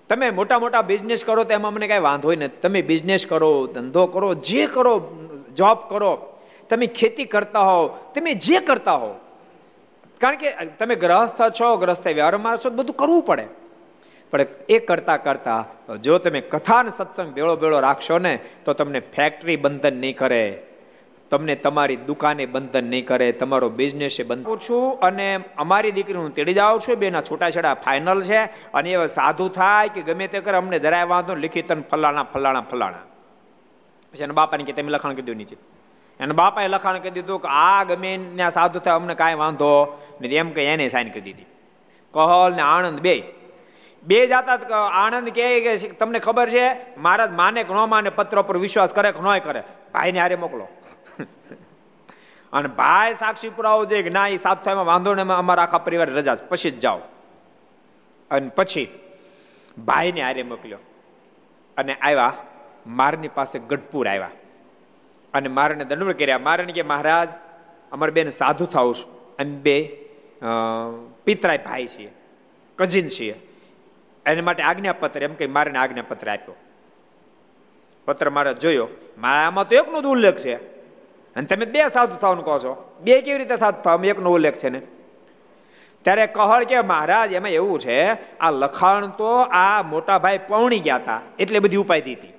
તમે 0.10 0.30
મોટા 0.30 0.60
મોટા 0.60 0.82
બિઝનેસ 0.82 1.24
કરો 1.24 1.44
તો 1.44 1.54
એમાં 1.54 1.74
મને 1.74 1.88
કાંઈ 1.88 2.00
વાંધો 2.00 2.32
નથી. 2.32 2.48
તમે 2.62 2.82
બિઝનેસ 2.82 3.26
કરો, 3.26 3.68
ધંધો 3.68 4.06
કરો, 4.08 4.34
જે 4.34 4.68
કરો 4.68 4.94
જોબ 5.56 5.90
કરો, 5.90 6.14
તમે 6.70 6.88
ખેતી 6.88 7.26
કરતા 7.26 7.60
હો 7.60 7.80
તમે 8.14 8.34
જે 8.34 8.60
કરતા 8.60 8.98
હો 8.98 9.12
કારણ 10.22 10.36
કે 10.36 10.50
તમે 10.80 10.96
ગ્રહસ્થ 10.96 11.42
છો 11.62 11.78
ગ્રહસ્થ 11.78 12.08
વ્યવહારમાં 12.08 12.58
છો, 12.58 12.70
બધું 12.70 12.96
કરવું 12.96 13.24
પડે. 13.26 13.46
પણ 14.32 14.46
એ 14.70 14.80
કરતા 14.80 15.18
કરતા, 15.18 15.66
જો 16.02 16.18
તમે 16.18 16.42
કથા 16.42 16.80
અને 16.80 16.92
સત્સંગ 16.92 17.34
ભેળો 17.34 17.56
ભેળો 17.56 17.80
રાખશો 17.80 18.18
ને, 18.18 18.40
તો 18.66 18.74
તમને 18.74 19.00
ફેક્ટરી 19.16 19.56
બંધન 19.56 19.94
નહીં 19.94 20.18
કરે. 20.18 20.44
તમને 21.30 21.56
તમારી 21.56 21.96
દુકાને 21.96 22.46
બંધન 22.46 22.86
નહીં 22.86 23.06
કરે, 23.08 23.32
તમારો 23.32 23.70
બિઝનેસ 23.70 24.18
બંધ 24.22 24.60
છું 24.70 25.00
અને 25.00 25.40
અમારી 25.58 25.92
દીકરી 25.92 26.14
હું 26.14 26.34
તેડી 26.34 26.54
જાઉં 26.54 26.80
છું, 26.80 26.96
બેના 26.96 27.22
છૂટાછેડા 27.22 27.74
ફાઇનલ 27.74 28.22
છે 28.22 28.44
અને 28.46 28.92
એ 28.92 29.08
સાધુ 29.08 29.50
થાય 29.50 29.90
કે 29.90 30.02
ગમે 30.02 30.28
તે 30.28 30.40
કરે, 30.40 30.58
અમને 30.58 30.80
જરાય 30.80 31.04
વાંધો 31.04 31.36
લિખિત 31.36 31.90
ફલાણા 31.90 32.24
ફલાણા 32.24 32.62
ફલાણા. 32.62 33.06
પછી 34.14 34.24
એના 34.24 34.34
બાપાને 34.34 34.64
કે 34.64 34.74
તમે 34.74 34.92
લખાણ 34.92 35.14
કીધું 35.14 35.36
નીચે. 35.36 35.58
એના 36.20 36.34
બાપાએ 36.34 36.68
લખાણ 36.68 37.00
કરી 37.00 37.10
દીધું 37.10 37.42
કે, 37.42 37.48
આ 37.48 37.84
ગમે 37.84 38.18
ત્યાં 38.36 38.52
સાધુ 38.52 38.80
થાય, 38.80 38.96
અમને 38.96 39.16
કાંઈ 39.16 39.34
વાંધો 39.34 39.72
ને 40.22 40.28
એમ 40.28 40.50
કે 40.50 40.66
એને 40.66 40.88
સાઈન 40.90 41.10
કરી 41.10 41.22
દીધી. 41.22 41.46
કહલ 42.14 42.56
ને 42.56 42.62
આણંદ 42.62 43.00
બે. 43.00 43.24
બે 44.04 44.28
જાતા 44.28 44.78
આનંદ 44.78 45.30
કહે 45.30 45.60
કે 45.60 45.78
તમને 45.90 46.20
ખબર 46.20 46.50
છે, 46.50 46.96
મહારાજ 46.98 47.32
માને 47.32 47.64
કે 47.64 47.74
ન 47.74 47.90
માને 47.90 48.10
પત્ર 48.10 48.42
પર 48.42 48.58
વિશ્વાસ 48.58 48.94
કરે 48.94 49.12
કે 49.12 49.20
ન 49.20 49.40
કરે? 49.40 49.64
ભાઈને 49.94 50.20
હારે 50.20 50.36
મોકલો. 50.36 50.68
અને 52.54 52.68
ભાઈ 52.68 53.14
સાક્ષી 53.14 53.50
પુરાવો 53.50 53.86
જોઈએ 53.86 54.04
કે 54.04 54.10
ના 54.10 54.28
એ 54.28 54.38
સાત 54.38 54.66
થાય 54.66 54.74
વાંધો 54.74 55.14
ને 55.14 55.22
અમારા 55.22 55.64
આખા 55.64 55.78
પરિવાર 55.78 56.10
રજા 56.10 56.36
પછી 56.36 56.72
જ 56.72 56.80
જાઓ. 56.80 57.00
અને 58.32 58.50
પછી 58.50 59.00
ભાઈને 59.86 60.22
આરે 60.22 60.44
મોકલ્યો. 60.44 60.78
અને 61.78 61.96
આવ્યા 61.96 62.34
મારની 62.88 63.28
પાસે 63.28 63.60
ગઢપુર 63.60 64.08
આવ્યા 64.08 64.32
અને 65.34 65.50
મારને 65.50 65.86
દંડવત 65.86 66.20
કર્યા. 66.20 66.38
મારાને 66.38 66.74
કે, 66.74 66.82
મહારાજ, 66.82 67.30
અમારે 67.92 68.12
બેન 68.12 68.30
સાધુ 68.30 68.66
થાવ 68.66 68.94
છું. 68.94 69.36
એમ 69.40 69.62
બે 69.62 70.06
પિતરાય 71.24 71.58
ભાઈ 71.58 71.88
છીએ. 71.88 72.12
કઝિન 72.76 73.08
છીએ. 73.08 73.48
એના 74.26 74.44
માટે 74.44 74.64
આજ્ઞાપત્ર. 74.64 75.24
એમ 75.24 75.34
કે 75.34 75.48
મારે 75.48 75.72
આજ્ઞાપત્ર 75.72 76.32
આપ્યો. 76.32 76.56
પત્ર 78.06 78.30
મારે 78.30 78.54
જોયો. 78.54 78.88
મારા 79.18 79.48
આમાં 79.48 79.68
તો 79.68 79.76
એકનો 79.76 80.02
જ 80.02 80.06
ઉલ્લેખ 80.06 80.36
છે. 80.36 80.75
અને 81.36 81.46
તમે 81.46 81.66
બે 81.66 81.88
સાધુ 81.88 82.16
થવાનું 82.16 82.46
કહો 82.46 82.60
છો. 82.60 83.00
બે 83.02 83.22
કેવી 83.22 83.38
રીતે 83.38 83.56
સાધુ 83.56 83.82
થવા? 83.82 84.00
એકનો 84.04 84.32
ઉલ્લેખ 84.32 84.56
છે 84.56 84.70
ને. 84.70 84.82
ત્યારે 86.02 86.28
કહળ 86.28 86.64
કે, 86.64 86.82
મહારાજ, 86.82 87.32
એમાં 87.32 87.50
એવું 87.50 87.80
છે, 87.80 88.12
આ 88.38 88.52
લખાણ 88.52 89.06
તો 89.06 89.36
આ 89.42 89.82
મોટા 89.82 90.20
ભાઈ 90.20 90.38
પૌણી 90.38 90.80
ગયા 90.80 90.96
હતા 90.96 91.22
એટલે 91.40 91.60
બધી 91.60 91.78
ઉપાય 91.78 92.00
હતી 92.00 92.34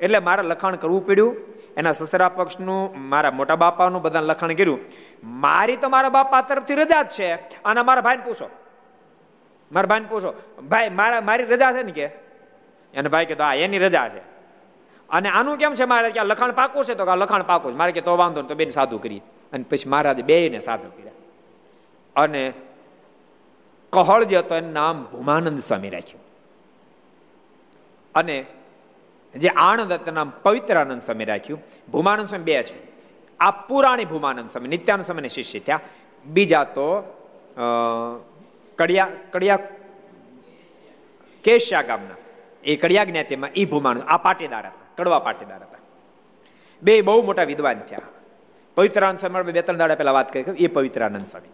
એટલે 0.00 0.18
મારે 0.18 0.42
લખાણ 0.42 0.76
કરવું 0.76 1.06
પડ્યું. 1.06 1.36
એના 1.76 1.92
સસરા 1.92 2.28
પક્ષનું, 2.28 2.98
મારા 2.98 3.30
મોટા 3.30 3.56
બાપાનું 3.56 4.02
બધા 4.02 4.20
લખાણ 4.20 4.52
કર્યું. 4.52 4.78
મારી 5.24 5.76
તો 5.76 5.88
મારા 5.88 6.08
બાપા 6.08 6.40
તરફથી 6.40 6.74
રજા 6.74 7.02
જ 7.02 7.08
છે. 7.08 7.34
અને 7.64 7.82
મારા 7.82 8.00
ભાઈને 8.00 8.22
પૂછો. 8.24 8.50
મારા 9.72 9.86
ભાઈને 9.86 10.06
પૂછો, 10.08 10.42
ભાઈ, 10.68 10.88
મારા, 10.88 11.20
મારી 11.20 11.44
રજા 11.44 11.72
છે 11.72 11.82
ને 11.82 11.92
કે? 11.92 12.04
એને 12.94 13.08
ભાઈ 13.08 13.26
કીધું 13.26 13.46
આ 13.46 13.54
એની 13.54 13.78
રજા 13.78 14.08
છે. 14.08 14.35
અને 15.10 15.28
આનું 15.28 15.58
કેમ 15.58 15.74
છે 15.74 15.84
મારે 15.84 16.10
કે 16.10 16.20
લખાણ 16.22 16.52
પાકું 16.52 16.84
છે? 16.84 16.94
તો 16.94 17.04
કે 17.04 17.16
લખાણ 17.16 17.42
પાકું 17.42 17.72
છે. 17.72 17.76
મારે 17.76 17.92
કે 17.92 18.00
તો 18.00 18.16
વાંધો 18.16 18.42
ને 18.42 18.48
તો 18.48 18.54
બેન 18.54 18.70
સાધુ 18.70 18.98
કરી 18.98 19.20
અને 19.52 19.64
પછી 19.70 19.88
મહારાજે 19.88 20.22
બે 20.22 20.48
ને 20.48 20.60
સાધુ 20.60 20.90
કર્યા. 20.90 21.12
અને 22.16 22.52
કહળ 23.92 24.24
જે 24.24 24.36
હતો, 24.36 24.54
એનું 24.54 24.72
નામ 24.72 25.04
ભૂમાનંદ 25.04 25.58
સ્વામી 25.58 25.90
રાખ્યું. 25.90 26.22
અને 28.14 28.36
જે 29.34 29.48
આણંદ 29.48 29.92
હતું 29.92 30.14
નામ 30.14 30.32
પવિત્રાનંદ 30.42 31.02
સ્વામી 31.02 31.24
રાખ્યું. 31.24 31.60
ભૂમાનંદ 31.92 32.26
સ્વામી 32.26 32.44
બે 32.44 32.62
છે. 32.62 32.78
આ 33.40 33.50
પુરાણી 33.68 34.04
ભૂમાનંદ 34.04 34.48
સ્વામી, 34.50 34.68
નિત્યાનંદ 34.68 35.04
સ્વામીને 35.04 35.28
શિષ્ય 35.28 35.58
થયા. 35.58 35.80
બીજા 36.26 36.64
તો 36.64 36.86
કડિયા 38.78 39.08
કડિયા, 39.32 39.58
કેશિયા 41.44 41.82
ગામના. 41.82 42.16
એ 42.64 42.76
કડિયા 42.76 43.04
જ્ઞાતિમાં 43.04 43.50
એ 43.50 43.64
ભૂમાનંદ, 43.64 44.02
આ 44.08 44.16
પાટીદાર 44.16 44.66
હતા. 44.66 44.85
કડવા 44.96 45.18
પાટીદાર 45.18 45.56
હતા. 45.56 45.78
બે 46.82 47.00
બહુ 47.00 47.22
મોટા 47.22 47.42
વિદ્વાન 47.42 47.80
થયા. 47.80 47.98
પવિત્રાનંદ 48.74 49.18
સ્વામી 49.18 49.52
બે 49.52 49.62
ત્રણ 49.62 49.76
દાડા 49.76 49.94
પહેલા 49.94 50.12
વાત 50.12 50.32
કરી 50.32 50.42
એ 50.42 50.66
પવિત્રાનંદ 50.66 51.26
સ્વામી. 51.26 51.48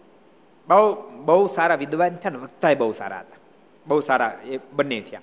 બહુ 0.68 1.10
બહુ 1.10 1.46
સારા 1.46 1.74
વિદ્વાન 1.74 2.16
થયા 2.16 2.30
ને 2.30 2.38
વક્તા 2.38 2.74
બહુ 2.74 2.92
સારા 2.92 3.20
હતા. 3.20 3.36
બહુ 3.86 4.00
સારા 4.00 4.38
એ 4.44 4.58
બંને 4.72 5.00
થયા. 5.00 5.20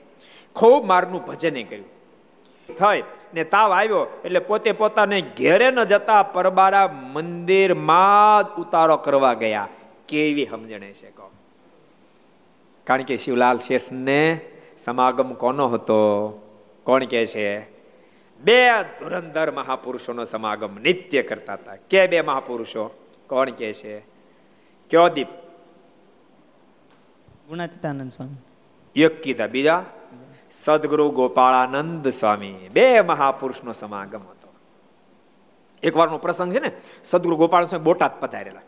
ખૂબ 0.55 0.85
મારનું 0.85 1.25
ભજને 1.25 1.63
કર્યું. 1.63 1.99
થઈ 2.75 3.03
ને 3.33 3.43
તાવ 3.43 3.73
આવ્યો 3.73 4.21
એટલે 4.25 4.39
પોતે 4.39 4.71
પોતાને 4.71 5.21
ઘેરે 5.21 5.71
ન 5.71 5.83
જતા 5.83 6.23
પરબારા 6.23 6.87
મંદિરમાં 6.87 8.43
જ 8.43 8.47
ઉતારો 8.57 8.97
કરવા 8.97 9.33
ગયા. 9.33 9.67
કેવી 10.07 10.45
સમજણે 10.45 10.93
છે 10.93 11.11
કહો 11.11 11.31
કારણ 12.83 13.01
કે 13.01 13.17
શિવલાલ 13.17 13.57
શેઠને 13.57 14.41
સમાગમ 14.85 15.33
કોનો 15.33 15.67
હતો? 15.67 16.31
કોણ 16.83 17.03
કે 17.03 17.25
છે? 17.25 17.78
બે 18.39 18.69
ધુરંધર 18.83 19.51
મહાપુરુષોનો 19.51 20.23
સમાગમ 20.23 20.79
નિત્ય 20.79 21.21
કરતા 21.21 21.53
હતા. 21.53 21.75
કે 21.75 22.07
બે 22.07 22.21
મહાપુરુષો? 22.21 23.07
કોણ 23.27 23.49
કે 23.49 23.73
છે? 23.73 23.99
કયો 24.89 25.09
દીપ? 25.09 25.27
ગુણાતીતાનંદ 27.47 28.11
સ્વામી. 28.11 29.01
એક 29.01 29.21
કીધા. 29.21 29.47
બીજા? 29.47 29.85
સદગુરુ 30.51 31.11
ગોપાળાનંદ 31.11 32.07
સ્વામી. 32.07 32.69
બે 32.73 33.01
મહાપુરુષનો 33.01 33.73
સમાગમ 33.73 34.19
હતો. 34.19 34.53
એક 35.83 35.97
વારનો 35.97 36.17
પ્રસંગ 36.17 36.53
છે 36.53 36.59
ને 36.59 36.71
સદગુરુ 37.05 37.35
ગોપાલ 37.35 37.65
સ્વામી 37.65 37.83
બોટાદ 37.83 38.19
પધારેલા. 38.19 38.61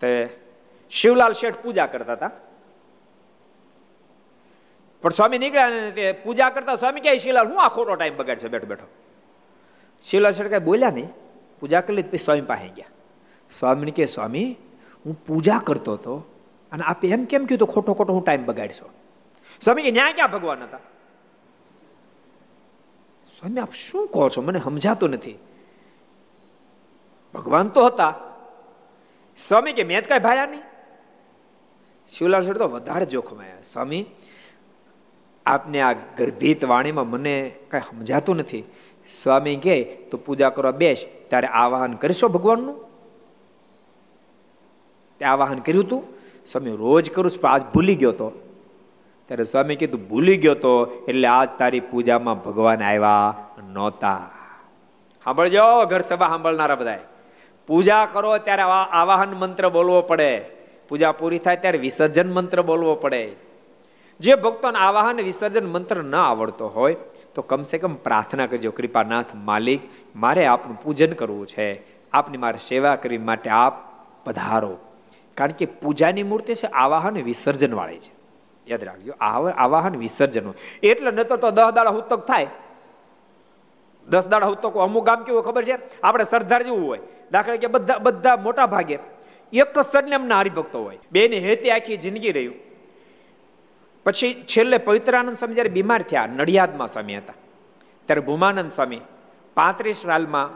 તે 0.00 0.28
શિવલાલ 0.90 1.32
શેઠ 1.32 1.54
પૂજા 1.62 1.86
કરતા 1.86 2.12
હતા. 2.12 2.30
પણ 5.02 5.10
સ્વામી 5.10 5.38
નીકળ્યા 5.38 5.70
ને 5.70 6.12
પૂજા 6.12 6.50
કરતા 6.50 6.76
સ્વામી 6.76 7.00
ક્યાંય 7.00 7.18
શિવલાલ 7.18 7.48
હું 7.48 7.64
આ 7.64 7.68
ખોટો 7.68 7.94
ટાઈમ 7.94 8.16
બગાડ 8.16 8.38
છે? 8.38 8.48
બેઠો 8.48 8.66
બેઠો. 8.66 8.86
શિવલાલ 10.02 10.32
શેઠ 10.32 10.48
કઈ 10.48 10.58
બોલ્યા 10.58 10.90
નહીં, 10.90 11.08
પૂજા 11.60 11.80
કરી 11.80 11.96
લીધી 11.96 12.18
સ્વામી 12.18 12.40
પાસે 12.40 12.68
ગયા. 12.68 12.86
સ્વામીને 13.58 13.90
કે 13.90 14.06
સ્વામી, 14.06 14.56
હું 15.06 15.26
પૂજા 15.26 15.58
કરતો 15.58 15.92
હતો 15.92 16.26
અને 16.72 16.82
આપે 16.82 17.08
એમ 17.08 17.24
કેમ 17.24 17.46
કીધું, 17.46 17.68
ખોટો 17.68 17.94
ખોટો 17.94 18.12
હું 18.12 18.24
ટાઈમ 18.24 18.44
બગાડશો? 18.44 18.90
સ્વામી 19.62 19.82
કે 19.82 19.90
ન્યાય 19.90 20.12
ક્યાં 20.12 20.30
ભગવાન 20.30 20.62
હતા? 20.62 20.78
સ્વામી, 23.40 23.60
આપ 23.60 23.72
શું 23.72 24.08
કહો 24.08 24.28
છો? 24.28 24.42
મને 24.42 24.60
સમજાતું 24.60 25.10
નથી. 25.10 25.38
ભગવાન 27.34 27.68
તો 27.68 27.86
હતા. 27.86 28.14
સ્વામી 29.36 29.72
કે, 29.72 29.84
મેં 29.84 30.02
જ 30.02 30.08
કઈ 30.08 30.18
ભાયા 30.18 30.46
નહીં. 30.46 30.62
શિવલાલ 32.08 32.42
શેઠ 32.42 32.56
તો 32.56 32.68
વધારે 32.68 33.06
જોખમાયા 33.06 33.54
સ્વામી 33.72 34.06
આપને 35.46 35.80
આ 35.80 35.92
ગર્ભિત 35.92 36.64
વાણીમાં 36.64 37.10
મને 37.10 37.52
કઈ 37.70 37.80
સમજાતું 37.80 38.36
નથી. 38.36 38.64
સ્વામી 39.10 39.56
કે 39.56 39.84
તો 39.84 40.18
પૂજા 40.18 40.50
કરવા 40.50 40.70
બેસ, 40.70 41.06
ત્યારે 41.28 41.46
આવાહન 41.46 41.92
કરીશો 41.92 42.28
ભગવાનનું? 42.28 42.84
તે 45.18 45.24
આવાહન 45.24 45.58
કર્યું 45.58 45.88
તું? 45.88 46.02
સ્વામી, 46.46 46.70
રોજ 46.70 47.10
કરું 47.10 47.40
પણ 47.40 47.48
આજ 47.48 47.62
ભૂલી 47.74 47.94
ગયો 47.94 48.12
તો. 48.12 48.32
ત્યારે 49.26 49.44
સ્વામી 49.44 49.76
કીધું 49.76 50.08
ભૂલી 50.08 50.36
ગયો 50.36 50.54
તો, 50.54 51.04
એટલે 51.08 51.28
આજ 51.28 51.48
તારી 51.58 51.80
પૂજામાં 51.80 52.42
ભગવાન 52.42 52.82
આવ્યા 52.82 53.34
નહોતા. 53.72 54.30
સાંભળજો, 55.24 55.86
ઘર 55.90 56.00
સભા 56.00 56.28
સાંભળનારા 56.28 56.74
બધા 56.74 56.98
પૂજા 57.66 58.06
કરો 58.12 58.38
ત્યારે 58.38 58.62
આવાહન 58.62 59.32
મંત્ર 59.32 59.68
બોલવો 59.68 60.02
પડે. 60.02 60.44
પૂજા 60.88 61.12
પૂરી 61.12 61.38
થાય 61.38 61.56
ત્યારે 61.56 61.78
વિસર્જન 61.78 62.32
મંત્ર 62.32 62.62
બોલવો 62.62 62.94
પડે. 62.94 63.51
જે 64.22 64.34
ભક્તોને 64.34 64.78
આવાહન 64.78 65.20
વિસર્જન 65.20 65.66
મંત્ર 65.66 65.96
ન 65.96 66.14
આવડતો 66.14 66.68
હોય, 66.68 66.96
તો 67.34 67.42
કમસે 67.42 67.78
કમ 67.78 67.94
પ્રાર્થના 67.94 68.46
કરજો, 68.46 68.70
કૃપાનાથ 68.70 69.34
માલિક, 69.34 69.80
મારે 70.16 70.46
આપનું 70.46 70.82
પૂજન 70.82 71.12
કરવું 71.12 71.46
છે. 71.46 71.82
આપની 72.12 72.38
મારે 72.38 72.58
સેવા 72.58 72.94
કરવી 72.94 73.18
માટે 73.18 73.50
આપ 73.50 73.74
પધારો. 74.24 74.76
કારણ 75.34 75.52
કે 75.52 75.66
પૂજાની 75.66 76.22
મૂર્તિ 76.22 76.54
છે, 76.54 76.66
આવાહન 76.66 77.22
વિસર્જન 77.22 77.74
વાળી 77.74 77.98
છે. 77.98 78.12
યાદ 78.68 78.84
રાખજો 78.84 79.12
આવાહન, 79.20 79.96
વિસર્જન 79.96 80.52
એટલે 80.82 81.10
ન 81.10 81.22
તો 81.22 81.50
દસ 81.50 81.70
દાડા 81.70 81.90
હુતક 81.90 82.26
થાય. 82.26 82.46
દસ 84.08 84.26
દાડા 84.26 84.46
હુતક 84.46 84.74
અમુક 84.74 85.04
ગામ 85.04 85.24
કેવું 85.24 85.42
ખબર 85.42 85.64
છે? 85.64 86.00
આપણે 86.00 86.24
સરદાર 86.24 86.62
જેવું 86.62 86.86
હોય. 86.86 86.98
દાખલા 87.32 87.56
કે 87.56 87.66
બધા 87.66 87.98
બધા 87.98 88.36
મોટા 88.36 88.66
ભાગે 88.66 88.98
એક 89.52 89.78
જ 89.78 89.84
સરનેમના 89.92 90.38
હરિભક્તો 90.38 90.84
હોય. 90.84 90.98
બેની 91.12 91.38
હેતી 91.38 91.70
આખી 91.70 91.96
જિંદગી 91.96 92.32
રહ્યું. 92.32 92.71
પછી 94.04 94.34
છેલ્લે 94.34 94.78
પવિત્રાનંદ 94.78 95.36
સ્વામી 95.36 95.54
જયારે 95.54 95.68
બીમાર 95.68 96.02
થયા, 96.02 96.26
નડિયાદમાં 96.26 96.88
સ્વામી 96.88 97.16
હતા. 97.16 97.32
ત્યારે 98.06 98.20
ભૂમાનંદ 98.20 98.70
સ્વામી 98.70 99.00
પાંત્રીસ 99.54 99.96
સાલમાં 99.96 100.50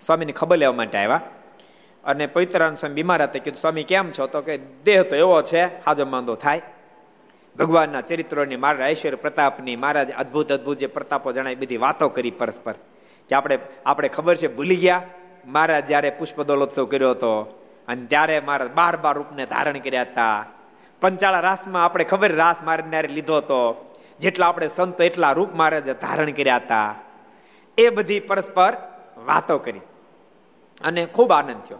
સ્વામીની 0.00 0.32
ખબર 0.32 0.56
લેવા 0.56 0.72
માટે 0.72 0.98
આવ્યા 0.98 1.20
અને 2.04 2.26
પવિત્રાનંદ 2.26 2.76
સ્વામી 2.76 2.94
બીમાર 2.94 3.22
હતા, 3.22 3.38
કીધું, 3.38 3.60
સ્વામી, 3.60 3.82
કેમ 3.82 4.10
છો? 4.10 4.26
તો 4.26 4.40
કે, 4.40 4.58
દેહ 4.84 5.02
તો 5.02 5.16
એવો 5.16 5.42
છે, 5.42 5.84
હાજો 5.84 6.06
માંદો 6.06 6.34
થાય. 6.34 6.62
ભગવાનના 7.58 8.00
ચરિત્રોની, 8.00 8.56
મારા 8.56 8.88
ઐશ્વર્ય 8.88 9.16
પ્રતાપની 9.16 9.76
મહારાજ 9.76 10.12
અદભુત 10.12 10.52
અદભુત 10.52 10.78
જે 10.78 10.86
પ્રતાપો 10.86 11.32
જણાય 11.32 11.54
બધી 11.54 11.76
વાતો 11.76 12.08
કરી 12.08 12.30
પરસ્પર. 12.30 12.72
કે 13.28 13.34
આપણે 13.34 13.58
આપણે 13.86 14.08
ખબર 14.08 14.36
છે, 14.36 14.48
ભૂલી 14.48 14.76
ગયા. 14.76 15.02
મારા 15.46 15.80
જ્યારે 15.80 16.10
પુષ્પદોલોત્સવ 16.10 16.84
કર્યો 16.84 17.10
હતો, 17.10 17.64
અને 17.88 18.06
ત્યારે 18.06 18.40
મારા 18.40 18.66
બાર 18.66 18.96
બાર 18.96 19.14
રૂપને 19.14 19.46
ધારણ 19.46 19.78
કર્યા 19.78 20.02
હતા. 20.02 20.46
પંચાળા 21.00 21.40
રાસમાં 21.40 21.84
આપણે 21.84 22.04
ખબર 22.04 22.32
રાસ 22.32 22.56
મારનારે 22.62 23.08
લીધો 23.08 23.36
હતો. 23.36 23.94
જેટલા 24.20 24.46
આપણે 24.46 24.68
સંતો 24.68 25.04
એટલા 25.04 25.32
રૂપ 25.32 25.54
મહારાજે 25.54 25.94
ધારણ 25.94 26.30
કર્યા 26.30 26.56
હતા. 26.56 26.94
એ 27.78 27.88
બધી 27.88 28.20
પરસ્પર 28.20 28.72
વાતો 29.26 29.58
કરી. 29.58 29.80
અને 30.80 31.06
ખૂબ 31.06 31.32
આનંદ 31.32 31.54
થયો. 31.54 31.78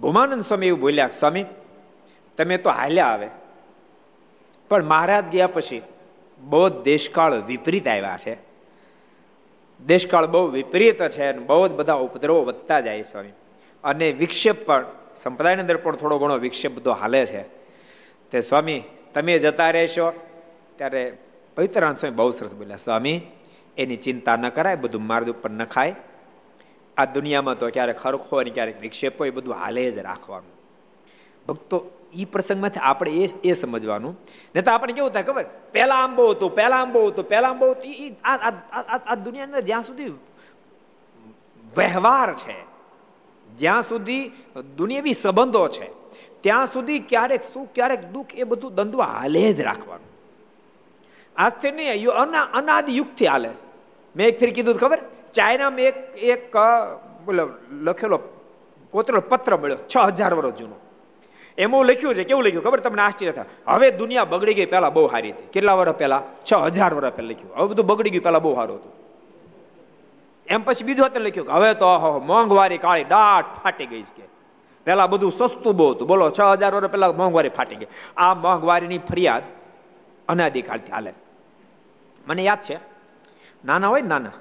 ભૂમાનંદ 0.00 0.44
સ્વામી 0.44 0.66
એવું 0.66 0.80
બોલ્યા, 0.80 1.08
સ્વામી, 1.08 1.44
તમે 2.36 2.56
તો 2.56 2.70
હાલ્યા 2.70 3.06
આવે 3.06 3.28
પણ 4.68 4.84
મહારાજ 4.84 5.24
ગયા 5.28 5.46
પછી 5.46 5.82
બહુ 6.40 6.68
દેશકાળ 6.68 7.42
વિપરીત 7.42 7.88
આવ્યા 7.88 8.18
છે. 8.26 8.38
દેશકાળ 9.86 10.26
બહુ 10.26 10.46
વિપરીત 10.46 11.02
છે 11.02 11.26
અને 11.26 11.38
બહુ 11.38 11.68
જ 11.68 11.70
બધા 11.70 11.94
ઉપદ્રવો 11.94 12.44
વધતા 12.44 12.80
જાય 12.80 13.02
સ્વામી. 13.02 13.28
અને 13.84 14.12
વિક્ષેપ 14.12 14.66
પણ, 14.66 14.84
સંપ્રદાયની 15.16 15.60
અંદર 15.60 15.76
પણ 15.76 15.96
થોડો 15.96 16.18
ઘણો 16.18 16.38
વિક્ષેપ 16.38 16.76
બધો 16.76 16.92
હાલે 16.92 17.26
છે. 17.26 17.57
તે 18.32 18.40
સ્વામી, 18.40 18.82
તમે 19.14 19.38
જતા 19.38 19.70
રહેશો. 19.70 20.12
ત્યારે 20.76 21.02
પવિત્રાન 21.56 21.94
સ્વામી 21.94 22.16
બહુ 22.16 22.30
સરસ 22.30 22.54
બોલ્યા, 22.54 22.76
સ્વામી, 22.76 23.20
એની 23.76 23.96
ચિંતા 23.96 24.36
ન 24.36 24.48
કરાય, 24.48 24.76
બધું 24.76 25.06
માર્ગ 25.06 25.28
ઉપર 25.30 25.50
ન 25.50 25.64
ખાય. 25.64 25.94
આ 26.96 27.04
દુનિયામાં 27.04 27.58
તો 27.58 27.68
ક્યારેક 27.68 27.98
ખરખો 27.98 28.36
અને 28.36 28.50
ક્યારેક 28.50 28.80
વિક્ષેપો, 28.80 29.24
એ 29.24 29.30
બધું 29.30 29.54
હાલે 29.54 29.90
જ 29.90 29.98
રાખવાનું. 29.98 30.52
ભક્તો 31.48 31.76
એ 32.14 32.24
પ્રસંગમાંથી 32.24 32.80
આપણે 32.80 33.10
એ 33.10 33.28
એ 33.44 33.52
સમજવાનું. 33.52 34.14
ને 34.54 34.62
તો 34.62 34.70
આપણે 34.70 34.92
કેવું 34.92 35.10
થાય 35.10 35.22
ખબર? 35.22 35.44
પહેલાં 35.72 36.02
આમ 36.04 36.16
બહુ 36.16 36.30
હતું, 36.30 36.54
પહેલા 36.54 36.76
આમ 36.76 36.92
બહુ 36.92 37.02
હતું, 37.08 37.28
પહેલા 37.28 37.50
આમ 37.50 37.58
બહુ 37.58 37.70
હતું. 37.70 38.16
આ 39.06 39.14
દુનિયાના 39.14 39.60
જ્યાં 39.60 39.82
સુધી 39.82 40.12
વ્યવહાર 41.76 42.30
છે, 42.34 42.56
જ્યાં 43.56 43.82
સુધી 43.82 44.22
દુનિયાવી 44.76 45.12
સંબંધો 45.12 45.68
છે 45.68 45.97
ત્યાં 46.40 46.66
સુધી 46.66 46.98
ક્યારેક 47.10 47.42
સુખ, 47.44 47.68
ક્યારેક 47.74 48.02
દુઃખ, 48.06 48.34
એ 48.34 48.42
બધું 48.42 48.74
દંડવા 48.74 49.04
હાલે 49.04 49.52
જ 49.52 49.60
રાખવાનું. 49.60 50.08
આજથી 51.36 51.70
નહીં 51.70 52.08
અનાદિ 52.58 52.92
યુગથી 52.96 53.26
હાલે 53.26 53.48
છે. 53.48 53.62
મેં 54.16 54.24
એક 54.28 54.36
ફેર 54.40 54.50
કીધું 54.54 54.74
ખબર? 54.74 55.00
ચાઇનામાં 55.34 55.80
એક 55.80 55.96
એક 56.32 56.56
બોલો, 57.26 57.48
લખેલો 57.86 58.18
કોતરેલો 58.92 59.22
પત્ર 59.30 59.56
મળ્યો, 59.56 59.78
છ 59.92 59.96
હજાર 60.08 60.32
વર્ષ 60.34 60.54
જૂનો. 60.54 60.76
એમાં 61.58 61.84
લખ્યું 61.84 62.14
છે, 62.14 62.24
કેવું 62.24 62.44
લખ્યું? 62.44 62.64
ખબર 62.64 62.80
તમને 62.80 63.02
આશ્ચર્ય 63.02 63.32
થાય. 63.32 63.48
હવે 63.66 63.90
દુનિયા 63.90 64.24
બગડી 64.24 64.54
ગઈ 64.54 64.66
પહેલા 64.66 64.90
બહુ 64.90 65.08
સારી 65.08 65.30
હતી. 65.30 65.46
કેટલા 65.52 65.74
વર્ષ 65.74 65.98
પહેલા? 66.00 66.22
છ 66.48 66.50
હજાર 66.66 66.94
વર્ષ 66.94 67.14
પહેલા 67.16 67.30
લખ્યું. 67.30 67.50
હવે 67.56 67.66
બધું 67.68 67.86
બગડી 67.86 68.10
ગયું, 68.10 68.24
પહેલા 68.24 68.38
બહુ 68.38 68.54
સારું 68.54 68.76
હતું. 68.76 68.92
એમ 70.46 70.60
પછી 70.62 70.84
બીજું 70.84 71.06
હતું 71.06 71.22
લખ્યું 71.22 71.46
કે 71.46 71.52
હવે 71.52 71.70
તો 71.74 71.88
મોંઘવારી 72.26 72.78
કાળી 72.78 73.04
દાટ 73.04 73.46
ફાટી 73.62 73.86
ગઈ 73.86 74.02
છે 74.16 74.24
પહેલા 74.88 75.06
બધું 75.06 75.32
સસ્તું 75.32 75.76
બહુ 75.76 75.90
હતું. 75.90 76.08
બોલો, 76.08 76.30
છ 76.30 76.40
હજાર 76.40 76.74
વર્ષ 76.74 76.90
પહેલા 76.90 77.12
મોંઘવારી 77.12 77.48
ફાટી 77.48 77.76
ગઈ. 77.76 77.86
આ 78.16 78.34
મોંઘવારીની 78.34 78.98
ફરિયાદ 78.98 79.42
અનાદિકાળથી 80.28 80.92
હાલે 80.92 81.12
મને 82.26 82.42
યાદ 82.42 82.60
છે? 82.60 82.78
નાના 83.64 83.88
હોય 83.88 84.02
નાના. 84.02 84.32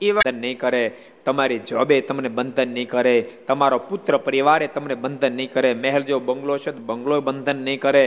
એ 0.00 0.12
બંધન 0.12 0.40
નહીં 0.40 0.58
કરે, 0.58 0.82
તમારી 1.24 1.58
જોબે 1.58 2.00
તમને 2.00 2.28
બંધન 2.28 2.68
નહીં 2.68 2.88
કરે, 2.88 3.22
તમારો 3.22 3.78
પુત્ર 3.78 4.16
પરિવારે 4.16 4.66
તમને 4.66 4.94
બંધન 4.94 5.32
નહીં 5.32 5.52
કરે, 5.52 5.74
મહેલ 5.74 6.02
જો 6.02 6.20
બંગલો 6.20 6.58
છે 6.58 6.72
તો 6.72 6.78
બંગલો 6.78 7.20
બંધન 7.20 7.56
નહીં 7.56 7.80
કરે. 7.80 8.06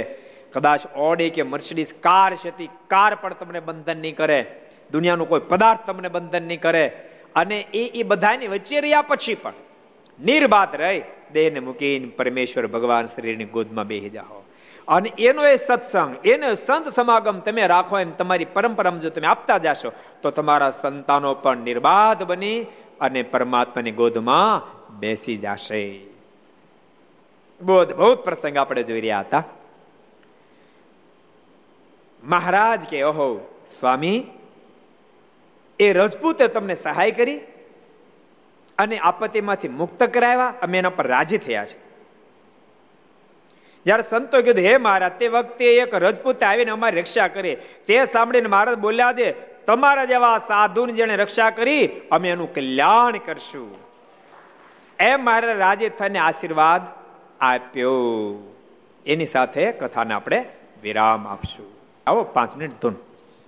કદાચ 0.54 0.88
ઓડી 0.96 1.30
કે 1.30 1.44
મર્સિડીઝ 1.44 1.94
કાર 1.94 2.36
છે 2.36 2.52
તે 2.52 2.66
કાર 2.88 3.16
પણ 3.16 3.34
તમને 3.34 3.60
બંધન 3.60 3.98
નહીં 3.98 4.16
કરે. 4.16 4.40
દુનિયાનો 4.92 5.26
કોઈ 5.26 5.40
પદાર્થ 5.40 5.88
તમને 5.88 6.08
બંધન 6.08 6.44
નહીં 6.44 6.62
કરે. 6.62 6.88
અને 7.36 7.60
એ 7.74 7.84
એ 8.00 8.04
બધાની 8.04 8.48
વચ્ચે 8.48 8.80
રહ્યા 8.80 9.02
પછી 9.02 9.36
પણ 9.36 9.54
નિર્બાધ 10.26 10.76
રહી. 10.76 11.02
દેહને 11.32 11.60
મૂકીને 11.60 12.12
પરમેશ્વર 12.12 12.68
ભગવાન 12.68 13.08
શરીરની 13.08 13.50
ગોદમાં 13.50 13.88
બેહી 13.88 14.12
જાઓ 14.12 14.42
અને 14.88 15.10
એનો 15.20 15.44
એ 15.44 15.58
સત્સંગ 15.58 16.16
એનો 16.26 16.56
સંત 16.56 16.92
સમાગમ 16.92 17.42
તમે 17.42 17.68
રાખો 17.68 17.98
એમ 17.98 18.12
તમારી 18.14 18.46
પરંપરામાં 18.48 19.02
જો 19.02 19.10
તમે 19.10 19.28
આપતા 19.28 19.60
જશો 19.60 19.92
તો 20.22 20.32
તમારા 20.32 20.72
સંતાનો 20.74 21.36
પણ 21.36 21.64
નિર્બાધ 21.64 22.24
બની 22.24 22.60
અને 23.00 23.24
પરમાત્માની 23.26 23.92
ગોદમાં 23.94 24.62
બેસી 25.00 25.38
જશે 25.38 25.82
બહુ 27.62 28.10
પ્રસંગ 28.18 28.58
આપણે 28.58 28.84
જોઈ 28.84 29.02
રહ્યા 29.02 29.24
હતા 29.24 29.44
મહારાજ 32.24 32.86
કે 32.86 33.04
ઓહો 33.04 33.28
સ્વામી 33.70 34.20
એ 35.80 35.94
રજપૂતે 35.94 36.48
તમને 36.50 36.76
સહાય 36.78 37.12
કરી 37.12 37.40
અને 38.78 38.98
આપત્તિમાંથી 38.98 39.68
મુક્ત 39.68 40.04
કરાવ્યા, 40.04 40.54
અમે 40.62 40.78
એના 40.78 40.90
પર 40.90 41.08
રાજી 41.08 41.38
થયા 41.38 41.66
છે. 41.66 41.78
જ્યારે 43.86 44.04
સંતો 44.04 44.42
કીધું, 44.42 44.64
હે 44.64 44.78
મહારાજ, 44.78 45.12
તે 45.12 45.28
વખતે 45.28 45.76
એક 45.76 45.96
રજપૂત 45.96 46.44
આવીને 46.44 46.72
અમારી 46.72 47.02
રક્ષા 47.02 47.28
કરે. 47.28 47.56
તે 47.88 48.06
સાંભળીને 48.06 48.48
મહારાજ 48.48 48.78
બોલ્યા 48.78 49.12
દે, 49.12 49.32
તમારા 49.66 50.06
જેવા 50.06 50.38
સાધુની 50.38 50.94
જેને 50.94 51.16
રક્ષા 51.16 51.50
કરી, 51.50 51.90
અમે 52.12 52.30
એનું 52.30 52.54
કલ્યાણ 52.54 53.18
કરશું. 53.18 53.76
એમ 55.00 55.26
મારે 55.26 55.54
રાજે 55.54 55.90
થઈને 55.90 56.20
આશીર્વાદ 56.20 56.82
આપ્યો. 57.42 57.92
એની 59.06 59.26
સાથે 59.26 59.72
કથાને 59.72 60.14
આપણે 60.14 60.46
વિરામ 60.82 61.28
આપશું. 61.28 61.66
આવો, 62.08 62.24
પાંચ 62.24 62.56
મિનિટ 62.56 62.82
ધૂન. 62.82 62.96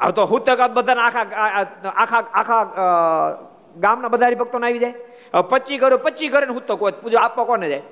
હવે 0.00 0.12
તો 0.12 0.24
હું 0.26 0.44
તક 0.44 0.60
બધાને 0.74 1.00
આખા 1.00 1.26
આખા 2.02 2.24
આખા 2.40 2.64
ગામના 3.76 4.08
બધા 4.08 4.34
ભક્તોને 4.34 4.66
આવી 4.66 4.78
જાય. 4.78 4.94
પચી 5.50 5.78
ઘરે 5.78 5.96
પચી 5.96 6.28
ઘરે 6.28 6.46
હુતક 6.46 6.80
હોય 6.80 6.92
પૂજા, 7.02 7.20
આપવા 7.20 7.44
કોને 7.44 7.68
જાય? 7.68 7.82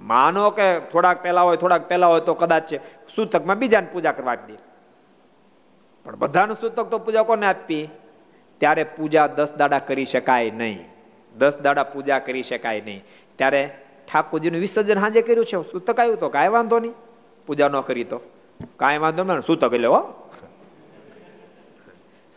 માનો 0.00 0.50
કે 0.50 0.66
થોડાક 0.92 1.22
પહેલા 1.22 1.42
હોય, 1.42 1.56
થોડાક 1.56 1.88
પહેલા 1.88 2.06
હોય 2.06 2.20
તો 2.20 2.34
કદાચ 2.34 2.74
સૂતકમાં 3.14 3.58
બીજાને 3.58 3.88
પૂજા 3.92 4.12
કરવા 4.12 4.32
આપી 4.32 4.52
દે. 4.52 4.64
પણ 6.04 6.16
બધાને 6.16 6.54
સૂતક 6.54 6.90
તો 6.90 6.98
પૂજા 6.98 7.22
કોને 7.22 7.46
આપી? 7.46 7.84
ત્યારે 8.60 8.84
પૂજા 8.96 9.26
દસ 9.26 9.52
દાડા 9.56 9.78
કરી 9.78 10.04
શકાય 10.04 10.50
નહીં. 10.50 10.84
દસ 11.38 11.58
દાડા 11.60 11.84
પૂજા 11.84 12.18
કરી 12.18 12.42
શકાય 12.42 12.80
નહીં. 12.80 13.04
ત્યારે 13.36 13.62
ઠાકોરજીનું 14.08 14.60
વિસર્જન 14.60 14.98
હાજે 14.98 15.22
કર્યું 15.22 15.46
છે. 15.46 15.62
સૂતક 15.72 16.00
આવ્યું 16.00 16.18
તો 16.18 16.28
કાંઈ 16.28 16.54
વાંધો 16.56 16.78
નહીં. 16.78 16.94
પૂજા 17.46 17.68
ન 17.68 17.80
કરી 17.80 18.04
તો. 18.04 18.20
કાંઈ 18.76 18.98
વાંધો 18.98 19.22
નહીં, 19.24 19.40
સૂતક 19.40 19.72
એટલે 19.72 19.88
હો. 19.88 20.00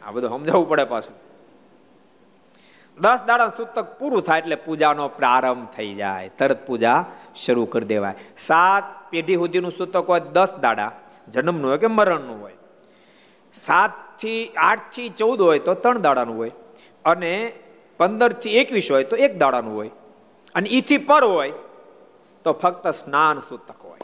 આ 0.07 0.11
બધું 0.11 0.29
સમજાવવું 0.29 0.69
પડે 0.69 0.83
પાછું. 0.83 1.29
દસ 3.01 3.19
દાડા 3.27 3.47
સૂતક 3.47 3.99
પૂરું 3.99 4.21
થાય 4.21 4.39
એટલે 4.39 4.55
પૂજાનો 4.55 5.07
પ્રારંભ 5.07 5.65
થઈ 5.65 5.93
જાય. 5.93 6.29
તરત 6.29 6.67
પૂજા 6.67 7.05
શરૂ 7.35 7.65
કરી 7.65 7.85
દેવાય. 7.85 8.15
સાત 8.37 8.83
પેઢી 9.09 9.35
સુધીનું 9.35 9.71
સૂતક 9.71 10.09
હોય 10.09 10.19
દસ 10.19 10.55
દાડા. 10.61 10.91
જન્મનું 11.31 11.69
હોય 11.69 11.77
કે 11.77 11.87
મરણનું 11.87 12.41
હોય. 12.41 12.53
સાતથી 13.53 14.53
આઠથી 14.57 15.09
ચૌદ 15.09 15.41
હોય 15.41 15.59
તો 15.59 15.73
ત્રણ 15.73 15.97
દાડાનું 15.97 16.37
હોય. 16.37 16.51
અને 17.05 17.53
પંદરથી 17.97 18.57
એકવીસ 18.57 18.91
હોય 18.91 19.03
તો 19.03 19.15
એક 19.15 19.37
દાડાનું 19.37 19.75
હોય. 19.75 19.89
અને 20.55 20.69
ઈથી 20.69 20.97
પર 20.97 21.23
હોય 21.23 21.53
તો 22.43 22.53
ફક્ત 22.53 22.87
સ્નાન 22.87 23.39
સૂતક 23.39 23.81
હોય. 23.83 23.99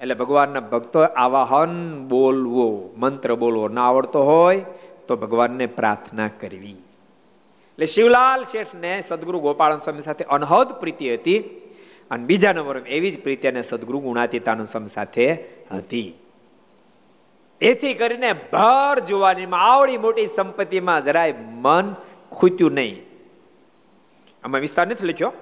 એટલે 0.00 0.14
ભગવાનના 0.14 0.60
ભક્તો 0.60 1.02
આવાહન 1.02 2.04
બોલવો, 2.08 2.94
મંત્ર 2.96 3.34
બોલવો. 3.34 3.68
ના 3.68 3.88
આવડતો 3.88 4.22
હોય 4.22 4.64
તો 5.12 5.16
ભગવાનને 5.16 5.66
પ્રાર્થના 5.66 6.28
કરવી. 6.28 6.76
એટલે 7.72 7.86
શિવલાલ 7.86 8.42
શેઠને 8.42 9.00
સદગુરુ 9.00 9.38
ગોપાલ 9.40 9.78
સ્વામી 9.78 10.02
સાથે 10.02 10.24
અનહદ 10.24 10.72
પ્રીતિ 10.72 11.14
હતી 11.14 11.38
અને 12.10 12.24
બીજા 12.24 12.52
નંબર 12.52 12.78
એવી 12.78 13.10
જ 13.10 13.22
પ્રીતિ 13.22 13.48
અને 13.48 13.62
સદગુરુ 13.62 14.00
ગુણાતીતાનંદ 14.00 14.68
સ્વામી 14.68 14.88
સાથે 14.88 15.26
હતી. 15.72 16.14
એથી 17.60 17.94
કરીને 17.94 18.32
ભર 18.32 18.98
જોવાનીમાં 18.98 19.60
આવડી 19.60 19.96
મોટી 19.96 20.26
સંપત્તિમાં 20.26 21.04
જરાય 21.04 21.34
મન 21.38 21.94
ખૂટ્યું 22.32 22.72
નહીં. 22.72 23.02
આમાં 24.44 24.60
વિસ્તાર 24.60 24.86
નથી 24.86 25.08
લખ્યો. 25.08 25.32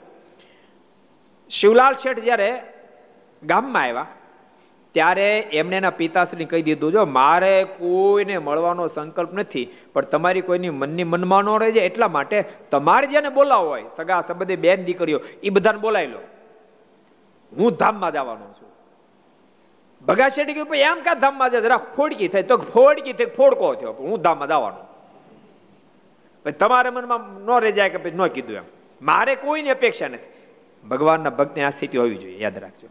શિવલાલ 1.50 1.94
શેઠ 1.94 2.18
જ્યારે 2.18 2.62
ગામમાં 3.42 3.82
આવ્યા 3.82 4.06
ત્યારે 4.94 5.26
એમને 5.52 5.76
એના 5.76 5.90
પિતાશ્રીને 5.90 6.50
કહી 6.50 6.62
દીધું, 6.62 6.92
જો 6.92 7.04
મારે 7.18 7.52
કોઈને 7.78 8.36
મળવાનો 8.38 8.88
સંકલ્પ 8.88 9.32
નથી, 9.32 9.66
પણ 9.92 10.10
તમારી 10.12 10.40
કોઈની 10.40 10.70
મનની 10.70 11.04
મનમાં 11.04 11.44
ન 11.44 11.58
રહેજે 11.58 11.80
એટલા 11.80 12.08
માટે 12.08 12.38
તમારે 12.70 13.06
જેને 13.06 13.28
બોલાવો 13.28 13.68
હોય, 13.68 13.86
સગા 13.96 14.20
સંબંધે, 14.20 14.56
બેન 14.56 14.84
દીકરીઓ 14.84 15.20
એ 15.42 15.50
બધાને 15.50 15.78
બોલાવી 15.78 16.06
લો. 16.06 16.22
હું 17.52 17.76
ધામમાં 17.76 18.12
જવાનો 18.12 18.46
છું. 18.58 18.70
ભગા 20.06 20.28
શેઠી 20.28 20.54
કહ્યું 20.54 20.76
એમ 20.90 21.00
કા 21.02 21.14
ધામમાં 21.14 21.50
જાય 21.50 21.60
જરા 21.60 21.80
ફોડકી 21.96 22.28
થાય 22.28 22.42
તો 22.42 22.56
ફોડકી 22.74 23.12
થઈ, 23.12 23.30
ફોડકો 23.38 23.74
થયો. 23.74 23.92
હું 23.92 24.22
ધામમાં 24.22 24.48
જવાનો. 24.48 24.82
તમારા 26.58 26.90
મનમાં 26.90 27.20
ન 27.46 27.50
રહી 27.60 27.72
જાય 27.72 27.90
કે 27.90 27.98
પછી 27.98 28.16
ન 28.16 28.26
કીધું 28.26 28.56
એમ. 28.56 28.66
મારે 29.02 29.34
કોઈની 29.34 29.70
અપેક્ષા 29.70 30.08
નથી. 30.08 30.30
ભગવાનના 30.88 31.30
ભક્તની 31.30 31.64
આ 31.64 31.70
સ્થિતિ 31.70 31.98
હોવી 31.98 32.18
જોઈએ, 32.22 32.38
યાદ 32.42 32.58
રાખજો. 32.58 32.88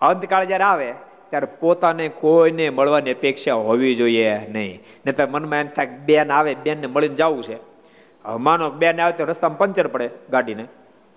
અંતકાળ 0.00 0.44
જયારે 0.44 0.64
આવે 0.64 0.88
ત્યારે 1.30 1.46
પોતાને 1.60 2.08
કોઈને 2.08 2.70
મળવાની 2.70 3.12
અપેક્ષા 3.12 3.54
હોવી 3.68 3.94
જોઈએ 3.94 4.30
નહીં. 4.48 4.80
નહીં 5.06 5.16
તો 5.16 5.26
મનમાં 5.30 5.60
એમ 5.60 5.68
થાય 5.76 5.86
બેન 5.86 6.32
આવે 6.32 6.54
બેનને 6.54 6.86
મળીને 6.86 7.14
જવું 7.14 7.42
છે. 7.44 7.56
માનો 8.38 8.70
બેન 8.70 9.00
આવે 9.00 9.12
તો 9.12 9.24
રસ્તામાં 9.24 9.58
પંચર 9.58 9.86
પડે 9.86 10.10
ગાડીને. 10.30 10.64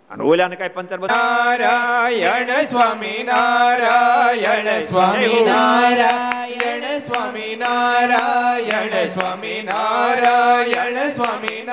અને 0.09 0.23
ઓલાને 0.23 0.55
કઈ 0.55 0.69
પંચર 0.69 0.99
નારાયણ 0.99 2.65
સ્વામી 2.65 3.23
નારાયણ 3.23 4.79
સ્વામી 4.81 5.45
નારાયણ 5.45 6.99
સ્વામી 6.99 7.55
નારાયણ 7.55 9.05
સ્વામી 9.05 9.61
નારાયણ 9.61 11.09
સ્વામી. 11.09 11.48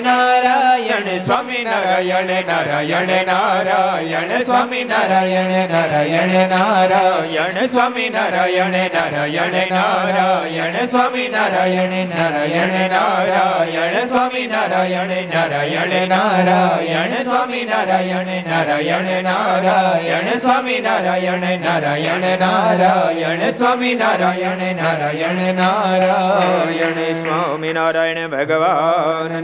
નારાયણ 0.00 1.18
સ્વામી 1.18 1.64
નારાયણ 1.64 3.26
નારાયણ 3.26 4.42
સ્વામિનારાયણ 4.42 5.68
નારાયણ 5.68 6.48
નારાયણ 6.48 7.66
સ્વામિનારાયણ 7.66 8.70
નારાયણ 8.70 9.70
નારાયણ 9.70 10.86
સ્વામિનારાયણ 10.86 12.08
નારાયણ 12.08 12.88
નારાયણ 12.88 14.04
સ્વામિનારાયણ 14.04 15.60
નારાયણ 21.60 22.42
નારાયણ 22.42 23.50
સ્વામિનારાયણ 23.50 24.80
નારાયણ 24.80 25.56
નારાયણ 25.56 27.10
સ્વામિનારાયણ 27.12 29.43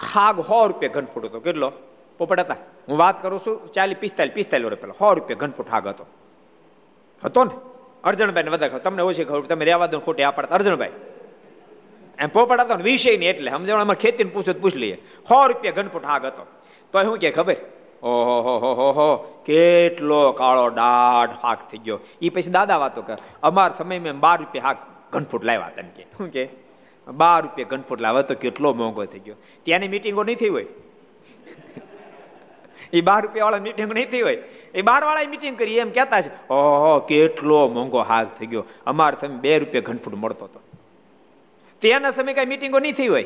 હાગ 0.00 0.40
સો 0.40 0.66
રૂપિયા 0.66 0.92
ઘનફૂટ 0.92 1.24
હતો. 1.24 1.40
કેટલો? 1.40 1.72
પોપટ 2.18 2.40
હતા. 2.40 2.56
હું 2.88 2.98
વાત 2.98 3.22
કરું 3.22 3.40
છું 3.40 3.72
ચાલી 3.72 3.94
પિસ્તાલીસ 3.94 4.34
પિસ્તાલીસ 4.34 4.66
વર્ષ 4.66 4.98
સો 4.98 5.14
રૂપિયા 5.14 5.36
ઘનફૂટ 5.38 5.70
હાગ 5.70 5.86
હતો. 5.86 6.06
હતો 7.24 7.44
ને? 7.44 7.50
અર્જણભાઈ 8.04 8.42
ને 8.42 8.50
વધારે 8.50 8.78
તમને 8.78 9.02
ઓછી 9.02 9.24
ખબર, 9.24 9.40
તમે 9.40 9.64
રહેવા 9.64 9.86
દો 9.86 9.98
ખોટી 9.98 10.22
આ 10.22 10.30
પડતા 10.30 10.54
અર્જણભાઈ. 10.54 10.90
એમ 12.18 12.28
પોપટ 12.28 12.60
હતો 12.60 12.76
ને, 12.76 12.82
વિષય 12.82 13.16
નહીં 13.16 13.30
એટલે. 13.30 13.50
સમજણ 13.50 13.80
અમે 13.80 13.94
ખેતીને 13.94 14.30
પૂછો 14.30 14.52
પૂછ 14.52 14.74
લઈએ. 14.74 15.02
સો 15.28 15.46
રૂપિયા 15.46 15.72
ઘનફૂટ 15.72 16.04
હાગ 16.04 16.24
હતો. 16.24 16.46
તો 16.92 17.02
શું 17.02 17.18
કે 17.18 17.30
ખબર? 17.30 17.56
ઓહો, 18.02 18.42
હો 18.42 18.58
હો 18.58 18.74
હો 18.74 18.92
હો. 18.92 19.42
કેટલો 19.46 20.32
કાળો 20.32 20.70
દાઢ 20.70 21.30
હાક 21.42 21.70
થઈ 21.70 21.78
ગયો. 21.78 22.00
એ 22.22 22.28
પછી 22.28 22.50
દાદા 22.50 22.76
વાતો 22.76 23.02
કરે. 23.02 23.16
અમાર 23.42 23.72
સમયમાં 23.72 24.20
બાર 24.20 24.38
રૂપિયા 24.38 24.64
હાક 24.64 24.76
ઘનફૂટ 25.12 25.44
લાવ્યા 25.44 25.66
હતા 25.66 25.82
કે. 25.82 26.02
શું 26.02 26.28
કે? 26.28 26.63
બાર 27.12 27.42
રૂપિયા 27.42 27.68
ઘનફૂટ 27.70 28.00
લાવે, 28.00 28.22
તો 28.22 28.34
કેટલો 28.34 28.74
મોંઘો 28.74 29.04
થઈ 29.04 29.18
ગયો. 29.18 29.34
ત્યાંની 29.62 29.88
મિટિંગો 29.88 30.24
નહીં 30.24 30.36
થઈ 30.36 30.48
હોય. 30.48 30.66
એ 32.92 33.00
બાર 33.00 33.22
રૂપિયા 33.22 33.44
વાળા 33.44 33.58
મિટિંગ 33.58 33.92
નહીં 33.92 34.10
થઈ 34.10 34.20
હોય. 34.20 34.38
એ 34.74 34.82
બાર 34.82 35.04
વાળા 35.04 35.28
મિટિંગ 35.30 35.58
કરી, 35.58 35.76
એમ 35.76 35.90
કહેતા 35.90 36.20
છે, 36.20 36.30
ઓહો, 36.50 36.98
કેટલો 36.98 37.68
મોંઘો 37.68 37.98
હાલ 37.98 38.26
થઈ 38.38 38.46
ગયો. 38.46 38.64
અમારે 38.86 39.16
સમય 39.20 39.36
બે 39.36 39.58
રૂપિયા 39.58 39.82
ઘનફૂટ 39.86 40.14
મળતો 40.14 40.44
હતો. 40.44 40.60
ત્યાંના 41.78 42.10
સમય 42.10 42.34
કઈ 42.34 42.46
મિટિંગો 42.46 42.78
નહીં 42.78 42.94
થઈ 42.94 43.08
હોય. 43.08 43.24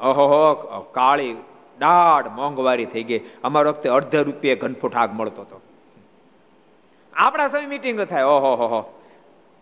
ઓહો, 0.00 0.54
કાળી 0.92 1.36
દાઢ 1.78 2.28
મોંઘવારી 2.28 2.86
થઈ 2.86 3.02
ગઈ. 3.02 3.20
અમારા 3.44 3.70
વખતે 3.70 3.88
અડધા 3.88 4.22
રૂપિયા 4.22 4.54
ઘનફૂટ 4.54 4.96
આગ 4.96 5.12
મળતો 5.12 5.42
હતો. 5.42 5.60
આપણા 7.14 7.48
સમય 7.48 7.66
મિટિંગ 7.66 8.00
થાય. 8.00 8.22
ઓહો, 8.22 8.54
હો 8.54 8.66
હો. 8.66 9.03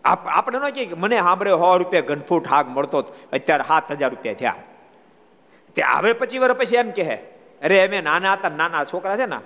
આપણે 0.03 0.57
ન 0.59 0.71
કે 0.75 0.95
મને 0.95 1.17
સાંભળે 1.17 1.51
સો 1.63 1.71
રૂપિયા 1.81 2.09
ઘનફૂટ 2.09 2.47
હાક 2.47 2.67
મળતો 2.75 2.97
અત્યારે 3.33 3.65
સાત 3.67 3.91
હજાર 3.91 4.11
રૂપિયા 4.11 4.39
થયા. 4.41 4.59
તે 5.75 5.81
હવે 5.81 6.13
પછી 6.13 6.39
વર 6.43 6.53
પછી 6.59 6.79
એમ 6.83 6.91
કહે. 6.91 7.17
અરે 7.61 7.75
અમે 7.85 8.01
નાના 8.01 8.35
હતા 8.37 8.49
નાના 8.61 8.85
છોકરા 8.85 9.17
છે 9.17 9.25
ને. 9.25 9.39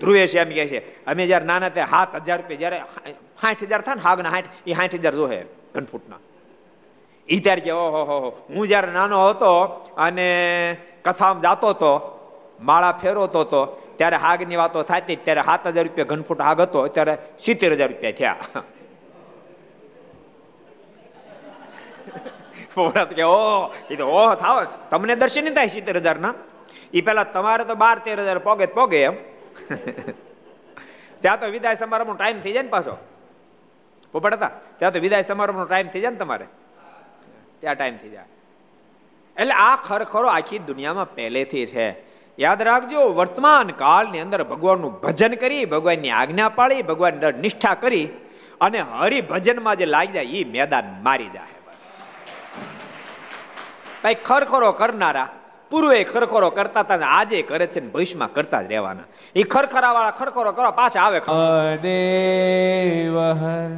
ધ્રુવેશ 0.00 0.36
એમ 0.36 0.50
કહે 0.56 0.64
છે. 0.68 0.80
અમે 1.06 1.22
જયારે 1.26 1.46
નાના 1.50 1.70
ત્યાં 1.70 1.90
સાત 1.90 2.10
હજાર 2.26 2.38
રૂપિયા, 2.40 2.60
જયારે 2.62 2.78
સાઠ 3.40 3.62
હજાર 3.68 3.82
થાય 3.82 3.96
ને 3.96 4.02
હાગના 4.02 4.32
સાઠ 4.34 4.48
એ 4.66 4.74
સાઠ 4.74 4.96
હજાર 5.02 5.14
જોહે 5.14 5.40
ઘનફૂટના 5.74 6.20
એ 7.28 7.40
ત્યારે 7.44 7.62
કે 7.64 7.72
ઓહો 7.72 8.02
હો. 8.10 8.18
હું 8.54 8.64
જ્યારે 8.68 8.92
નાનો 8.92 9.16
હતો 9.30 9.50
અને 9.96 10.28
કથામાં 11.04 11.42
જાતો 11.42 11.66
હતો 11.72 11.92
માળા 12.60 12.92
ફેરવતો 12.92 13.40
હતો, 13.40 13.82
ત્યારે 13.96 14.16
હાગની 14.16 14.56
વાતો 14.56 14.82
થતી, 14.82 15.16
ત્યારે 15.16 15.42
સાત 15.42 15.66
હજાર 15.66 15.84
રૂપિયા 15.84 16.04
ઘનફૂટ 16.04 16.40
હાગ 16.40 16.60
હતો, 16.60 16.86
ત્યારે 16.86 17.18
સિત્તેર 17.38 17.72
હજાર 17.72 17.88
રૂપિયા 17.88 18.12
થયા. 18.12 18.36
કે, 23.14 23.22
ઓહ 23.22 23.74
એ 23.90 23.96
તો 23.96 24.06
ઓહ, 24.06 24.34
થાવ, 24.34 24.64
તમને 24.90 25.16
દર્શન 25.16 25.54
થાય 25.54 25.66
સિત્તેર 25.66 25.96
હજાર 25.96 26.18
ના 26.18 26.34
એ 26.94 27.00
પેલા 27.00 27.24
તમારે 27.24 27.64
તો 27.64 27.74
બાર, 27.74 27.98
તેર 27.98 28.20
હજાર 28.20 28.38
પોગે 28.38 28.66
પોગે 28.66 29.02
એમ. 29.02 29.14
ત્યાં 31.20 31.40
તો 31.40 31.46
વિદાય 31.46 31.74
સમારંભનો 31.74 32.14
ટાઈમ 32.14 32.40
થઈ 32.40 32.52
જાય 32.52 32.62
ને 32.62 32.68
પાછો. 32.68 32.96
પોપટ 34.12 34.34
હતા 34.34 34.50
ત્યાં 34.78 34.92
તો 34.92 35.00
વિદાય 35.00 35.22
સમારંભનો 35.22 35.64
ટાઈમ 35.64 35.88
થઈ 35.88 36.00
જાય 36.00 36.10
ને 36.10 36.16
તમારે? 36.16 36.46
ત્યાં 37.60 37.74
ટાઈમ 37.74 37.96
થઈ 37.96 38.08
જાય. 38.08 38.24
એટલે 39.36 39.52
આ 39.52 39.76
ખરખરો 39.76 40.28
આખી 40.28 40.58
દુનિયામાં 40.58 41.14
પહેલેથી 41.14 41.66
છે. 41.66 42.07
યાદ 42.38 42.62
રાખજો, 42.62 43.00
વર્તમાન 43.08 43.68
કાળની 43.76 44.20
અંદર 44.20 44.42
ભગવાનનું 44.42 44.92
ભજન 45.00 45.34
કરી, 45.34 45.64
ભગવાનની 45.64 46.10
આજ્ઞા 46.10 46.48
પાળી, 46.48 46.82
ભગવાન 46.82 47.14
નિષ્ઠા 47.40 47.74
કરી 47.74 48.06
અને 48.60 48.78
હરિભજનમાં 48.92 49.76
જે 49.76 49.86
લાગી 49.86 50.12
જાય 50.12 50.24
એ 50.24 50.44
મેદાન 50.44 50.86
મારી 51.02 51.30
જાય. 51.34 51.56
ભાઈ, 54.02 54.14
ખરખરો 54.24 54.70
કરનારા, 54.72 55.28
પૂર્વે 55.70 55.98
ખરખરો 56.04 56.50
કરતા 56.50 56.80
હતા 56.80 57.08
આજે 57.18 57.38
કરે 57.42 57.66
છે 57.66 57.80
ને 57.80 57.88
ભવિષ્યમાં 57.88 58.32
કરતા 58.32 58.62
જ 58.62 58.66
રહેવાના. 58.66 59.06
એ 59.36 59.42
ખરખરા 59.42 59.92
વાળા 59.92 60.10
ખરખરો 60.10 60.52
કરો 60.52 60.70
પાછા 60.70 61.00
આવે 61.00 61.20
દેવ 61.82 63.16
હર 63.40 63.72